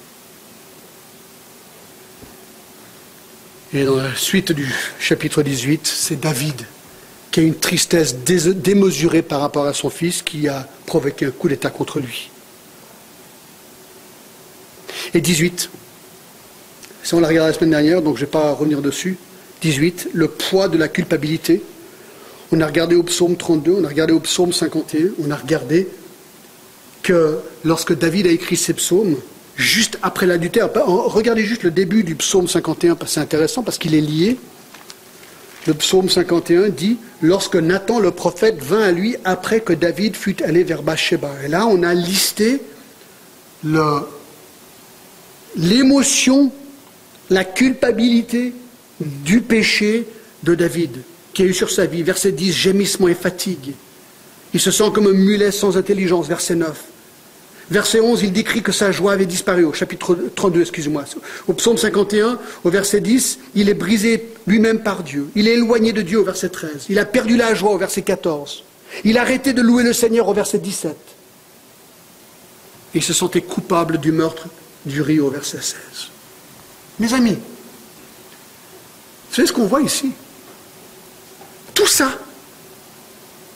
Et 3.73 3.85
dans 3.85 3.97
la 3.97 4.15
suite 4.15 4.51
du 4.51 4.67
chapitre 4.99 5.43
18, 5.43 5.87
c'est 5.87 6.19
David 6.19 6.65
qui 7.31 7.39
a 7.39 7.43
une 7.43 7.55
tristesse 7.55 8.17
démesurée 8.17 9.21
par 9.21 9.39
rapport 9.39 9.65
à 9.65 9.73
son 9.73 9.89
fils 9.89 10.21
qui 10.21 10.49
a 10.49 10.67
provoqué 10.85 11.27
un 11.27 11.31
coup 11.31 11.47
d'État 11.47 11.69
contre 11.69 11.99
lui. 11.99 12.30
Et 15.13 15.21
18, 15.21 15.69
si 17.03 17.13
on 17.13 17.19
l'a 17.19 17.27
regardé 17.27 17.51
la 17.51 17.57
semaine 17.57 17.71
dernière, 17.71 18.01
donc 18.01 18.17
je 18.17 18.21
ne 18.21 18.25
vais 18.25 18.31
pas 18.31 18.51
revenir 18.53 18.81
dessus. 18.81 19.17
18, 19.61 20.09
le 20.13 20.27
poids 20.27 20.67
de 20.67 20.77
la 20.77 20.87
culpabilité. 20.87 21.61
On 22.51 22.59
a 22.61 22.65
regardé 22.65 22.95
au 22.95 23.03
psaume 23.03 23.37
32, 23.37 23.77
on 23.79 23.83
a 23.83 23.87
regardé 23.87 24.13
au 24.13 24.19
psaume 24.19 24.51
51, 24.51 25.11
on 25.25 25.31
a 25.31 25.35
regardé 25.35 25.87
que 27.03 27.39
lorsque 27.63 27.97
David 27.97 28.27
a 28.27 28.31
écrit 28.31 28.57
ses 28.57 28.73
psaumes, 28.73 29.15
juste 29.55 29.97
après 30.01 30.25
l'adultère, 30.25 30.69
regardez 30.85 31.45
juste 31.45 31.63
le 31.63 31.71
début 31.71 32.03
du 32.03 32.15
psaume 32.15 32.47
51, 32.47 32.97
c'est 33.05 33.19
intéressant 33.19 33.63
parce 33.63 33.77
qu'il 33.77 33.95
est 33.95 34.01
lié. 34.01 34.37
Le 35.67 35.75
psaume 35.75 36.09
51 36.09 36.69
dit 36.69 36.97
Lorsque 37.21 37.55
Nathan 37.55 37.99
le 37.99 38.11
prophète 38.11 38.61
vint 38.63 38.81
à 38.81 38.91
lui 38.91 39.15
après 39.23 39.61
que 39.61 39.73
David 39.73 40.15
fut 40.15 40.41
allé 40.43 40.63
vers 40.63 40.81
Bathsheba. 40.81 41.29
Et 41.45 41.47
là, 41.47 41.67
on 41.67 41.83
a 41.83 41.93
listé 41.93 42.61
l'émotion, 45.55 46.51
la 47.29 47.43
culpabilité 47.43 48.53
du 48.99 49.41
péché 49.41 50.05
de 50.43 50.55
David 50.55 51.01
qui 51.33 51.43
a 51.43 51.45
eu 51.45 51.53
sur 51.53 51.69
sa 51.69 51.85
vie. 51.85 52.03
Verset 52.03 52.31
10, 52.31 52.51
gémissement 52.51 53.07
et 53.07 53.13
fatigue. 53.13 53.73
Il 54.53 54.59
se 54.59 54.71
sent 54.71 54.91
comme 54.93 55.07
un 55.07 55.13
mulet 55.13 55.51
sans 55.51 55.77
intelligence. 55.77 56.27
Verset 56.27 56.55
9. 56.55 56.77
Verset 57.69 58.01
11, 58.01 58.23
il 58.23 58.33
décrit 58.33 58.61
que 58.61 58.73
sa 58.73 58.91
joie 58.91 59.13
avait 59.13 59.25
disparu. 59.25 59.63
Au 59.63 59.71
chapitre 59.71 60.17
32, 60.35 60.61
excusez-moi. 60.61 61.05
Au 61.47 61.53
psaume 61.53 61.77
51, 61.77 62.37
au 62.65 62.69
verset 62.69 62.99
10, 62.99 63.39
il 63.55 63.69
est 63.69 63.73
brisé 63.73 64.27
lui-même 64.45 64.79
par 64.79 65.03
Dieu. 65.03 65.29
Il 65.35 65.47
est 65.47 65.53
éloigné 65.53 65.93
de 65.93 66.01
Dieu 66.01 66.19
au 66.19 66.25
verset 66.25 66.49
13. 66.49 66.87
Il 66.89 66.99
a 66.99 67.05
perdu 67.05 67.37
la 67.37 67.53
joie 67.53 67.71
au 67.71 67.77
verset 67.77 68.01
14. 68.01 68.65
Il 69.05 69.17
a 69.17 69.21
arrêté 69.21 69.53
de 69.53 69.61
louer 69.61 69.83
le 69.83 69.93
Seigneur 69.93 70.27
au 70.27 70.33
verset 70.33 70.57
17. 70.57 70.97
Il 72.93 73.01
se 73.01 73.13
sentait 73.13 73.41
coupable 73.41 73.99
du 73.99 74.11
meurtre 74.11 74.47
du 74.85 75.01
riz 75.01 75.19
au 75.19 75.29
verset 75.29 75.61
16. 75.61 75.75
Mes 76.99 77.13
amis, 77.13 77.37
c'est 79.31 79.45
ce 79.45 79.53
qu'on 79.53 79.65
voit 79.65 79.81
ici. 79.81 80.11
Tout 81.73 81.87
ça 81.87 82.19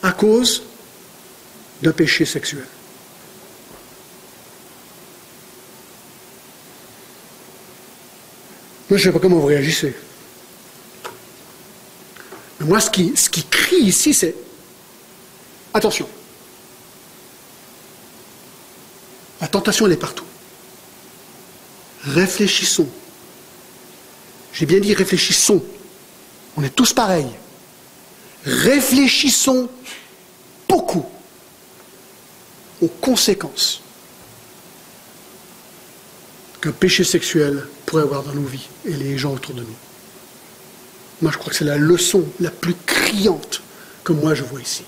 à 0.02 0.12
cause 0.12 0.62
d'un 1.82 1.92
péché 1.92 2.24
sexuel. 2.24 2.66
Moi, 8.88 8.98
je 8.98 9.08
ne 9.08 9.12
sais 9.12 9.12
pas 9.12 9.18
comment 9.20 9.38
vous 9.38 9.46
réagissez. 9.46 9.94
Mais 12.60 12.66
moi, 12.66 12.80
ce 12.80 12.88
qui, 12.88 13.16
ce 13.16 13.28
qui 13.28 13.44
crie 13.44 13.82
ici, 13.82 14.14
c'est 14.14 14.34
attention. 15.74 16.08
La 19.40 19.48
tentation, 19.48 19.86
elle 19.86 19.92
est 19.92 19.96
partout. 19.96 20.24
Réfléchissons. 22.06 22.88
J'ai 24.52 24.66
bien 24.66 24.80
dit 24.80 24.94
réfléchissons. 24.94 25.62
On 26.56 26.62
est 26.62 26.74
tous 26.74 26.92
pareils. 26.92 27.30
Réfléchissons 28.44 29.68
beaucoup 30.68 31.04
aux 32.80 32.88
conséquences 32.88 33.82
qu'un 36.60 36.72
péché 36.72 37.04
sexuel 37.04 37.66
pourrait 37.84 38.02
avoir 38.02 38.22
dans 38.22 38.34
nos 38.34 38.46
vies 38.46 38.68
et 38.84 38.92
les 38.92 39.18
gens 39.18 39.34
autour 39.34 39.54
de 39.54 39.62
nous. 39.62 39.76
Moi, 41.22 41.32
je 41.32 41.38
crois 41.38 41.50
que 41.50 41.56
c'est 41.56 41.64
la 41.64 41.78
leçon 41.78 42.24
la 42.40 42.50
plus 42.50 42.74
criante 42.86 43.62
que 44.04 44.12
moi 44.12 44.34
je 44.34 44.44
vois 44.44 44.60
ici. 44.60 44.84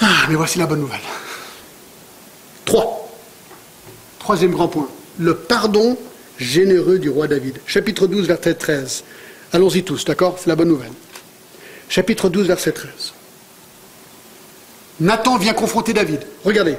Ah, 0.00 0.17
mais 0.28 0.34
voici 0.34 0.58
la 0.58 0.66
bonne 0.66 0.80
nouvelle. 0.80 1.00
Trois. 2.64 3.08
Troisième 4.18 4.52
grand 4.52 4.68
point. 4.68 4.88
Le 5.18 5.34
pardon 5.34 5.96
généreux 6.38 6.98
du 6.98 7.08
roi 7.08 7.26
David. 7.26 7.60
Chapitre 7.66 8.06
12, 8.06 8.26
verset 8.26 8.54
13. 8.54 9.04
Allons-y 9.52 9.82
tous, 9.82 10.04
d'accord? 10.04 10.36
C'est 10.38 10.48
la 10.48 10.56
bonne 10.56 10.68
nouvelle. 10.68 10.92
Chapitre 11.88 12.28
12, 12.28 12.46
verset 12.46 12.72
13. 12.72 12.90
Nathan 15.00 15.38
vient 15.38 15.54
confronter 15.54 15.92
David. 15.92 16.20
Regardez. 16.44 16.76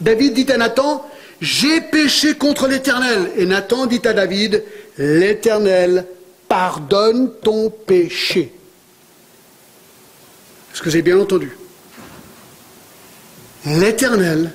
David 0.00 0.34
dit 0.34 0.50
à 0.52 0.56
Nathan, 0.56 1.08
j'ai 1.40 1.80
péché 1.80 2.34
contre 2.34 2.66
l'Éternel. 2.66 3.30
Et 3.36 3.46
Nathan 3.46 3.86
dit 3.86 4.02
à 4.04 4.12
David, 4.12 4.64
l'Éternel 4.96 6.06
pardonne 6.48 7.30
ton 7.42 7.70
péché. 7.70 8.52
Est-ce 10.72 10.82
que 10.82 10.88
avez 10.88 11.02
bien 11.02 11.18
entendu? 11.18 11.56
L'Éternel 13.66 14.52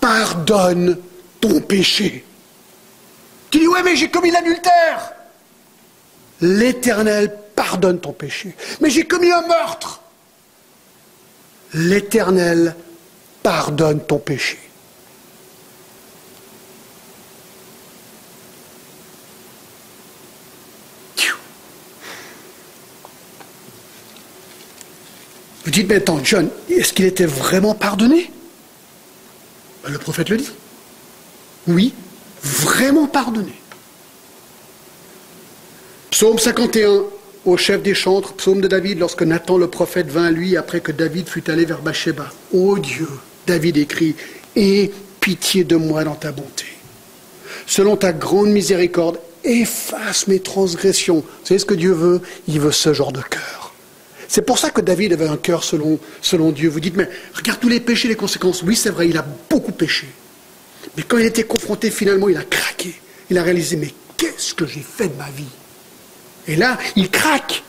pardonne 0.00 0.98
ton 1.40 1.60
péché. 1.60 2.24
Tu 3.50 3.58
dis, 3.58 3.68
ouais, 3.68 3.82
mais 3.82 3.96
j'ai 3.96 4.10
commis 4.10 4.30
l'adultère. 4.30 5.12
L'Éternel 6.40 7.34
pardonne 7.54 8.00
ton 8.00 8.12
péché. 8.12 8.54
Mais 8.80 8.90
j'ai 8.90 9.04
commis 9.04 9.30
un 9.32 9.46
meurtre 9.46 10.02
l'Éternel 11.76 12.74
pardonne 13.42 14.00
ton 14.00 14.18
péché. 14.18 14.58
Vous 25.66 25.72
dites, 25.72 25.90
attends, 25.90 26.20
John, 26.22 26.48
est-ce 26.70 26.92
qu'il 26.92 27.06
était 27.06 27.26
vraiment 27.26 27.74
pardonné? 27.74 28.30
Ben, 29.82 29.90
Le 29.90 29.98
prophète 29.98 30.28
le 30.28 30.36
dit. 30.36 30.52
Oui, 31.66 31.92
vraiment 32.40 33.08
pardonné. 33.08 33.52
Psaume 36.12 36.38
51, 36.38 37.02
au 37.44 37.56
chef 37.56 37.82
des 37.82 37.94
chantres, 37.94 38.34
psaume 38.34 38.60
de 38.60 38.68
David, 38.68 39.00
lorsque 39.00 39.22
Nathan 39.22 39.58
le 39.58 39.66
prophète 39.66 40.06
vint 40.06 40.26
à 40.26 40.30
lui 40.30 40.56
après 40.56 40.80
que 40.80 40.92
David 40.92 41.28
fut 41.28 41.50
allé 41.50 41.64
vers 41.64 41.82
Bathsheba. 41.82 42.30
Ô 42.52 42.78
Dieu, 42.78 43.08
David 43.48 43.76
écrit, 43.76 44.14
Aie 44.54 44.92
pitié 45.18 45.64
de 45.64 45.74
moi 45.74 46.04
dans 46.04 46.14
ta 46.14 46.30
bonté. 46.30 46.66
Selon 47.66 47.96
ta 47.96 48.12
grande 48.12 48.50
miséricorde, 48.50 49.18
efface 49.42 50.28
mes 50.28 50.38
transgressions. 50.38 51.24
Savez 51.42 51.58
ce 51.58 51.66
que 51.66 51.74
Dieu 51.74 51.92
veut? 51.92 52.22
Il 52.46 52.60
veut 52.60 52.70
ce 52.70 52.92
genre 52.92 53.10
de 53.10 53.20
cœur. 53.20 53.55
C'est 54.28 54.42
pour 54.42 54.58
ça 54.58 54.70
que 54.70 54.80
David 54.80 55.12
avait 55.12 55.28
un 55.28 55.36
cœur 55.36 55.62
selon, 55.64 55.98
Dieu. 56.52 56.68
Vous 56.68 56.80
dites, 56.80 56.96
mais 56.96 57.08
regarde 57.34 57.60
tous 57.60 57.68
les 57.68 57.80
péchés, 57.80 58.08
les 58.08 58.16
conséquences. 58.16 58.62
Oui, 58.62 58.76
c'est 58.76 58.90
vrai, 58.90 59.08
il 59.08 59.16
a 59.16 59.26
beaucoup 59.50 59.72
péché. 59.72 60.06
Mais 60.96 61.02
quand 61.02 61.18
il 61.18 61.26
était 61.26 61.44
confronté, 61.44 61.90
finalement, 61.90 62.28
il 62.28 62.36
a 62.36 62.42
craqué. 62.42 62.94
Il 63.30 63.38
a 63.38 63.42
réalisé, 63.42 63.76
mais 63.76 63.92
qu'est-ce 64.16 64.54
que 64.54 64.66
j'ai 64.66 64.80
fait 64.80 65.08
de 65.08 65.16
ma 65.16 65.28
vie? 65.30 65.44
Et 66.48 66.56
là, 66.56 66.78
il 66.94 67.10
craque. 67.10 67.62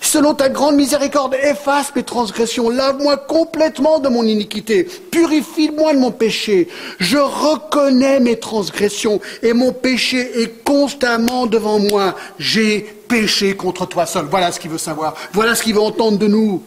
Selon 0.00 0.34
ta 0.34 0.48
grande 0.48 0.76
miséricorde, 0.76 1.34
efface 1.42 1.92
mes 1.96 2.02
transgressions, 2.02 2.70
lave-moi 2.70 3.16
complètement 3.16 3.98
de 3.98 4.08
mon 4.08 4.24
iniquité, 4.24 4.84
purifie-moi 4.84 5.94
de 5.94 5.98
mon 5.98 6.12
péché. 6.12 6.68
Je 6.98 7.16
reconnais 7.16 8.20
mes 8.20 8.38
transgressions 8.38 9.20
et 9.42 9.52
mon 9.52 9.72
péché 9.72 10.42
est 10.42 10.62
constamment 10.64 11.46
devant 11.46 11.78
moi. 11.78 12.14
J'ai 12.38 12.95
péché 13.08 13.56
contre 13.56 13.86
toi 13.86 14.06
seul. 14.06 14.26
Voilà 14.26 14.52
ce 14.52 14.60
qu'il 14.60 14.70
veut 14.70 14.78
savoir. 14.78 15.14
Voilà 15.32 15.54
ce 15.54 15.62
qu'il 15.62 15.74
veut 15.74 15.80
entendre 15.80 16.18
de 16.18 16.26
nous. 16.26 16.62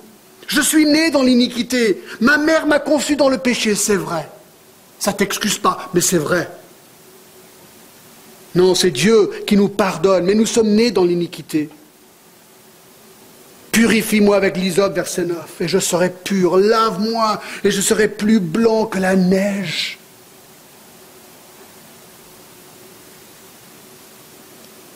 Je 0.47 0.61
suis 0.61 0.85
né 0.85 1.11
dans 1.11 1.21
l'iniquité. 1.21 2.01
Ma 2.19 2.37
mère 2.37 2.65
m'a 2.65 2.79
conçu 2.79 3.15
dans 3.15 3.29
le 3.29 3.37
péché, 3.37 3.75
c'est 3.75 3.95
vrai. 3.95 4.27
Ça 4.97 5.13
t'excuse 5.13 5.59
pas, 5.59 5.89
mais 5.93 6.01
c'est 6.01 6.17
vrai. 6.17 6.49
Non, 8.55 8.73
c'est 8.73 8.89
Dieu 8.89 9.29
qui 9.45 9.55
nous 9.55 9.69
pardonne, 9.69 10.25
mais 10.25 10.33
nous 10.33 10.47
sommes 10.47 10.69
nés 10.69 10.89
dans 10.89 11.05
l'iniquité. 11.05 11.69
Purifie-moi 13.71 14.35
avec 14.35 14.57
l'hysope, 14.57 14.95
verset 14.95 15.25
9, 15.25 15.61
et 15.61 15.67
je 15.67 15.77
serai 15.77 16.09
pur. 16.09 16.57
Lave-moi, 16.57 17.39
et 17.63 17.69
je 17.69 17.79
serai 17.79 18.07
plus 18.07 18.39
blanc 18.39 18.87
que 18.87 18.97
la 18.97 19.15
neige. 19.15 19.98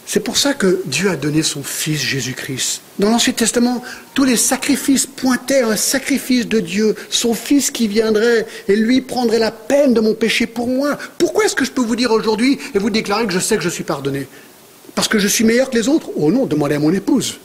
C'est 0.06 0.20
pour 0.20 0.38
ça 0.38 0.54
que 0.54 0.82
Dieu 0.86 1.10
a 1.10 1.16
donné 1.16 1.44
son 1.44 1.64
Fils 1.64 2.00
Jésus-Christ. 2.00 2.82
Dans 3.00 3.10
l'Ancien 3.10 3.34
Testament, 3.34 3.82
tous 4.14 4.26
les 4.26 4.36
sacrifices 4.36 5.06
pointaient 5.06 5.62
à 5.62 5.70
un 5.70 5.76
sacrifice 5.78 6.48
de 6.48 6.60
Dieu, 6.60 6.96
son 7.10 7.34
Fils 7.34 7.72
qui 7.72 7.88
viendrait 7.88 8.46
et 8.68 8.76
lui 8.76 9.02
prendrait 9.02 9.40
la 9.40 9.52
peine 9.52 9.94
de 9.94 10.02
mon 10.02 10.14
péché 10.14 10.46
pour 10.46 10.68
moi. 10.68 10.98
Pourquoi 11.18 11.46
est-ce 11.46 11.56
que 11.56 11.66
je 11.66 11.72
peux 11.72 11.82
vous 11.82 11.96
dire 11.96 12.12
aujourd'hui 12.12 12.60
et 12.76 12.80
vous 12.80 12.90
déclarer 12.90 13.26
que 13.26 13.34
je 13.34 13.40
sais 13.40 13.56
que 13.56 13.64
je 13.64 13.70
suis 13.70 13.86
pardonné? 13.86 14.28
Parce 14.94 15.08
que 15.08 15.20
je 15.20 15.28
suis 15.28 15.46
meilleur 15.46 15.70
que 15.70 15.78
les 15.78 15.88
autres? 15.88 16.10
Oh 16.16 16.32
non, 16.32 16.46
demandez 16.46 16.76
à 16.76 16.80
mon 16.80 16.94
épouse. 16.94 17.40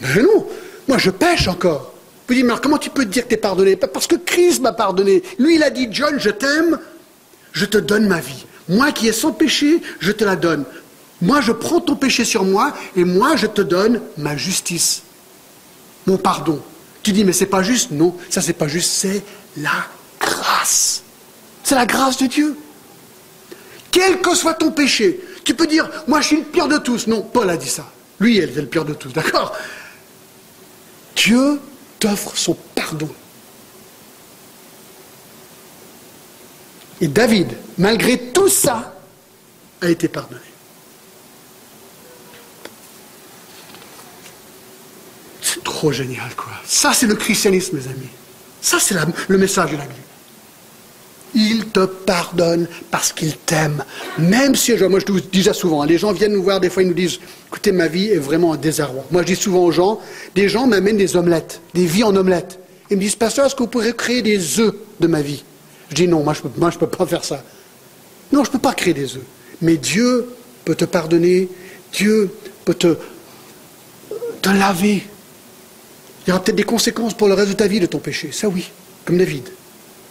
Mais 0.00 0.22
non, 0.22 0.46
moi 0.88 0.98
je 0.98 1.10
pêche 1.10 1.48
encore. 1.48 1.92
Vous 2.28 2.34
dites, 2.34 2.44
mais 2.44 2.54
comment 2.62 2.78
tu 2.78 2.90
peux 2.90 3.04
te 3.04 3.10
dire 3.10 3.24
que 3.24 3.28
tu 3.28 3.34
es 3.34 3.38
pardonné 3.38 3.76
Parce 3.76 4.06
que 4.06 4.16
Christ 4.16 4.60
m'a 4.60 4.72
pardonné. 4.72 5.22
Lui, 5.38 5.56
il 5.56 5.62
a 5.62 5.70
dit, 5.70 5.88
John, 5.90 6.18
je 6.18 6.30
t'aime, 6.30 6.78
je 7.52 7.64
te 7.66 7.78
donne 7.78 8.06
ma 8.06 8.20
vie. 8.20 8.46
Moi 8.68 8.90
qui 8.90 9.06
ai 9.06 9.12
sans 9.12 9.32
péché, 9.32 9.80
je 10.00 10.10
te 10.10 10.24
la 10.24 10.34
donne. 10.34 10.64
Moi, 11.22 11.40
je 11.40 11.52
prends 11.52 11.80
ton 11.80 11.96
péché 11.96 12.24
sur 12.24 12.44
moi 12.44 12.74
et 12.94 13.04
moi, 13.04 13.36
je 13.36 13.46
te 13.46 13.62
donne 13.62 14.02
ma 14.18 14.36
justice, 14.36 15.02
mon 16.06 16.18
pardon. 16.18 16.60
Tu 17.02 17.12
dis, 17.12 17.24
mais 17.24 17.32
c'est 17.32 17.46
pas 17.46 17.62
juste. 17.62 17.90
Non, 17.90 18.16
ça, 18.28 18.42
c'est 18.42 18.52
pas 18.52 18.68
juste. 18.68 18.90
C'est 18.90 19.22
la 19.56 19.86
grâce. 20.20 21.02
C'est 21.62 21.74
la 21.74 21.86
grâce 21.86 22.18
de 22.18 22.26
Dieu. 22.26 22.56
Quel 23.90 24.20
que 24.20 24.34
soit 24.34 24.54
ton 24.54 24.72
péché, 24.72 25.20
Tu 25.44 25.54
peux 25.54 25.66
dire, 25.66 25.88
moi 26.08 26.20
je 26.20 26.26
suis 26.26 26.36
le 26.38 26.42
pire 26.42 26.66
de 26.66 26.76
tous. 26.76 27.06
Non, 27.06 27.22
Paul 27.22 27.48
a 27.48 27.56
dit 27.56 27.68
ça. 27.68 27.90
Lui, 28.18 28.38
elle 28.38 28.50
est 28.50 28.60
le 28.62 28.66
pire 28.66 28.84
de 28.84 28.94
tous, 28.94 29.12
d'accord? 29.12 29.56
Dieu 31.14 31.60
t'offre 31.98 32.36
son 32.36 32.56
pardon. 32.74 33.08
Et 37.00 37.08
David, 37.08 37.48
malgré 37.78 38.32
tout 38.32 38.48
ça, 38.48 38.94
a 39.80 39.88
été 39.88 40.08
pardonné. 40.08 40.40
Trop 45.64 45.92
génial, 45.92 46.34
quoi. 46.36 46.52
Ça, 46.64 46.92
c'est 46.92 47.06
le 47.06 47.14
christianisme, 47.14 47.76
mes 47.76 47.86
amis. 47.86 48.08
Ça, 48.60 48.78
c'est 48.80 48.96
le 49.28 49.38
message 49.38 49.72
de 49.72 49.76
la 49.76 49.84
Bible. 49.84 50.00
Il 51.34 51.66
te 51.66 51.84
pardonne 51.84 52.66
parce 52.90 53.12
qu'il 53.12 53.36
t'aime. 53.36 53.84
Même 54.18 54.54
si, 54.54 54.72
moi 54.88 55.00
je 55.00 55.12
dis 55.30 55.42
ça 55.42 55.52
souvent, 55.52 55.82
hein, 55.82 55.86
les 55.86 55.98
gens 55.98 56.12
viennent 56.12 56.32
nous 56.32 56.42
voir, 56.42 56.60
des 56.60 56.70
fois 56.70 56.82
ils 56.82 56.88
nous 56.88 56.94
disent, 56.94 57.18
écoutez, 57.48 57.72
ma 57.72 57.88
vie 57.88 58.06
est 58.06 58.18
vraiment 58.18 58.54
un 58.54 58.56
désarroi. 58.56 59.04
Moi 59.10 59.20
je 59.22 59.26
dis 59.26 59.36
souvent 59.36 59.64
aux 59.64 59.70
gens, 59.70 60.00
des 60.34 60.48
gens 60.48 60.66
m'amènent 60.66 60.96
des 60.96 61.14
omelettes, 61.14 61.60
des 61.74 61.84
vies 61.84 62.04
en 62.04 62.16
omelettes. 62.16 62.58
Ils 62.90 62.96
me 62.96 63.02
disent, 63.02 63.16
pasteur, 63.16 63.44
est-ce 63.44 63.54
que 63.54 63.64
vous 63.64 63.68
pourrez 63.68 63.92
créer 63.92 64.22
des 64.22 64.60
œufs 64.60 64.74
de 64.98 65.06
ma 65.06 65.20
vie? 65.20 65.44
Je 65.90 65.94
dis 65.94 66.08
non, 66.08 66.22
moi 66.22 66.32
je 66.32 66.40
ne 66.42 66.70
peux, 66.70 66.86
peux 66.86 66.96
pas 66.96 67.06
faire 67.06 67.24
ça. 67.24 67.44
Non, 68.32 68.42
je 68.42 68.48
ne 68.48 68.52
peux 68.52 68.58
pas 68.58 68.72
créer 68.72 68.94
des 68.94 69.16
œufs. 69.16 69.24
Mais 69.60 69.76
Dieu 69.76 70.28
peut 70.64 70.74
te 70.74 70.84
pardonner, 70.84 71.48
Dieu 71.92 72.30
peut 72.64 72.74
te, 72.74 72.96
te 74.42 74.48
laver. 74.48 75.06
Il 76.26 76.30
y 76.30 76.32
aura 76.32 76.42
peut-être 76.42 76.56
des 76.56 76.64
conséquences 76.64 77.14
pour 77.14 77.28
le 77.28 77.34
reste 77.34 77.50
de 77.50 77.54
ta 77.54 77.68
vie 77.68 77.78
de 77.78 77.86
ton 77.86 77.98
péché, 77.98 78.32
ça 78.32 78.48
oui, 78.48 78.70
comme 79.04 79.18
David. 79.18 79.48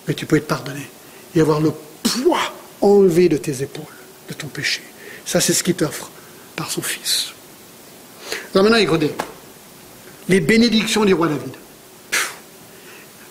Mais 0.07 0.13
tu 0.13 0.25
peux 0.25 0.37
être 0.37 0.47
pardonné 0.47 0.87
et 1.35 1.41
avoir 1.41 1.59
le 1.59 1.73
poids 2.03 2.39
enlevé 2.81 3.27
de 3.27 3.37
tes 3.37 3.61
épaules, 3.61 3.83
de 4.29 4.33
ton 4.33 4.47
péché. 4.47 4.81
Ça, 5.25 5.41
c'est 5.41 5.53
ce 5.53 5.63
qu'il 5.63 5.75
t'offre 5.75 6.09
par 6.55 6.71
son 6.71 6.81
Fils. 6.81 7.33
Alors 8.53 8.63
maintenant, 8.63 8.79
écoutez, 8.79 9.11
les 10.29 10.39
bénédictions 10.39 11.03
du 11.03 11.13
roi 11.13 11.27
David. 11.27 11.53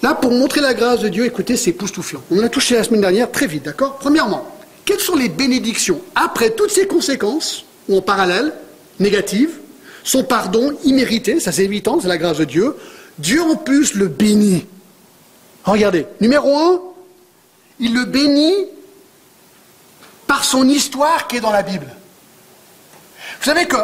Là, 0.03 0.15
pour 0.15 0.33
montrer 0.33 0.61
la 0.61 0.75
grâce 0.75 1.01
de 1.01 1.09
Dieu, 1.09 1.25
écoutez, 1.25 1.57
c'est 1.57 1.71
époustouflant. 1.71 2.23
On 2.31 2.39
en 2.39 2.43
a 2.43 2.49
touché 2.51 2.75
la 2.75 2.85
semaine 2.85 3.01
dernière, 3.01 3.33
très 3.33 3.47
vite, 3.47 3.63
d'accord? 3.63 3.97
Premièrement, 3.97 4.59
quelles 4.85 5.01
sont 5.01 5.17
les 5.17 5.31
bénédictions? 5.31 6.03
Après 6.15 6.51
toutes 6.51 6.71
ces 6.71 6.87
conséquences, 6.87 7.65
ou 7.89 7.97
en 7.97 8.03
parallèle, 8.03 8.53
négatives, 9.01 9.53
son 10.05 10.23
pardon 10.23 10.77
immérité, 10.85 11.41
ça 11.41 11.51
c'est 11.51 11.65
évident, 11.65 11.99
c'est 12.01 12.09
la 12.09 12.19
grâce 12.19 12.37
de 12.37 12.45
Dieu. 12.45 12.77
Dieu 13.19 13.43
en 13.43 13.57
plus 13.57 13.95
le 13.95 14.07
bénit. 14.07 14.67
Regardez, 15.65 16.07
numéro 16.21 16.57
un, 16.57 16.81
il 17.81 17.95
le 17.95 18.05
bénit 18.05 18.67
par 20.27 20.45
son 20.45 20.69
histoire 20.69 21.27
qui 21.27 21.37
est 21.37 21.41
dans 21.41 21.51
la 21.51 21.63
Bible. 21.63 21.87
Vous 23.41 23.45
savez 23.45 23.67
que 23.67 23.77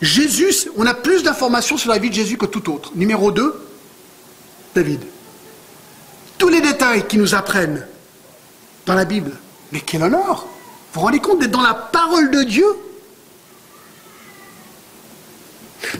Jésus, 0.00 0.68
on 0.76 0.86
a 0.86 0.94
plus 0.94 1.24
d'informations 1.24 1.76
sur 1.76 1.90
la 1.90 1.98
vie 1.98 2.10
de 2.10 2.14
Jésus 2.14 2.36
que 2.36 2.46
tout 2.46 2.72
autre. 2.72 2.92
Numéro 2.94 3.32
2, 3.32 3.54
David. 4.74 5.00
Tous 6.38 6.48
les 6.48 6.60
détails 6.60 7.06
qui 7.06 7.18
nous 7.18 7.34
apprennent 7.34 7.86
dans 8.84 8.94
la 8.94 9.04
Bible. 9.04 9.32
Mais 9.72 9.80
quel 9.80 10.02
honneur 10.02 10.46
Vous 10.92 11.00
vous 11.00 11.06
rendez 11.06 11.18
compte 11.18 11.40
d'être 11.40 11.50
dans 11.50 11.62
la 11.62 11.74
parole 11.74 12.30
de 12.30 12.42
Dieu? 12.44 12.66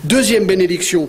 Deuxième 0.05 0.47
bénédiction, 0.47 1.09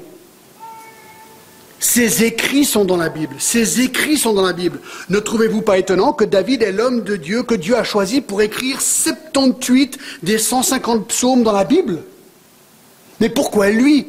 ces 1.80 2.24
écrits 2.24 2.66
sont 2.66 2.86
dans 2.86 2.98
la 2.98 3.10
Bible. 3.10 3.36
Ces 3.40 3.82
écrits 3.82 4.18
sont 4.18 4.34
dans 4.34 4.46
la 4.46 4.54
Bible. 4.54 4.80
Ne 5.10 5.20
trouvez-vous 5.20 5.62
pas 5.62 5.78
étonnant 5.78 6.14
que 6.14 6.24
David 6.24 6.64
est 6.64 6.72
l'homme 6.72 7.04
de 7.04 7.16
Dieu 7.16 7.44
que 7.44 7.54
Dieu 7.54 7.76
a 7.78 7.84
choisi 7.84 8.22
pour 8.22 8.42
écrire 8.42 8.82
78 8.82 9.98
des 10.24 10.40
150 10.40 11.08
psaumes 11.08 11.44
dans 11.44 11.52
la 11.52 11.66
Bible? 11.66 12.04
Mais 13.20 13.30
pourquoi 13.30 13.70
lui? 13.70 14.08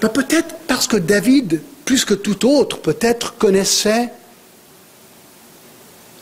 Ben, 0.00 0.08
Peut-être 0.08 0.54
parce 0.68 0.86
que 0.86 0.96
David, 0.96 1.60
plus 1.84 2.04
que 2.04 2.14
tout 2.14 2.46
autre, 2.46 2.78
peut-être 2.78 3.36
connaissait 3.38 4.12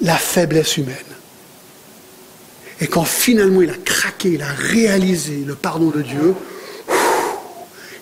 la 0.00 0.16
faiblesse 0.16 0.78
humaine. 0.78 0.96
Et 2.80 2.86
quand 2.86 3.04
finalement 3.04 3.62
il 3.62 3.70
a 3.70 3.76
il 4.24 4.42
a 4.42 4.52
réalisé 4.52 5.42
le 5.46 5.54
pardon 5.54 5.90
de 5.90 6.02
Dieu, 6.02 6.34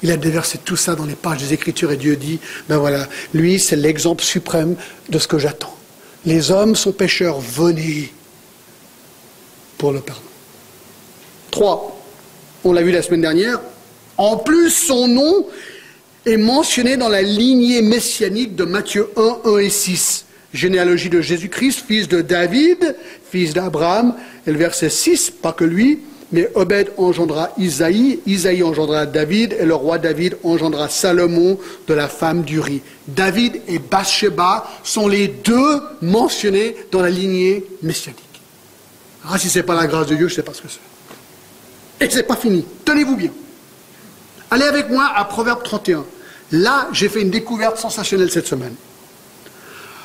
il 0.02 0.10
a 0.10 0.16
déversé 0.16 0.58
tout 0.58 0.76
ça 0.76 0.94
dans 0.94 1.06
les 1.06 1.14
pages 1.14 1.38
des 1.38 1.54
Écritures 1.54 1.92
et 1.92 1.96
Dieu 1.96 2.16
dit, 2.16 2.38
ben 2.68 2.78
voilà, 2.78 3.08
lui 3.32 3.58
c'est 3.58 3.76
l'exemple 3.76 4.22
suprême 4.22 4.76
de 5.08 5.18
ce 5.18 5.26
que 5.26 5.38
j'attends. 5.38 5.76
Les 6.26 6.50
hommes 6.50 6.74
sont 6.74 6.92
pécheurs, 6.92 7.40
venez 7.40 8.12
pour 9.78 9.92
le 9.92 10.00
pardon. 10.00 10.20
Trois, 11.50 12.00
on 12.64 12.72
l'a 12.72 12.82
vu 12.82 12.90
la 12.90 13.02
semaine 13.02 13.22
dernière, 13.22 13.60
en 14.16 14.36
plus 14.36 14.70
son 14.70 15.08
nom 15.08 15.46
est 16.26 16.36
mentionné 16.36 16.96
dans 16.96 17.08
la 17.08 17.22
lignée 17.22 17.82
messianique 17.82 18.56
de 18.56 18.64
Matthieu 18.64 19.10
1, 19.16 19.38
1 19.44 19.58
et 19.58 19.70
6 19.70 20.24
généalogie 20.54 21.10
de 21.10 21.20
Jésus-Christ, 21.20 21.84
fils 21.86 22.08
de 22.08 22.22
David, 22.22 22.96
fils 23.30 23.52
d'Abraham. 23.52 24.14
Et 24.46 24.52
le 24.52 24.58
verset 24.58 24.88
6, 24.88 25.30
pas 25.30 25.52
que 25.52 25.64
lui, 25.64 26.00
mais 26.32 26.48
Obed 26.54 26.90
engendra 26.96 27.50
Isaïe, 27.58 28.20
Isaïe 28.26 28.62
engendra 28.62 29.04
David, 29.04 29.56
et 29.58 29.66
le 29.66 29.74
roi 29.74 29.98
David 29.98 30.36
engendra 30.42 30.88
Salomon 30.88 31.58
de 31.86 31.94
la 31.94 32.08
femme 32.08 32.42
d'Uri. 32.42 32.80
David 33.06 33.60
et 33.68 33.78
Bathsheba 33.78 34.66
sont 34.82 35.08
les 35.08 35.28
deux 35.28 35.82
mentionnés 36.00 36.76
dans 36.90 37.02
la 37.02 37.10
lignée 37.10 37.64
messianique. 37.82 38.20
Ah, 39.28 39.38
si 39.38 39.48
ce 39.48 39.58
n'est 39.58 39.64
pas 39.64 39.74
la 39.74 39.86
grâce 39.86 40.06
de 40.06 40.14
Dieu, 40.14 40.28
je 40.28 40.32
ne 40.32 40.36
sais 40.36 40.42
pas 40.42 40.54
ce 40.54 40.62
que 40.62 40.68
c'est. 40.68 42.04
Et 42.04 42.10
ce 42.10 42.16
n'est 42.16 42.22
pas 42.24 42.36
fini. 42.36 42.64
Tenez-vous 42.84 43.16
bien. 43.16 43.30
Allez 44.50 44.64
avec 44.64 44.90
moi 44.90 45.10
à 45.14 45.24
Proverbe 45.24 45.62
31. 45.62 46.04
Là, 46.52 46.88
j'ai 46.92 47.08
fait 47.08 47.22
une 47.22 47.30
découverte 47.30 47.78
sensationnelle 47.78 48.30
cette 48.30 48.46
semaine. 48.46 48.74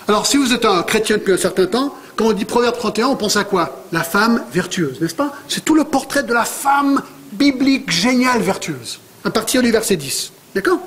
Alors, 0.10 0.26
si 0.26 0.38
vous 0.38 0.54
êtes 0.54 0.66
un 0.66 0.82
chrétien 0.82 1.18
depuis 1.18 1.34
un 1.34 1.38
certain 1.38 1.68
temps, 1.68 1.96
quand 2.16 2.26
on 2.26 2.34
dit 2.34 2.44
Proverbe 2.44 2.76
31, 2.76 3.10
on 3.10 3.16
pense 3.16 3.38
à 3.38 3.44
quoi? 3.44 3.84
La 3.92 4.02
femme 4.02 4.44
vertueuse, 4.52 5.00
n'est-ce 5.00 5.14
pas? 5.14 5.36
C'est 5.48 5.64
tout 5.64 5.76
le 5.76 5.84
portrait 5.84 6.24
de 6.24 6.34
la 6.34 6.46
femme 6.46 7.04
biblique 7.34 7.92
géniale 7.92 8.42
vertueuse, 8.42 9.00
à 9.24 9.30
partir 9.30 9.62
du 9.62 9.70
verset 9.70 9.98
10. 9.98 10.32
D'accord? 10.56 10.80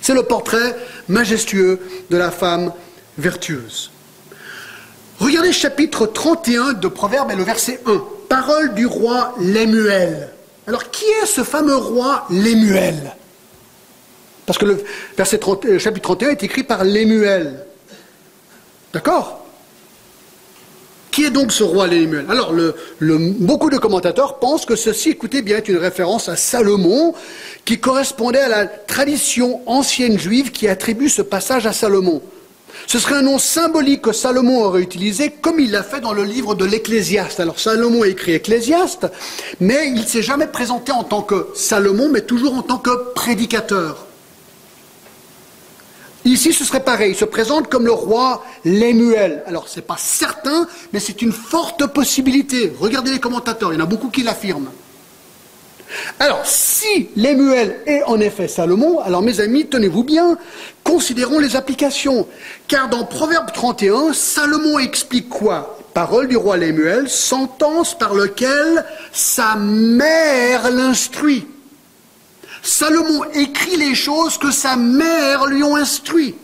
C'est 0.00 0.14
le 0.14 0.24
portrait 0.24 0.74
majestueux 1.06 1.78
de 2.10 2.16
la 2.16 2.32
femme 2.32 2.72
vertueuse. 3.18 3.92
Regardez 5.20 5.52
chapitre 5.52 6.04
31 6.06 6.72
de 6.72 6.88
Proverbe 6.88 7.30
et 7.30 7.36
le 7.36 7.44
verset 7.44 7.80
1. 7.86 8.02
Parole 8.28 8.74
du 8.74 8.86
roi 8.86 9.32
Lémuel. 9.38 10.30
Alors, 10.66 10.90
qui 10.90 11.04
est 11.22 11.26
ce 11.26 11.44
fameux 11.44 11.76
roi 11.76 12.26
Lémuel 12.30 13.14
Parce 14.44 14.58
que 14.58 14.64
le 14.64 14.84
verset 15.16 15.38
euh, 15.46 15.78
chapitre 15.78 16.16
31 16.16 16.30
est 16.30 16.42
écrit 16.42 16.64
par 16.64 16.82
Lémuel. 16.82 17.64
D'accord 18.92 19.44
Qui 21.10 21.24
est 21.24 21.30
donc 21.30 21.52
ce 21.52 21.62
roi 21.62 21.86
Lémuel 21.86 22.26
Alors, 22.28 22.54
beaucoup 23.00 23.70
de 23.70 23.76
commentateurs 23.76 24.38
pensent 24.38 24.64
que 24.64 24.76
ceci, 24.76 25.10
écoutez 25.10 25.42
bien, 25.42 25.58
est 25.58 25.68
une 25.68 25.76
référence 25.76 26.28
à 26.28 26.36
Salomon, 26.36 27.14
qui 27.64 27.78
correspondait 27.78 28.40
à 28.40 28.48
la 28.48 28.66
tradition 28.66 29.60
ancienne 29.66 30.18
juive 30.18 30.52
qui 30.52 30.68
attribue 30.68 31.08
ce 31.10 31.22
passage 31.22 31.66
à 31.66 31.72
Salomon. 31.72 32.22
Ce 32.86 32.98
serait 32.98 33.16
un 33.16 33.22
nom 33.22 33.38
symbolique 33.38 34.02
que 34.02 34.12
Salomon 34.12 34.62
aurait 34.62 34.80
utilisé, 34.80 35.30
comme 35.30 35.60
il 35.60 35.70
l'a 35.72 35.82
fait 35.82 36.00
dans 36.00 36.14
le 36.14 36.24
livre 36.24 36.54
de 36.54 36.64
l'Ecclésiaste. 36.64 37.40
Alors 37.40 37.58
Salomon 37.58 38.02
a 38.02 38.08
écrit 38.08 38.32
Ecclésiaste, 38.32 39.06
mais 39.60 39.88
il 39.88 40.00
ne 40.00 40.06
s'est 40.06 40.22
jamais 40.22 40.46
présenté 40.46 40.92
en 40.92 41.04
tant 41.04 41.20
que 41.20 41.48
Salomon, 41.54 42.08
mais 42.08 42.22
toujours 42.22 42.54
en 42.54 42.62
tant 42.62 42.78
que 42.78 43.12
prédicateur. 43.12 44.07
Ici, 46.24 46.52
ce 46.52 46.64
serait 46.64 46.84
pareil. 46.84 47.12
Il 47.12 47.16
se 47.16 47.24
présente 47.24 47.68
comme 47.68 47.86
le 47.86 47.92
roi 47.92 48.44
Lémuel. 48.64 49.42
Alors, 49.46 49.68
ce 49.68 49.76
n'est 49.76 49.86
pas 49.86 49.96
certain, 49.96 50.66
mais 50.92 51.00
c'est 51.00 51.22
une 51.22 51.32
forte 51.32 51.86
possibilité. 51.86 52.72
Regardez 52.78 53.10
les 53.10 53.20
commentateurs, 53.20 53.72
il 53.72 53.78
y 53.78 53.80
en 53.80 53.84
a 53.84 53.88
beaucoup 53.88 54.10
qui 54.10 54.22
l'affirment. 54.22 54.70
Alors, 56.18 56.42
si 56.44 57.08
Lémuel 57.16 57.80
est 57.86 58.02
en 58.02 58.20
effet 58.20 58.48
Salomon, 58.48 59.00
alors 59.00 59.22
mes 59.22 59.40
amis, 59.40 59.66
tenez-vous 59.66 60.04
bien, 60.04 60.36
considérons 60.84 61.38
les 61.38 61.56
applications. 61.56 62.26
Car 62.66 62.88
dans 62.88 63.04
Proverbe 63.04 63.52
31, 63.52 64.12
Salomon 64.12 64.78
explique 64.78 65.28
quoi? 65.28 65.78
Parole 65.94 66.28
du 66.28 66.36
roi 66.36 66.56
Lémuel, 66.58 67.08
sentence 67.08 67.96
par 67.96 68.14
laquelle 68.14 68.84
sa 69.12 69.56
mère 69.56 70.70
l'instruit. 70.70 71.46
Salomon 72.62 73.24
écrit 73.34 73.76
les 73.76 73.94
choses 73.94 74.38
que 74.38 74.50
sa 74.50 74.76
mère 74.76 75.46
lui 75.46 75.62
ont 75.62 75.76
instruit. 75.76 76.34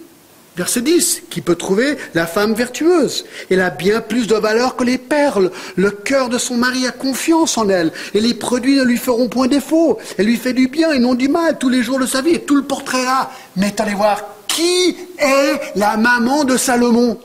Verset 0.56 0.82
10, 0.82 1.22
qui 1.30 1.40
peut 1.40 1.56
trouver 1.56 1.98
la 2.14 2.28
femme 2.28 2.54
vertueuse 2.54 3.24
Elle 3.50 3.60
a 3.60 3.70
bien 3.70 4.00
plus 4.00 4.28
de 4.28 4.36
valeur 4.36 4.76
que 4.76 4.84
les 4.84 4.98
perles. 4.98 5.50
Le 5.74 5.90
cœur 5.90 6.28
de 6.28 6.38
son 6.38 6.56
mari 6.56 6.86
a 6.86 6.92
confiance 6.92 7.58
en 7.58 7.68
elle. 7.68 7.92
Et 8.14 8.20
les 8.20 8.34
produits 8.34 8.76
ne 8.76 8.84
lui 8.84 8.96
feront 8.96 9.28
point 9.28 9.48
défaut. 9.48 9.98
Elle 10.16 10.26
lui 10.26 10.36
fait 10.36 10.52
du 10.52 10.68
bien 10.68 10.92
et 10.92 11.00
non 11.00 11.14
du 11.14 11.28
mal 11.28 11.58
tous 11.58 11.68
les 11.68 11.82
jours 11.82 11.98
de 11.98 12.06
sa 12.06 12.22
vie. 12.22 12.34
Et 12.34 12.42
tout 12.42 12.54
le 12.54 12.62
portrait 12.62 13.04
là. 13.04 13.32
Mais 13.56 13.80
allez 13.80 13.94
voir, 13.94 14.22
qui 14.46 14.96
est 15.18 15.60
la 15.74 15.96
maman 15.96 16.44
de 16.44 16.56
Salomon? 16.56 17.18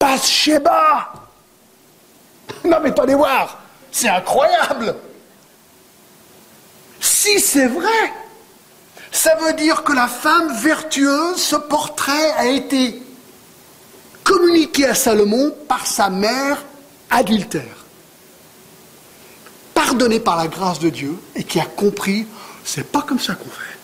Bathsheba 0.00 1.12
Non 2.64 2.78
mais 2.82 2.88
attendez 2.88 3.14
voir, 3.14 3.60
c'est 3.90 4.08
incroyable 4.08 4.94
Si 7.06 7.38
c'est 7.38 7.68
vrai, 7.68 8.12
ça 9.12 9.36
veut 9.36 9.52
dire 9.52 9.84
que 9.84 9.92
la 9.92 10.08
femme 10.08 10.52
vertueuse, 10.60 11.36
ce 11.36 11.54
portrait 11.54 12.32
a 12.32 12.46
été 12.46 13.00
communiqué 14.24 14.86
à 14.86 14.94
Salomon 14.94 15.54
par 15.68 15.86
sa 15.86 16.10
mère 16.10 16.64
adultère, 17.08 17.86
pardonnée 19.72 20.18
par 20.18 20.36
la 20.36 20.48
grâce 20.48 20.80
de 20.80 20.90
Dieu 20.90 21.16
et 21.36 21.44
qui 21.44 21.60
a 21.60 21.64
compris, 21.64 22.26
c'est 22.64 22.90
pas 22.90 23.02
comme 23.02 23.20
ça 23.20 23.36
qu'on 23.36 23.44
fait. 23.44 23.78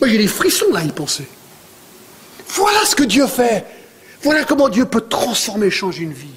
Moi 0.00 0.08
j'ai 0.08 0.18
des 0.18 0.26
frissons 0.26 0.72
là, 0.72 0.82
y 0.82 0.90
penser. 0.90 1.28
Voilà 2.48 2.86
ce 2.86 2.96
que 2.96 3.04
Dieu 3.04 3.26
fait. 3.26 3.66
Voilà 4.22 4.44
comment 4.44 4.70
Dieu 4.70 4.86
peut 4.86 5.02
transformer, 5.02 5.70
changer 5.70 6.02
une 6.02 6.14
vie. 6.14 6.28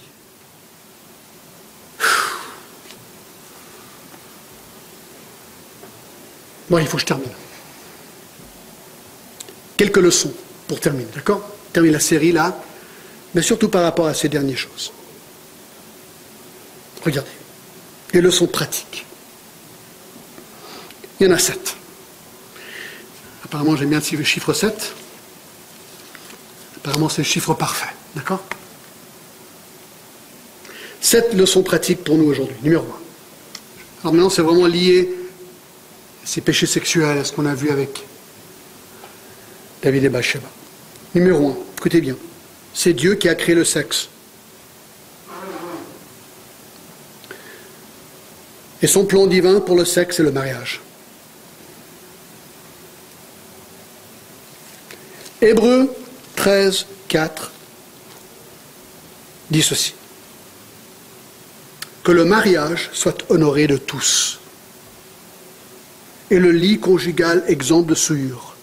Bon, 6.74 6.80
il 6.80 6.88
faut 6.88 6.98
que 6.98 7.02
je 7.02 7.06
termine. 7.06 7.30
Quelques 9.78 9.98
leçons 9.98 10.34
pour 10.68 10.80
terminer, 10.80 11.08
d'accord? 11.14 11.48
Termine 11.72 11.92
la 11.92 12.00
série 12.00 12.32
là, 12.32 12.60
mais 13.36 13.44
surtout 13.44 13.70
par 13.70 13.84
rapport 13.84 14.08
à 14.08 14.16
ces 14.16 14.28
dernières 14.28 14.58
choses. 14.58 14.92
Regardez, 17.06 17.30
les 18.14 18.22
leçons 18.22 18.48
pratiques. 18.48 19.06
Il 21.20 21.28
y 21.28 21.30
en 21.30 21.36
a 21.36 21.38
sept. 21.38 21.76
Apparemment, 23.46 23.76
j'aime 23.76 23.90
bien 23.90 24.02
le 24.12 24.24
chiffre 24.24 24.52
7. 24.52 24.96
Apparemment, 26.78 27.08
c'est 27.08 27.22
le 27.22 27.28
chiffre 27.28 27.54
parfait. 27.54 27.94
D'accord? 28.16 28.44
Sept 31.02 31.36
leçons 31.36 31.62
pratiques 31.62 32.04
pour 32.04 32.18
nous 32.18 32.26
aujourd'hui. 32.26 32.56
Numéro 32.64 32.84
un. 32.84 33.00
Alors 34.02 34.14
maintenant, 34.16 34.32
c'est 34.32 34.42
vraiment 34.42 34.66
lié 34.66 35.20
ces 36.26 36.42
péchés 36.42 36.66
sexuels, 36.66 37.26
ce 37.26 37.32
qu'on 37.32 37.46
a 37.46 37.56
vu 37.56 37.70
avec 37.70 38.04
David 39.82 40.06
et 40.06 40.10
Bathsheba. 40.10 40.48
Numéro 41.14 41.50
un, 41.50 41.58
écoutez 41.78 42.02
bien. 42.02 42.16
C'est 42.74 42.94
Dieu 42.94 43.16
qui 43.16 43.30
a 43.30 43.36
créé 43.36 43.56
le 43.56 43.66
sexe. 43.66 44.10
Et 48.82 48.88
son 48.88 49.06
plan 49.06 49.28
divin 49.28 49.60
pour 49.60 49.76
le 49.76 49.86
sexe, 49.86 50.18
c'est 50.18 50.24
le 50.24 50.32
mariage. 50.32 50.82
Hébreu 55.42 55.94
13, 56.36 56.86
4 57.08 57.52
dit 59.50 59.62
ceci. 59.62 59.94
Que 62.04 62.12
le 62.12 62.26
mariage 62.26 62.90
soit 62.94 63.24
honoré 63.30 63.68
de 63.68 63.78
tous 63.78 64.40
et 66.34 66.40
le 66.40 66.50
lit 66.50 66.80
conjugal 66.80 67.44
exempt 67.48 67.84
de 67.84 67.94
souillure, 67.94 68.56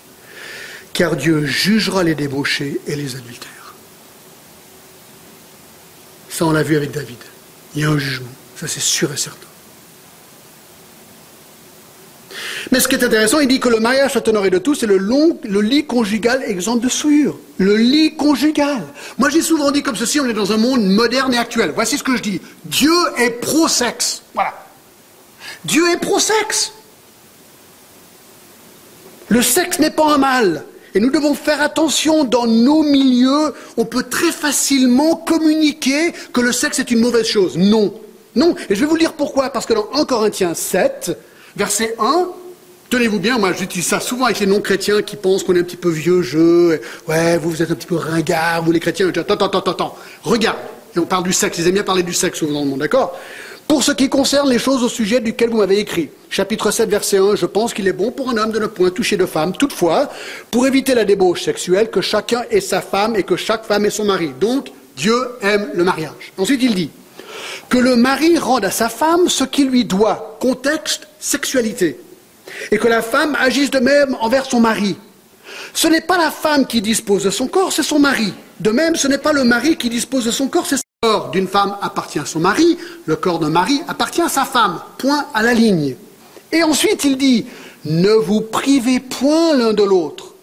car 0.92 1.14
Dieu 1.14 1.46
jugera 1.46 2.02
les 2.02 2.16
débauchés 2.16 2.80
et 2.88 2.96
les 2.96 3.14
adultères. 3.14 3.74
Ça, 6.28 6.46
on 6.46 6.50
l'a 6.50 6.64
vu 6.64 6.76
avec 6.76 6.90
David. 6.90 7.18
Il 7.76 7.82
y 7.82 7.84
a 7.84 7.90
un 7.90 7.98
jugement, 7.98 8.32
ça 8.56 8.66
c'est 8.66 8.80
sûr 8.80 9.12
et 9.12 9.16
certain. 9.16 9.46
Mais 12.72 12.80
ce 12.80 12.88
qui 12.88 12.96
est 12.96 13.04
intéressant, 13.04 13.38
il 13.38 13.46
dit 13.46 13.60
que 13.60 13.68
le 13.68 13.78
mariage 13.78 14.10
soit 14.12 14.26
honoré 14.26 14.50
de 14.50 14.58
tous, 14.58 14.74
c'est 14.74 14.86
le, 14.86 14.98
le 14.98 15.60
lit 15.60 15.86
conjugal 15.86 16.42
exempt 16.44 16.76
de 16.76 16.88
souillure. 16.88 17.38
Le 17.58 17.76
lit 17.76 18.16
conjugal. 18.16 18.84
Moi, 19.16 19.30
j'ai 19.30 19.42
souvent 19.42 19.70
dit 19.70 19.84
comme 19.84 19.96
ceci, 19.96 20.18
on 20.18 20.26
est 20.26 20.32
dans 20.32 20.52
un 20.52 20.56
monde 20.56 20.84
moderne 20.84 21.34
et 21.34 21.38
actuel. 21.38 21.70
Voici 21.72 21.98
ce 21.98 22.02
que 22.02 22.16
je 22.16 22.22
dis. 22.22 22.40
Dieu 22.64 22.94
est 23.16 23.30
pro-sexe. 23.30 24.22
Voilà. 24.34 24.66
Dieu 25.64 25.88
est 25.92 25.98
pro-sexe. 25.98 26.72
Le 29.30 29.42
sexe 29.42 29.78
n'est 29.78 29.90
pas 29.90 30.14
un 30.14 30.18
mal. 30.18 30.64
Et 30.94 30.98
nous 30.98 31.10
devons 31.10 31.34
faire 31.34 31.62
attention 31.62 32.24
dans 32.24 32.48
nos 32.48 32.82
milieux. 32.82 33.54
On 33.76 33.84
peut 33.84 34.02
très 34.02 34.32
facilement 34.32 35.14
communiquer 35.14 36.12
que 36.32 36.40
le 36.40 36.50
sexe 36.50 36.80
est 36.80 36.90
une 36.90 36.98
mauvaise 36.98 37.26
chose. 37.26 37.56
Non. 37.56 37.94
Non. 38.34 38.56
Et 38.68 38.74
je 38.74 38.80
vais 38.80 38.86
vous 38.86 38.98
dire 38.98 39.12
pourquoi. 39.12 39.50
Parce 39.50 39.66
que 39.66 39.72
dans 39.72 39.88
1 39.94 40.04
Corinthiens 40.04 40.54
7, 40.54 41.16
verset 41.56 41.94
1, 41.98 42.28
Tenez-vous 42.90 43.20
bien, 43.20 43.38
moi 43.38 43.52
j'utilise 43.52 43.86
ça 43.86 44.00
souvent 44.00 44.24
avec 44.24 44.40
les 44.40 44.46
non-chrétiens 44.46 45.02
qui 45.02 45.14
pensent 45.14 45.44
qu'on 45.44 45.54
est 45.54 45.60
un 45.60 45.62
petit 45.62 45.76
peu 45.76 45.90
vieux 45.90 46.22
jeu. 46.22 46.80
Ouais, 47.06 47.38
vous, 47.38 47.48
vous 47.48 47.62
êtes 47.62 47.70
un 47.70 47.76
petit 47.76 47.86
peu 47.86 47.94
ringard, 47.94 48.64
vous 48.64 48.72
les 48.72 48.80
chrétiens. 48.80 49.10
Attends, 49.10 49.34
attends, 49.34 49.46
attends, 49.46 49.70
attends. 49.70 49.96
Regarde. 50.24 50.58
Et 50.96 50.98
on 50.98 51.06
parle 51.06 51.22
du 51.22 51.32
sexe. 51.32 51.58
Ils 51.58 51.68
aiment 51.68 51.74
bien 51.74 51.84
parler 51.84 52.02
du 52.02 52.12
sexe 52.12 52.40
souvent 52.40 52.54
dans 52.54 52.62
le 52.62 52.66
monde, 52.66 52.80
d'accord? 52.80 53.16
Pour 53.70 53.84
ce 53.84 53.92
qui 53.92 54.08
concerne 54.08 54.50
les 54.50 54.58
choses 54.58 54.82
au 54.82 54.88
sujet 54.88 55.20
duquel 55.20 55.50
vous 55.50 55.58
m'avez 55.58 55.78
écrit, 55.78 56.10
chapitre 56.28 56.72
7, 56.72 56.90
verset 56.90 57.18
1, 57.18 57.36
je 57.36 57.46
pense 57.46 57.72
qu'il 57.72 57.86
est 57.86 57.92
bon 57.92 58.10
pour 58.10 58.28
un 58.28 58.36
homme 58.36 58.50
de 58.50 58.58
ne 58.58 58.66
point 58.66 58.90
toucher 58.90 59.16
de 59.16 59.26
femme. 59.26 59.52
Toutefois, 59.52 60.10
pour 60.50 60.66
éviter 60.66 60.92
la 60.92 61.04
débauche 61.04 61.44
sexuelle, 61.44 61.88
que 61.88 62.00
chacun 62.00 62.42
ait 62.50 62.60
sa 62.60 62.80
femme 62.80 63.14
et 63.14 63.22
que 63.22 63.36
chaque 63.36 63.64
femme 63.64 63.86
ait 63.86 63.90
son 63.90 64.06
mari. 64.06 64.32
Donc, 64.40 64.72
Dieu 64.96 65.14
aime 65.40 65.70
le 65.72 65.84
mariage. 65.84 66.32
Ensuite, 66.36 66.60
il 66.64 66.74
dit 66.74 66.90
que 67.68 67.78
le 67.78 67.94
mari 67.94 68.36
rende 68.38 68.64
à 68.64 68.72
sa 68.72 68.88
femme 68.88 69.28
ce 69.28 69.44
qu'il 69.44 69.68
lui 69.68 69.84
doit. 69.84 70.36
Contexte, 70.40 71.06
sexualité 71.20 72.00
et 72.72 72.76
que 72.76 72.88
la 72.88 73.02
femme 73.02 73.36
agisse 73.38 73.70
de 73.70 73.78
même 73.78 74.16
envers 74.20 74.46
son 74.46 74.58
mari. 74.58 74.96
Ce 75.74 75.86
n'est 75.86 76.00
pas 76.00 76.18
la 76.18 76.32
femme 76.32 76.66
qui 76.66 76.82
dispose 76.82 77.22
de 77.22 77.30
son 77.30 77.46
corps, 77.46 77.72
c'est 77.72 77.84
son 77.84 78.00
mari. 78.00 78.34
De 78.58 78.72
même, 78.72 78.96
ce 78.96 79.06
n'est 79.06 79.18
pas 79.18 79.32
le 79.32 79.44
mari 79.44 79.76
qui 79.76 79.88
dispose 79.88 80.24
de 80.24 80.32
son 80.32 80.48
corps, 80.48 80.66
c'est 80.66 80.78
le 81.02 81.08
corps 81.08 81.30
d'une 81.30 81.48
femme 81.48 81.78
appartient 81.80 82.18
à 82.18 82.26
son 82.26 82.40
mari, 82.40 82.76
le 83.06 83.16
corps 83.16 83.38
d'un 83.38 83.48
mari 83.48 83.80
appartient 83.88 84.20
à 84.20 84.28
sa 84.28 84.44
femme. 84.44 84.82
Point 84.98 85.24
à 85.32 85.42
la 85.42 85.54
ligne. 85.54 85.96
Et 86.52 86.62
ensuite, 86.62 87.04
il 87.04 87.16
dit, 87.16 87.46
ne 87.86 88.10
vous 88.10 88.42
privez 88.42 89.00
point 89.00 89.56
l'un 89.56 89.72
de 89.72 89.82
l'autre, 89.82 90.34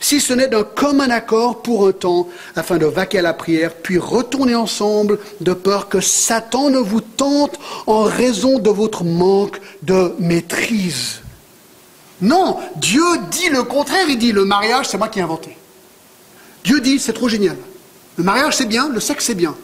si 0.00 0.20
ce 0.20 0.32
n'est 0.32 0.48
d'un 0.48 0.64
commun 0.64 1.10
accord 1.10 1.62
pour 1.62 1.86
un 1.86 1.92
temps, 1.92 2.28
afin 2.56 2.76
de 2.76 2.86
vaquer 2.86 3.20
à 3.20 3.22
la 3.22 3.34
prière, 3.34 3.72
puis 3.72 3.96
retourner 3.96 4.56
ensemble, 4.56 5.20
de 5.40 5.52
peur 5.52 5.88
que 5.88 6.00
Satan 6.00 6.70
ne 6.70 6.78
vous 6.78 7.00
tente 7.00 7.60
en 7.86 8.02
raison 8.02 8.58
de 8.58 8.70
votre 8.70 9.04
manque 9.04 9.60
de 9.82 10.12
maîtrise. 10.18 11.20
Non, 12.20 12.58
Dieu 12.74 13.04
dit 13.30 13.48
le 13.48 13.62
contraire, 13.62 14.06
il 14.08 14.18
dit 14.18 14.32
le 14.32 14.44
mariage, 14.44 14.88
c'est 14.88 14.98
moi 14.98 15.06
qui 15.06 15.20
ai 15.20 15.22
inventé. 15.22 15.56
Dieu 16.64 16.80
dit, 16.80 16.98
c'est 16.98 17.12
trop 17.12 17.28
génial. 17.28 17.58
Le 18.16 18.24
mariage, 18.24 18.56
c'est 18.56 18.66
bien, 18.66 18.88
le 18.88 18.98
sexe, 18.98 19.26
c'est 19.26 19.36
bien. 19.36 19.54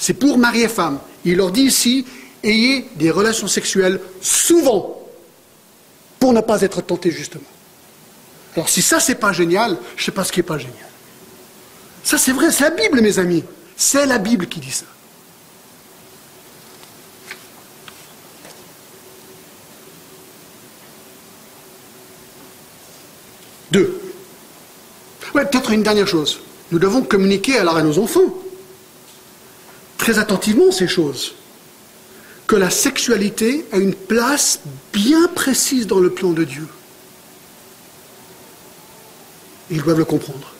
C'est 0.00 0.14
pour 0.14 0.38
mari 0.38 0.62
et 0.62 0.68
femme. 0.68 0.98
Il 1.26 1.36
leur 1.36 1.52
dit 1.52 1.64
ici, 1.64 2.06
ayez 2.42 2.88
des 2.96 3.10
relations 3.10 3.46
sexuelles 3.46 4.00
souvent, 4.22 4.98
pour 6.18 6.32
ne 6.32 6.40
pas 6.40 6.62
être 6.62 6.80
tenté 6.80 7.10
justement. 7.10 7.44
Alors 8.56 8.70
si 8.70 8.80
ça, 8.80 8.98
c'est 8.98 9.16
pas 9.16 9.32
génial, 9.32 9.76
je 9.96 10.04
sais 10.06 10.10
pas 10.10 10.24
ce 10.24 10.32
qui 10.32 10.40
n'est 10.40 10.44
pas 10.44 10.56
génial. 10.56 10.88
Ça, 12.02 12.16
c'est 12.16 12.32
vrai, 12.32 12.50
c'est 12.50 12.64
la 12.64 12.70
Bible, 12.70 13.02
mes 13.02 13.18
amis. 13.18 13.44
C'est 13.76 14.06
la 14.06 14.16
Bible 14.16 14.46
qui 14.46 14.58
dit 14.58 14.70
ça. 14.70 14.86
Deux. 23.70 24.00
Ouais, 25.34 25.44
peut-être 25.44 25.70
une 25.70 25.82
dernière 25.82 26.08
chose. 26.08 26.40
Nous 26.72 26.78
devons 26.78 27.02
communiquer 27.02 27.58
alors 27.58 27.76
à 27.76 27.82
nos 27.82 27.98
enfants, 27.98 28.34
très 30.00 30.18
attentivement 30.18 30.72
ces 30.72 30.88
choses, 30.88 31.34
que 32.46 32.56
la 32.56 32.70
sexualité 32.70 33.66
a 33.70 33.76
une 33.76 33.94
place 33.94 34.60
bien 34.94 35.28
précise 35.28 35.86
dans 35.86 36.00
le 36.00 36.10
plan 36.10 36.30
de 36.30 36.42
Dieu. 36.42 36.66
Ils 39.70 39.82
doivent 39.82 39.98
le 39.98 40.06
comprendre. 40.06 40.54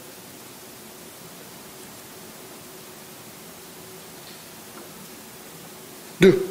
Deux. 6.20 6.45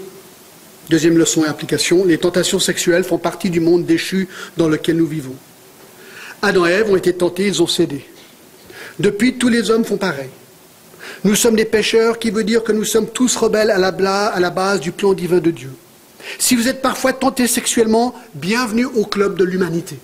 Deuxième 0.90 1.20
leçon 1.20 1.46
et 1.46 1.48
application, 1.48 2.04
les 2.04 2.18
tentations 2.18 2.60
sexuelles 2.60 3.04
font 3.04 3.20
partie 3.20 3.52
du 3.52 3.60
monde 3.60 3.86
déchu 3.86 4.28
dans 4.58 4.68
lequel 4.68 4.98
nous 4.98 5.06
vivons. 5.06 5.36
Adam 6.42 6.66
et 6.66 6.72
Ève 6.72 6.90
ont 6.90 6.96
été 6.96 7.14
tentés, 7.14 7.46
ils 7.46 7.62
ont 7.62 7.68
cédé. 7.68 8.04
Depuis, 8.98 9.36
tous 9.36 9.50
les 9.50 9.70
hommes 9.70 9.86
font 9.86 9.98
pareil. 9.98 10.30
Nous 11.24 11.36
sommes 11.36 11.56
des 11.56 11.66
pécheurs, 11.66 12.18
qui 12.18 12.32
veut 12.32 12.44
dire 12.44 12.64
que 12.64 12.72
nous 12.72 12.86
sommes 12.86 13.08
tous 13.08 13.36
rebelles 13.36 13.72
à 13.72 13.78
la, 13.78 13.90
à 14.28 14.40
la 14.40 14.50
base 14.50 14.80
du 14.80 14.92
plan 14.92 15.14
divin 15.14 15.40
de 15.40 15.52
Dieu. 15.52 15.72
Si 16.38 16.56
vous 16.56 16.68
êtes 16.68 16.82
parfois 16.82 17.14
tentés 17.14 17.48
sexuellement, 17.48 18.16
bienvenue 18.36 18.86
au 18.86 19.06
club 19.06 19.38
de 19.38 19.44
l'humanité. 19.44 19.98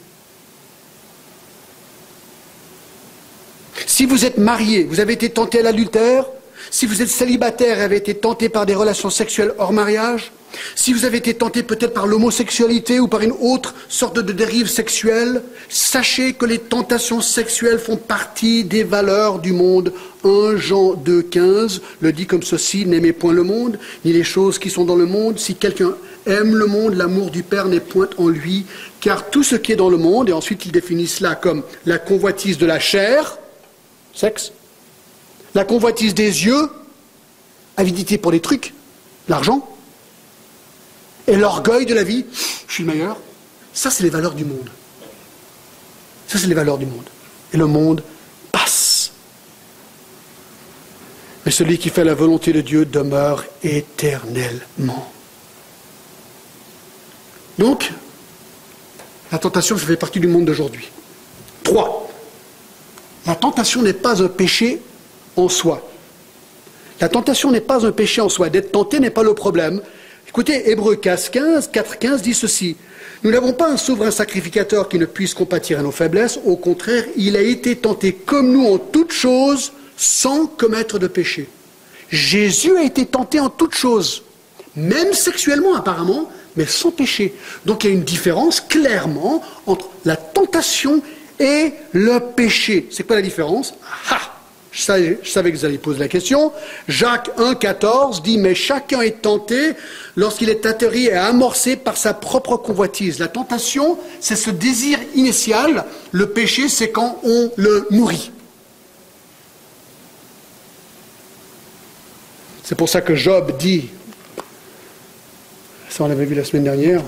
Si 3.85 4.05
vous 4.05 4.25
êtes 4.25 4.37
marié, 4.37 4.83
vous 4.83 4.99
avez 4.99 5.13
été 5.13 5.29
tenté 5.29 5.59
à 5.59 5.63
l'adultère, 5.63 6.25
si 6.71 6.85
vous 6.85 7.01
êtes 7.01 7.09
célibataire 7.09 7.79
et 7.79 7.83
avez 7.83 7.97
été 7.97 8.15
tenté 8.15 8.49
par 8.49 8.65
des 8.65 8.75
relations 8.75 9.09
sexuelles 9.09 9.53
hors 9.57 9.71
mariage, 9.71 10.31
si 10.75 10.93
vous 10.93 11.05
avez 11.05 11.17
été 11.17 11.33
tenté 11.33 11.63
peut-être 11.63 11.93
par 11.93 12.07
l'homosexualité 12.07 12.99
ou 12.99 13.07
par 13.07 13.21
une 13.21 13.33
autre 13.39 13.75
sorte 13.89 14.19
de 14.19 14.31
dérive 14.31 14.67
sexuelle, 14.67 15.41
sachez 15.69 16.33
que 16.33 16.45
les 16.45 16.59
tentations 16.59 17.21
sexuelles 17.21 17.79
font 17.79 17.97
partie 17.97 18.63
des 18.63 18.83
valeurs 18.83 19.39
du 19.39 19.53
monde. 19.53 19.93
1 20.23 20.57
Jean 20.57 20.93
2,15 20.93 21.81
le 22.01 22.11
dit 22.11 22.25
comme 22.25 22.43
ceci 22.43 22.85
N'aimez 22.85 23.13
point 23.13 23.33
le 23.33 23.43
monde, 23.43 23.77
ni 24.03 24.13
les 24.13 24.23
choses 24.23 24.59
qui 24.59 24.69
sont 24.69 24.85
dans 24.85 24.95
le 24.95 25.05
monde. 25.05 25.39
Si 25.39 25.55
quelqu'un 25.55 25.95
aime 26.25 26.55
le 26.55 26.65
monde, 26.65 26.95
l'amour 26.95 27.29
du 27.31 27.43
Père 27.43 27.67
n'est 27.67 27.79
point 27.79 28.09
en 28.17 28.27
lui, 28.27 28.65
car 29.01 29.29
tout 29.29 29.43
ce 29.43 29.55
qui 29.55 29.71
est 29.71 29.75
dans 29.75 29.89
le 29.89 29.97
monde, 29.97 30.29
et 30.29 30.33
ensuite 30.33 30.65
il 30.65 30.71
définit 30.71 31.07
cela 31.07 31.35
comme 31.35 31.63
la 31.85 31.99
convoitise 31.99 32.57
de 32.57 32.65
la 32.65 32.79
chair, 32.79 33.37
sexe, 34.13 34.51
la 35.53 35.63
convoitise 35.63 36.13
des 36.13 36.45
yeux, 36.45 36.69
avidité 37.77 38.17
pour 38.17 38.31
les 38.31 38.39
trucs, 38.39 38.73
l'argent, 39.27 39.74
et 41.27 41.35
l'orgueil 41.35 41.85
de 41.85 41.93
la 41.93 42.03
vie, 42.03 42.25
je 42.67 42.73
suis 42.73 42.83
le 42.83 42.91
meilleur, 42.91 43.17
ça 43.73 43.89
c'est 43.89 44.03
les 44.03 44.09
valeurs 44.09 44.33
du 44.33 44.45
monde. 44.45 44.69
Ça 46.27 46.39
c'est 46.39 46.47
les 46.47 46.53
valeurs 46.53 46.77
du 46.77 46.85
monde. 46.85 47.05
Et 47.53 47.57
le 47.57 47.67
monde 47.67 48.03
passe. 48.51 49.11
Mais 51.45 51.51
celui 51.51 51.77
qui 51.77 51.89
fait 51.89 52.03
la 52.03 52.15
volonté 52.15 52.53
de 52.53 52.61
Dieu 52.61 52.85
demeure 52.85 53.43
éternellement. 53.63 55.11
Donc, 57.57 57.91
la 59.31 59.37
tentation, 59.37 59.77
fait 59.77 59.95
partie 59.95 60.19
du 60.19 60.27
monde 60.27 60.45
d'aujourd'hui. 60.45 60.89
Trois, 61.63 62.09
la 63.25 63.35
tentation 63.35 63.81
n'est 63.81 63.93
pas 63.93 64.21
un 64.21 64.27
péché 64.27 64.81
en 65.35 65.49
soi. 65.49 65.87
La 67.01 67.09
tentation 67.09 67.51
n'est 67.51 67.61
pas 67.61 67.85
un 67.85 67.91
péché 67.91 68.21
en 68.21 68.29
soi. 68.29 68.49
D'être 68.49 68.71
tenté 68.71 68.99
n'est 68.99 69.09
pas 69.09 69.23
le 69.23 69.33
problème. 69.33 69.81
Écoutez, 70.27 70.69
Hébreu 70.69 70.95
15, 70.95 71.29
4, 71.71 71.99
15 71.99 72.21
dit 72.21 72.33
ceci. 72.33 72.75
Nous 73.23 73.31
n'avons 73.31 73.53
pas 73.53 73.69
un 73.69 73.77
souverain 73.77 74.11
sacrificateur 74.11 74.89
qui 74.89 74.99
ne 74.99 75.05
puisse 75.05 75.33
compatir 75.33 75.79
à 75.79 75.81
nos 75.81 75.91
faiblesses. 75.91 76.39
Au 76.45 76.57
contraire, 76.57 77.05
il 77.15 77.37
a 77.37 77.41
été 77.41 77.75
tenté 77.75 78.13
comme 78.13 78.51
nous 78.51 78.67
en 78.67 78.77
toutes 78.77 79.13
choses 79.13 79.71
sans 79.95 80.45
commettre 80.47 80.99
de 80.99 81.07
péché. 81.07 81.47
Jésus 82.09 82.75
a 82.75 82.83
été 82.83 83.05
tenté 83.05 83.39
en 83.39 83.49
toutes 83.49 83.75
choses, 83.75 84.23
même 84.75 85.13
sexuellement 85.13 85.75
apparemment, 85.75 86.29
mais 86.55 86.65
sans 86.65 86.91
péché. 86.91 87.33
Donc 87.65 87.83
il 87.83 87.87
y 87.87 87.89
a 87.91 87.93
une 87.93 88.03
différence 88.03 88.61
clairement 88.61 89.41
entre 89.65 89.89
la 90.03 90.15
tentation 90.15 91.01
et 91.39 91.73
le 91.93 92.19
péché. 92.19 92.87
C'est 92.91 93.03
quoi 93.03 93.15
la 93.15 93.21
différence? 93.21 93.73
Ah 94.11 94.34
je 94.75 94.81
savais, 94.81 95.51
que 95.51 95.57
vous 95.57 95.63
alliez 95.63 95.77
poser 95.77 95.99
la 95.99 96.09
question. 96.09 96.51
Jacques 96.89 97.29
1,14 97.37 98.21
dit 98.21 98.37
Mais 98.37 98.53
chacun 98.53 98.99
est 98.99 99.21
tenté 99.21 99.71
lorsqu'il 100.17 100.49
est 100.49 100.65
atterri 100.65 101.05
et 101.05 101.13
amorcé 101.13 101.77
par 101.77 101.95
sa 101.95 102.13
propre 102.13 102.57
convoitise. 102.57 103.19
La 103.19 103.29
tentation, 103.29 103.97
c'est 104.19 104.35
ce 104.35 104.49
désir 104.49 104.99
initial. 105.15 105.85
Le 106.11 106.29
péché, 106.29 106.67
c'est 106.67 106.89
quand 106.89 107.19
on 107.23 107.51
le 107.55 107.87
nourrit. 107.89 108.31
C'est 112.63 112.75
pour 112.75 112.89
ça 112.89 112.99
que 112.99 113.15
Job 113.15 113.55
dit, 113.57 113.87
ça 115.87 116.03
on 116.03 116.07
l'avait 116.07 116.25
vu 116.25 116.35
la 116.35 116.43
semaine 116.43 116.65
dernière, 116.65 117.01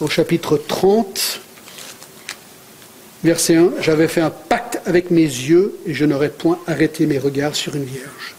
au 0.00 0.08
chapitre 0.08 0.56
30, 0.56 1.40
verset 3.24 3.56
1, 3.56 3.70
J'avais 3.80 4.08
fait 4.08 4.20
un 4.20 4.30
pacte 4.30 4.80
avec 4.86 5.10
mes 5.10 5.22
yeux 5.22 5.78
et 5.86 5.94
je 5.94 6.04
n'aurais 6.04 6.28
point 6.28 6.58
arrêté 6.66 7.06
mes 7.06 7.18
regards 7.18 7.56
sur 7.56 7.74
une 7.74 7.84
vierge. 7.84 8.34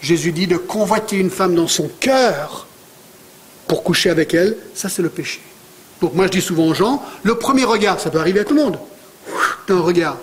Jésus 0.00 0.32
dit 0.32 0.46
de 0.46 0.56
convoiter 0.56 1.16
une 1.16 1.30
femme 1.30 1.54
dans 1.54 1.68
son 1.68 1.90
cœur 2.00 2.66
pour 3.66 3.82
coucher 3.82 4.10
avec 4.10 4.34
elle, 4.34 4.56
ça 4.74 4.88
c'est 4.88 5.02
le 5.02 5.08
péché. 5.08 5.40
Donc 6.00 6.14
moi 6.14 6.26
je 6.26 6.32
dis 6.32 6.42
souvent 6.42 6.66
aux 6.66 6.74
gens, 6.74 7.02
le 7.22 7.36
premier 7.36 7.64
regard, 7.64 7.98
ça 7.98 8.10
peut 8.10 8.20
arriver 8.20 8.40
à 8.40 8.44
tout 8.44 8.54
le 8.54 8.62
monde. 8.62 8.78
T'as 9.66 9.74
un 9.74 9.80
regard. 9.80 10.18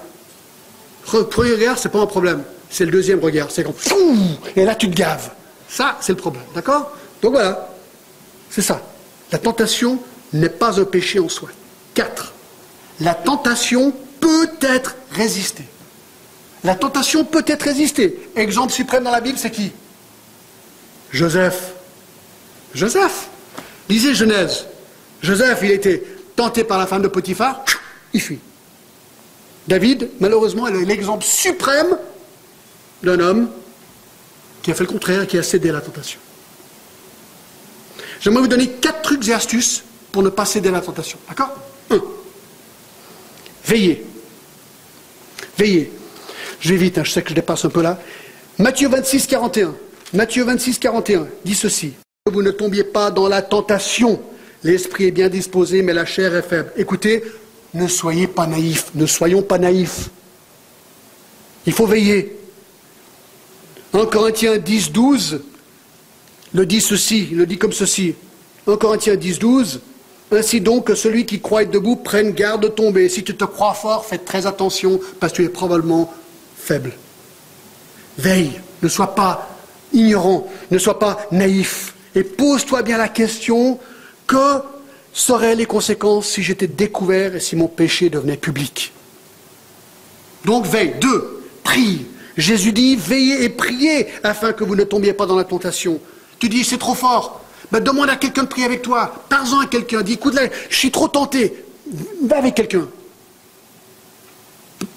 Le 1.11 1.23
premier 1.23 1.51
regard, 1.51 1.77
c'est 1.77 1.89
pas 1.89 1.99
un 1.99 2.05
problème. 2.05 2.43
C'est 2.69 2.85
le 2.85 2.91
deuxième 2.91 3.19
regard. 3.19 3.51
C'est 3.51 3.63
quand 3.63 3.75
et 4.55 4.63
là 4.63 4.75
tu 4.75 4.89
te 4.89 4.95
gaves. 4.95 5.31
Ça, 5.67 5.97
c'est 6.01 6.13
le 6.13 6.17
problème. 6.17 6.43
D'accord? 6.55 6.91
Donc 7.21 7.33
voilà. 7.33 7.69
C'est 8.49 8.61
ça. 8.61 8.81
La 9.31 9.39
tentation 9.39 9.99
n'est 10.31 10.49
pas 10.49 10.79
un 10.79 10.85
péché 10.85 11.19
en 11.19 11.29
soi. 11.29 11.49
Quatre. 11.93 12.32
La 12.99 13.13
tentation 13.15 13.93
peut 14.19 14.49
être 14.61 14.95
résistée. 15.11 15.65
La 16.63 16.75
tentation 16.75 17.25
peut 17.25 17.43
être 17.47 17.63
résistée. 17.63 18.29
Exemple 18.35 18.71
suprême 18.71 19.03
dans 19.03 19.11
la 19.11 19.21
Bible, 19.21 19.37
c'est 19.37 19.51
qui? 19.51 19.71
Joseph. 21.11 21.73
Joseph. 22.73 23.27
Lisez 23.89 24.13
Genèse. 24.13 24.65
Joseph, 25.21 25.59
il 25.63 25.71
était 25.71 26.03
tenté 26.35 26.63
par 26.63 26.77
la 26.77 26.87
femme 26.87 27.01
de 27.01 27.07
Potiphar, 27.07 27.63
il 28.13 28.21
fuit. 28.21 28.39
David, 29.67 30.09
malheureusement, 30.19 30.67
est 30.67 30.85
l'exemple 30.85 31.23
suprême 31.23 31.97
d'un 33.01 33.19
homme 33.19 33.49
qui 34.61 34.71
a 34.71 34.73
fait 34.73 34.83
le 34.83 34.89
contraire, 34.89 35.27
qui 35.27 35.37
a 35.37 35.43
cédé 35.43 35.69
à 35.69 35.73
la 35.73 35.81
tentation. 35.81 36.19
J'aimerais 38.19 38.41
vous 38.41 38.47
donner 38.47 38.69
quatre 38.69 39.01
trucs 39.01 39.27
et 39.27 39.33
astuces 39.33 39.83
pour 40.11 40.23
ne 40.23 40.29
pas 40.29 40.45
céder 40.45 40.69
à 40.69 40.73
la 40.73 40.81
tentation. 40.81 41.19
D'accord? 41.27 41.53
Veillez. 43.65 44.05
Veillez. 45.57 45.91
Je 46.59 46.69
vais 46.69 46.77
vite, 46.77 46.97
hein, 46.97 47.03
je 47.03 47.11
sais 47.11 47.21
que 47.21 47.29
je 47.29 47.35
dépasse 47.35 47.65
un 47.65 47.69
peu 47.69 47.81
là. 47.81 47.99
Matthieu 48.57 48.89
26, 48.89 49.27
41. 49.27 49.75
Matthieu 50.13 50.43
26, 50.43 50.79
41 50.79 51.27
dit 51.43 51.55
ceci. 51.55 51.93
Que 52.25 52.31
vous 52.31 52.41
ne 52.41 52.51
tombiez 52.51 52.83
pas 52.83 53.11
dans 53.11 53.27
la 53.27 53.41
tentation. 53.41 54.21
L'esprit 54.63 55.05
est 55.05 55.11
bien 55.11 55.29
disposé, 55.29 55.81
mais 55.81 55.93
la 55.93 56.05
chair 56.05 56.35
est 56.35 56.43
faible. 56.43 56.71
Écoutez, 56.77 57.23
ne 57.73 57.87
soyez 57.87 58.27
pas 58.27 58.47
naïfs. 58.47 58.91
Ne 58.95 59.05
soyons 59.05 59.41
pas 59.41 59.57
naïfs. 59.57 60.09
Il 61.65 61.73
faut 61.73 61.87
veiller. 61.87 62.37
1 63.93 64.05
Corinthiens 64.05 64.57
10, 64.57 64.91
12 64.91 65.41
le 66.53 66.65
dit 66.67 66.81
ceci, 66.81 67.29
il 67.31 67.37
le 67.37 67.45
dit 67.45 67.57
comme 67.57 67.73
ceci. 67.73 68.15
1 68.67 68.77
Corinthiens 68.77 69.15
10, 69.15 69.39
12. 69.39 69.81
Ainsi 70.35 70.61
donc 70.61 70.87
que 70.87 70.95
celui 70.95 71.25
qui 71.25 71.39
croit 71.39 71.63
être 71.63 71.71
debout 71.71 71.95
prenne 71.95 72.31
garde 72.31 72.63
de 72.63 72.67
tomber. 72.67 73.09
Si 73.09 73.23
tu 73.23 73.35
te 73.35 73.43
crois 73.43 73.73
fort, 73.73 74.05
fais 74.05 74.17
très 74.17 74.45
attention 74.45 74.99
parce 75.19 75.33
que 75.33 75.37
tu 75.37 75.45
es 75.45 75.49
probablement 75.49 76.11
faible. 76.57 76.93
Veille, 78.17 78.59
ne 78.81 78.87
sois 78.87 79.15
pas 79.15 79.49
ignorant, 79.91 80.47
ne 80.71 80.77
sois 80.77 80.99
pas 80.99 81.25
naïf 81.31 81.93
et 82.15 82.23
pose-toi 82.23 82.81
bien 82.83 82.97
la 82.97 83.09
question 83.09 83.79
que 84.27 84.61
seraient 85.13 85.55
les 85.55 85.65
conséquences 85.65 86.27
si 86.27 86.43
j'étais 86.43 86.67
découvert 86.67 87.35
et 87.35 87.39
si 87.39 87.55
mon 87.55 87.67
péché 87.67 88.09
devenait 88.09 88.37
public? 88.37 88.93
Donc 90.45 90.65
veille. 90.65 90.95
Deux, 90.99 91.43
prie. 91.63 92.05
Jésus 92.37 92.71
dit 92.71 92.95
veillez 92.95 93.43
et 93.43 93.49
priez 93.49 94.07
afin 94.23 94.53
que 94.53 94.63
vous 94.63 94.75
ne 94.75 94.83
tombiez 94.83 95.13
pas 95.13 95.25
dans 95.25 95.35
la 95.35 95.43
tentation. 95.43 95.99
Tu 96.39 96.49
dis 96.49 96.63
c'est 96.63 96.77
trop 96.77 96.95
fort. 96.95 97.42
Ben, 97.73 97.79
demande 97.79 98.07
à 98.07 98.17
quelqu'un 98.17 98.43
de 98.43 98.47
prier 98.47 98.67
avec 98.67 98.83
toi. 98.83 99.11
Parle-en 99.29 99.61
à 99.61 99.65
quelqu'un. 99.65 100.03
Dis 100.03 100.13
écoute, 100.13 100.35
là, 100.35 100.43
je 100.69 100.75
suis 100.75 100.91
trop 100.91 101.07
tenté. 101.07 101.65
Va 102.21 102.37
avec 102.37 102.53
quelqu'un. 102.53 102.87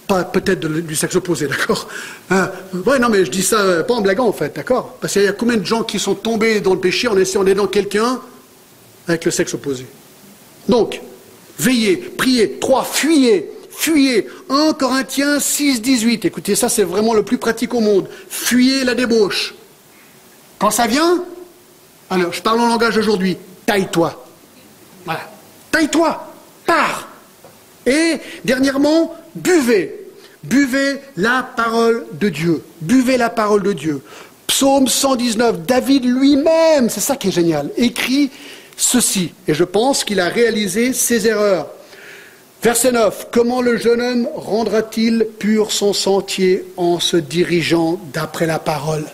Peut-être 0.07 0.61
du 0.61 0.95
sexe 0.95 1.17
opposé, 1.17 1.49
d'accord 1.49 1.89
euh, 2.31 2.47
Ouais, 2.85 2.99
non, 2.99 3.09
mais 3.09 3.25
je 3.25 3.31
dis 3.31 3.43
ça 3.43 3.61
euh, 3.61 3.83
pas 3.83 3.95
en 3.95 4.03
blaguant, 4.03 4.29
en 4.29 4.33
fait, 4.33 4.55
d'accord 4.55 4.99
Parce 5.01 5.15
qu'il 5.15 5.23
y 5.23 5.27
a 5.27 5.33
combien 5.33 5.57
de 5.57 5.65
gens 5.65 5.85
qui 5.85 5.99
sont 5.99 6.15
tombés 6.15 6.61
dans 6.61 6.75
le 6.75 6.79
péché 6.79 7.09
en 7.09 7.17
essayant 7.17 7.45
d'aider 7.45 7.63
quelqu'un 7.73 8.21
avec 9.09 9.25
le 9.25 9.31
sexe 9.31 9.55
opposé 9.55 9.87
Donc, 10.69 11.01
veillez, 11.59 11.97
priez. 11.97 12.59
Trois, 12.61 12.85
fuyez. 12.85 13.53
Fuyez. 13.71 14.29
1 14.51 14.75
Corinthiens 14.75 15.41
6, 15.41 15.81
18. 15.81 16.27
Écoutez, 16.27 16.55
ça, 16.55 16.69
c'est 16.69 16.85
vraiment 16.85 17.15
le 17.15 17.23
plus 17.23 17.39
pratique 17.39 17.73
au 17.73 17.81
monde. 17.81 18.07
Fuyez 18.29 18.85
la 18.85 18.95
débauche. 18.95 19.55
Quand 20.59 20.71
ça 20.71 20.87
vient, 20.87 21.25
alors, 22.11 22.33
je 22.33 22.41
parle 22.41 22.61
en 22.61 22.69
langage 22.69 22.95
d'aujourd'hui. 22.95 23.37
Taille-toi. 23.65 24.25
Voilà. 25.05 25.29
Taille-toi. 25.73 26.33
Pars. 26.65 27.09
Et, 27.85 28.19
dernièrement, 28.45 29.15
buvez. 29.35 30.07
Buvez 30.45 31.01
la 31.17 31.43
parole 31.43 32.07
de 32.13 32.29
Dieu. 32.29 32.65
Buvez 32.81 33.17
la 33.17 33.31
parole 33.31 33.63
de 33.63 33.73
Dieu. 33.73 34.03
Psaume 34.47 34.87
119, 34.87 35.67
David 35.67 36.05
lui-même, 36.05 36.89
c'est 36.89 37.01
ça 37.01 37.17
qui 37.17 37.29
est 37.29 37.33
génial, 37.33 37.71
écrit 37.77 38.31
ceci. 38.77 39.33
Et 39.49 39.55
je 39.55 39.65
pense 39.65 40.05
qu'il 40.05 40.21
a 40.21 40.29
réalisé 40.29 40.93
ses 40.93 41.27
erreurs. 41.27 41.69
Verset 42.63 42.93
9. 42.93 43.29
Comment 43.33 43.61
le 43.61 43.77
jeune 43.77 44.01
homme 44.01 44.29
rendra-t-il 44.35 45.27
pur 45.39 45.73
son 45.73 45.93
sentier 45.93 46.65
en 46.77 47.01
se 47.01 47.17
dirigeant 47.17 48.01
d'après 48.13 48.47
la 48.47 48.59
parole? 48.59 49.05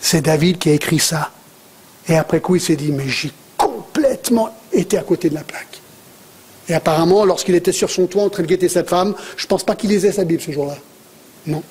C'est 0.00 0.22
David 0.22 0.58
qui 0.58 0.70
a 0.70 0.72
écrit 0.72 0.98
ça. 0.98 1.30
Et 2.08 2.16
après 2.16 2.40
coup, 2.40 2.56
il 2.56 2.60
s'est 2.60 2.76
dit, 2.76 2.92
mais 2.92 3.08
j'ai 3.08 3.32
complètement 3.56 4.56
été 4.72 4.98
à 4.98 5.02
côté 5.02 5.30
de 5.30 5.34
la 5.34 5.44
plaque. 5.44 5.80
Et 6.68 6.74
apparemment, 6.74 7.24
lorsqu'il 7.24 7.54
était 7.54 7.72
sur 7.72 7.90
son 7.90 8.06
toit 8.06 8.22
en 8.22 8.30
train 8.30 8.42
de 8.42 8.48
guetter 8.48 8.68
cette 8.68 8.88
femme, 8.88 9.14
je 9.36 9.44
ne 9.44 9.48
pense 9.48 9.64
pas 9.64 9.76
qu'il 9.76 9.90
lisait 9.90 10.12
sa 10.12 10.24
Bible 10.24 10.42
ce 10.42 10.50
jour-là. 10.50 10.76
Non. 11.46 11.62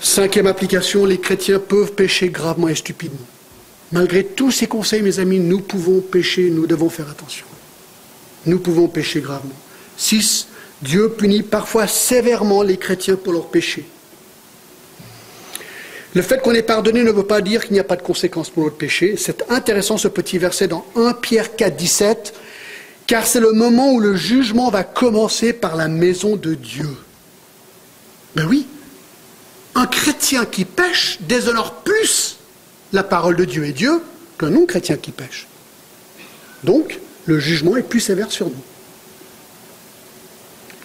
Cinquième 0.00 0.46
application, 0.46 1.06
les 1.06 1.18
chrétiens 1.18 1.58
peuvent 1.58 1.92
pécher 1.92 2.28
gravement 2.28 2.68
et 2.68 2.74
stupidement. 2.74 3.26
Malgré 3.90 4.24
tous 4.24 4.50
ces 4.50 4.66
conseils, 4.66 5.02
mes 5.02 5.18
amis, 5.18 5.38
nous 5.38 5.60
pouvons 5.60 6.00
pécher, 6.00 6.50
nous 6.50 6.66
devons 6.66 6.88
faire 6.88 7.10
attention. 7.10 7.46
Nous 8.46 8.58
pouvons 8.58 8.88
pécher 8.88 9.20
gravement. 9.20 9.54
6. 9.96 10.48
Dieu 10.82 11.10
punit 11.10 11.42
parfois 11.42 11.86
sévèrement 11.86 12.62
les 12.62 12.76
chrétiens 12.76 13.16
pour 13.16 13.32
leurs 13.32 13.48
péchés. 13.48 13.86
Le 16.14 16.22
fait 16.22 16.40
qu'on 16.40 16.54
est 16.54 16.62
pardonné 16.62 17.02
ne 17.02 17.10
veut 17.10 17.26
pas 17.26 17.40
dire 17.40 17.64
qu'il 17.64 17.72
n'y 17.72 17.80
a 17.80 17.84
pas 17.84 17.96
de 17.96 18.02
conséquences 18.02 18.48
pour 18.48 18.64
notre 18.64 18.76
péché. 18.76 19.16
C'est 19.18 19.50
intéressant 19.50 19.98
ce 19.98 20.06
petit 20.06 20.38
verset 20.38 20.68
dans 20.68 20.86
1 20.94 21.14
Pierre 21.14 21.56
4, 21.56 21.74
17, 21.74 22.34
car 23.08 23.26
c'est 23.26 23.40
le 23.40 23.52
moment 23.52 23.92
où 23.92 24.00
le 24.00 24.14
jugement 24.14 24.70
va 24.70 24.84
commencer 24.84 25.52
par 25.52 25.74
la 25.74 25.88
maison 25.88 26.36
de 26.36 26.54
Dieu. 26.54 26.88
Ben 28.36 28.46
oui, 28.46 28.66
un 29.74 29.86
chrétien 29.86 30.44
qui 30.44 30.64
pêche 30.64 31.18
déshonore 31.20 31.82
plus 31.82 32.38
la 32.92 33.02
parole 33.02 33.34
de 33.34 33.44
Dieu 33.44 33.64
et 33.64 33.72
Dieu 33.72 34.00
qu'un 34.38 34.50
non-chrétien 34.50 34.96
qui 34.96 35.10
pêche. 35.10 35.48
Donc, 36.62 37.00
le 37.26 37.40
jugement 37.40 37.76
est 37.76 37.82
plus 37.82 38.00
sévère 38.00 38.30
sur 38.30 38.46
nous. 38.46 38.62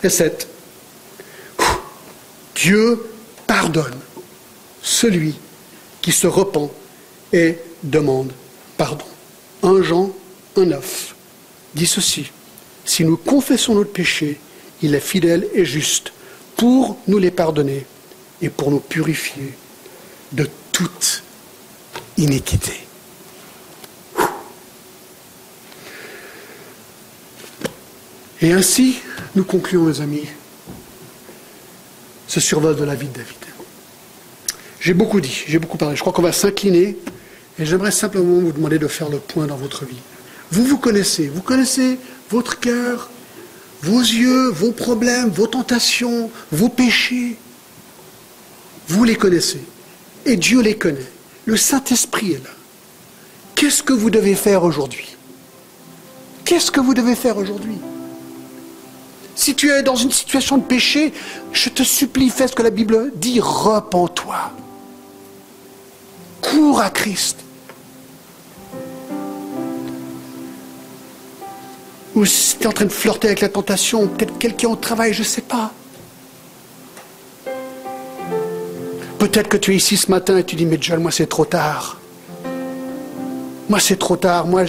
Et 0.04 0.10
7. 0.10 0.48
Dieu 2.56 3.06
pardonne 3.46 3.96
celui 4.82 5.36
qui 6.02 6.12
se 6.12 6.28
repent 6.28 6.72
et 7.34 7.58
demande 7.84 8.32
pardon. 8.78 9.06
1 9.64 9.82
Jean 9.82 10.12
1,9 10.56 10.82
dit 11.76 11.86
ceci 11.86 12.32
Si 12.86 13.04
nous 13.04 13.18
confessons 13.18 13.76
notre 13.76 13.92
péché, 13.92 14.40
il 14.82 14.96
est 14.96 15.00
fidèle 15.00 15.48
et 15.54 15.66
juste 15.66 16.14
pour 16.56 16.98
nous 17.08 17.18
les 17.18 17.32
pardonner 17.32 17.86
et 18.42 18.50
pour 18.50 18.72
nous 18.72 18.80
purifier 18.80 19.54
de 20.32 20.48
toute 20.72 21.24
iniquité. 22.18 22.74
Et 28.42 28.54
ainsi, 28.54 29.00
nous 29.36 29.44
concluons, 29.44 29.84
mes 29.84 30.02
amis, 30.02 30.26
ce 32.28 32.40
survol 32.40 32.76
de 32.76 32.84
la 32.86 32.96
vie 32.96 33.08
de 33.08 33.18
David. 33.18 33.39
J'ai 34.80 34.94
beaucoup 34.94 35.20
dit, 35.20 35.44
j'ai 35.48 35.60
beaucoup 35.60 35.78
parlé. 35.78 35.96
Je 35.96 36.02
crois 36.02 36.14
qu'on 36.14 36.22
va 36.22 36.32
s'incliner 36.32 36.98
et 37.58 37.66
j'aimerais 37.66 37.92
simplement 37.92 38.40
vous 38.40 38.52
demander 38.52 38.80
de 38.80 38.88
faire 38.88 39.10
le 39.10 39.20
point 39.20 39.46
dans 39.46 39.58
votre 39.58 39.86
vie. 39.86 40.00
Vous 40.52 40.64
vous 40.64 40.78
connaissez, 40.78 41.28
vous 41.28 41.42
connaissez 41.42 42.00
votre 42.30 42.60
cœur, 42.60 43.10
vos 43.82 44.00
yeux, 44.00 44.50
vos 44.50 44.72
problèmes, 44.72 45.30
vos 45.30 45.48
tentations, 45.48 46.32
vos 46.52 46.70
péchés. 46.70 47.38
Vous 48.88 49.04
les 49.04 49.16
connaissez 49.16 49.62
et 50.26 50.36
Dieu 50.36 50.62
les 50.62 50.76
connaît. 50.76 51.12
Le 51.46 51.58
Saint-Esprit 51.58 52.34
est 52.34 52.44
là. 52.44 52.50
Qu'est-ce 53.56 53.84
que 53.84 53.94
vous 53.94 54.10
devez 54.10 54.36
faire 54.36 54.64
aujourd'hui? 54.64 55.18
Qu'est-ce 56.46 56.72
que 56.72 56.80
vous 56.80 56.94
devez 56.94 57.16
faire 57.16 57.38
aujourd'hui? 57.38 57.78
Si 59.36 59.56
tu 59.56 59.70
es 59.70 59.84
dans 59.84 59.96
une 59.96 60.12
situation 60.12 60.58
de 60.58 60.64
péché, 60.64 61.14
je 61.54 61.70
te 61.70 61.84
supplie, 61.84 62.30
fais 62.30 62.48
ce 62.48 62.56
que 62.56 62.64
la 62.64 62.70
Bible 62.72 63.12
dit, 63.16 63.40
repens-toi. 63.40 64.52
Cours 66.42 66.82
à 66.82 66.90
Christ. 66.90 67.38
Ou 72.16 72.26
si 72.26 72.58
tu 72.58 72.64
es 72.64 72.68
en 72.68 72.72
train 72.72 72.86
de 72.86 72.92
flirter 72.92 73.28
avec 73.28 73.42
la 73.42 73.50
tentation, 73.50 74.08
peut-être 74.08 74.38
quelqu'un 74.38 74.70
au 74.70 74.76
travail, 74.76 75.14
je 75.14 75.20
ne 75.20 75.26
sais 75.26 75.42
pas. 75.42 75.72
Peut-être 79.20 79.48
que 79.48 79.58
tu 79.58 79.74
es 79.74 79.76
ici 79.76 79.96
ce 79.96 80.10
matin 80.10 80.38
et 80.38 80.44
tu 80.44 80.56
dis, 80.56 80.66
mais 80.66 80.78
John, 80.82 81.02
moi 81.02 81.12
c'est 81.12 81.28
trop 81.28 81.46
tard. 81.46 81.98
Moi 83.70 83.80
c'est 83.80 83.98
trop 83.98 84.18
tard, 84.18 84.48
moi 84.48 84.64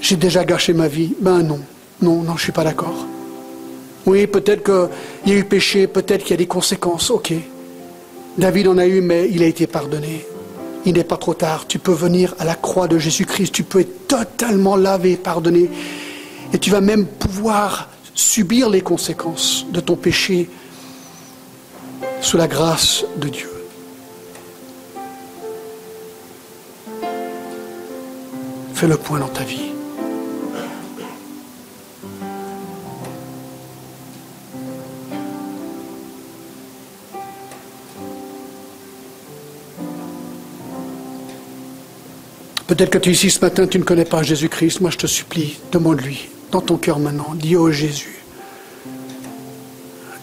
j'ai 0.00 0.16
déjà 0.16 0.44
gâché 0.44 0.72
ma 0.72 0.88
vie. 0.88 1.14
Ben 1.20 1.42
non, 1.42 1.60
non, 2.02 2.22
non, 2.22 2.32
je 2.32 2.32
ne 2.32 2.38
suis 2.38 2.52
pas 2.52 2.64
d'accord. 2.64 3.06
Oui, 4.04 4.26
peut-être 4.26 4.62
qu'il 4.62 5.32
y 5.32 5.36
a 5.36 5.38
eu 5.38 5.44
péché, 5.44 5.86
peut-être 5.86 6.22
qu'il 6.22 6.30
y 6.30 6.34
a 6.34 6.38
des 6.38 6.46
conséquences, 6.46 7.10
ok. 7.10 7.32
David 8.36 8.68
en 8.68 8.78
a 8.78 8.86
eu, 8.86 9.00
mais 9.00 9.28
il 9.30 9.42
a 9.42 9.46
été 9.46 9.66
pardonné 9.66 10.26
il 10.86 10.94
n'est 10.94 11.04
pas 11.04 11.16
trop 11.16 11.34
tard. 11.34 11.66
Tu 11.66 11.78
peux 11.78 11.92
venir 11.92 12.34
à 12.38 12.44
la 12.44 12.54
croix 12.54 12.86
de 12.86 12.96
Jésus-Christ. 12.96 13.52
Tu 13.52 13.64
peux 13.64 13.80
être 13.80 14.06
totalement 14.06 14.76
lavé, 14.76 15.16
pardonné. 15.16 15.68
Et 16.52 16.58
tu 16.58 16.70
vas 16.70 16.80
même 16.80 17.06
pouvoir 17.06 17.88
subir 18.14 18.70
les 18.70 18.80
conséquences 18.80 19.66
de 19.70 19.80
ton 19.80 19.96
péché 19.96 20.48
sous 22.20 22.36
la 22.36 22.46
grâce 22.46 23.04
de 23.18 23.28
Dieu. 23.28 23.50
Fais 28.74 28.86
le 28.86 28.96
point 28.96 29.18
dans 29.18 29.28
ta 29.28 29.42
vie. 29.42 29.75
Peut-être 42.66 42.90
que 42.90 42.98
tu 42.98 43.10
es 43.10 43.12
ici 43.12 43.30
ce 43.30 43.40
matin, 43.40 43.66
tu 43.66 43.78
ne 43.78 43.84
connais 43.84 44.04
pas 44.04 44.22
Jésus-Christ. 44.22 44.80
Moi, 44.80 44.90
je 44.90 44.98
te 44.98 45.06
supplie, 45.06 45.58
demande-lui 45.70 46.28
dans 46.50 46.60
ton 46.60 46.76
cœur 46.76 46.98
maintenant. 46.98 47.34
Dis, 47.34 47.56
oh 47.56 47.70
Jésus, 47.70 48.24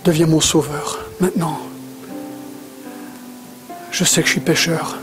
deviens 0.04 0.28
mon 0.28 0.42
sauveur 0.42 1.06
maintenant. 1.22 1.60
Je 3.92 4.04
sais 4.04 4.22
que 4.22 4.28
je 4.28 4.34
suis 4.34 4.42
pécheur. 4.42 4.98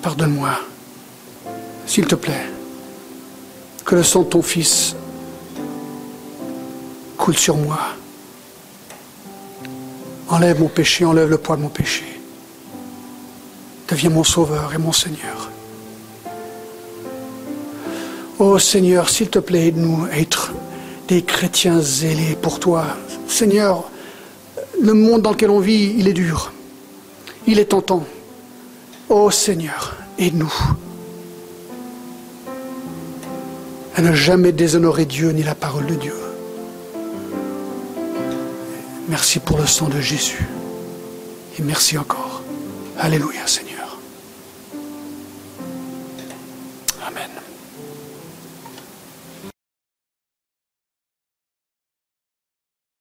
Pardonne-moi, 0.00 0.60
s'il 1.86 2.06
te 2.06 2.14
plaît. 2.14 2.46
Que 3.84 3.96
le 3.96 4.02
sang 4.02 4.22
de 4.22 4.28
ton 4.28 4.42
Fils 4.42 4.96
coule 7.18 7.36
sur 7.36 7.56
moi. 7.56 7.78
Enlève 10.28 10.60
mon 10.60 10.68
péché, 10.68 11.04
enlève 11.04 11.28
le 11.28 11.38
poids 11.38 11.56
de 11.56 11.62
mon 11.62 11.68
péché. 11.68 12.15
Deviens 13.88 14.10
mon 14.10 14.24
Sauveur 14.24 14.72
et 14.74 14.78
mon 14.78 14.92
Seigneur. 14.92 15.50
Oh 18.38 18.58
Seigneur, 18.58 19.08
s'il 19.08 19.30
te 19.30 19.38
plaît, 19.38 19.68
aide-nous 19.68 20.06
à 20.10 20.18
être 20.18 20.52
des 21.08 21.22
chrétiens 21.22 21.80
zélés 21.80 22.36
pour 22.40 22.60
toi. 22.60 22.84
Seigneur, 23.28 23.84
le 24.80 24.92
monde 24.92 25.22
dans 25.22 25.30
lequel 25.30 25.50
on 25.50 25.60
vit, 25.60 25.94
il 25.96 26.08
est 26.08 26.12
dur. 26.12 26.52
Il 27.46 27.58
est 27.58 27.66
tentant. 27.66 28.04
Oh 29.08 29.30
Seigneur, 29.30 29.96
aide-nous 30.18 30.52
à 33.96 34.02
ne 34.02 34.12
jamais 34.12 34.52
déshonorer 34.52 35.06
Dieu 35.06 35.30
ni 35.30 35.42
la 35.42 35.54
parole 35.54 35.86
de 35.86 35.94
Dieu. 35.94 36.14
Merci 39.08 39.38
pour 39.38 39.56
le 39.56 39.66
sang 39.66 39.88
de 39.88 40.00
Jésus. 40.00 40.46
Et 41.58 41.62
merci 41.62 41.96
encore. 41.96 42.42
Alléluia 42.98 43.46
Seigneur. 43.46 43.65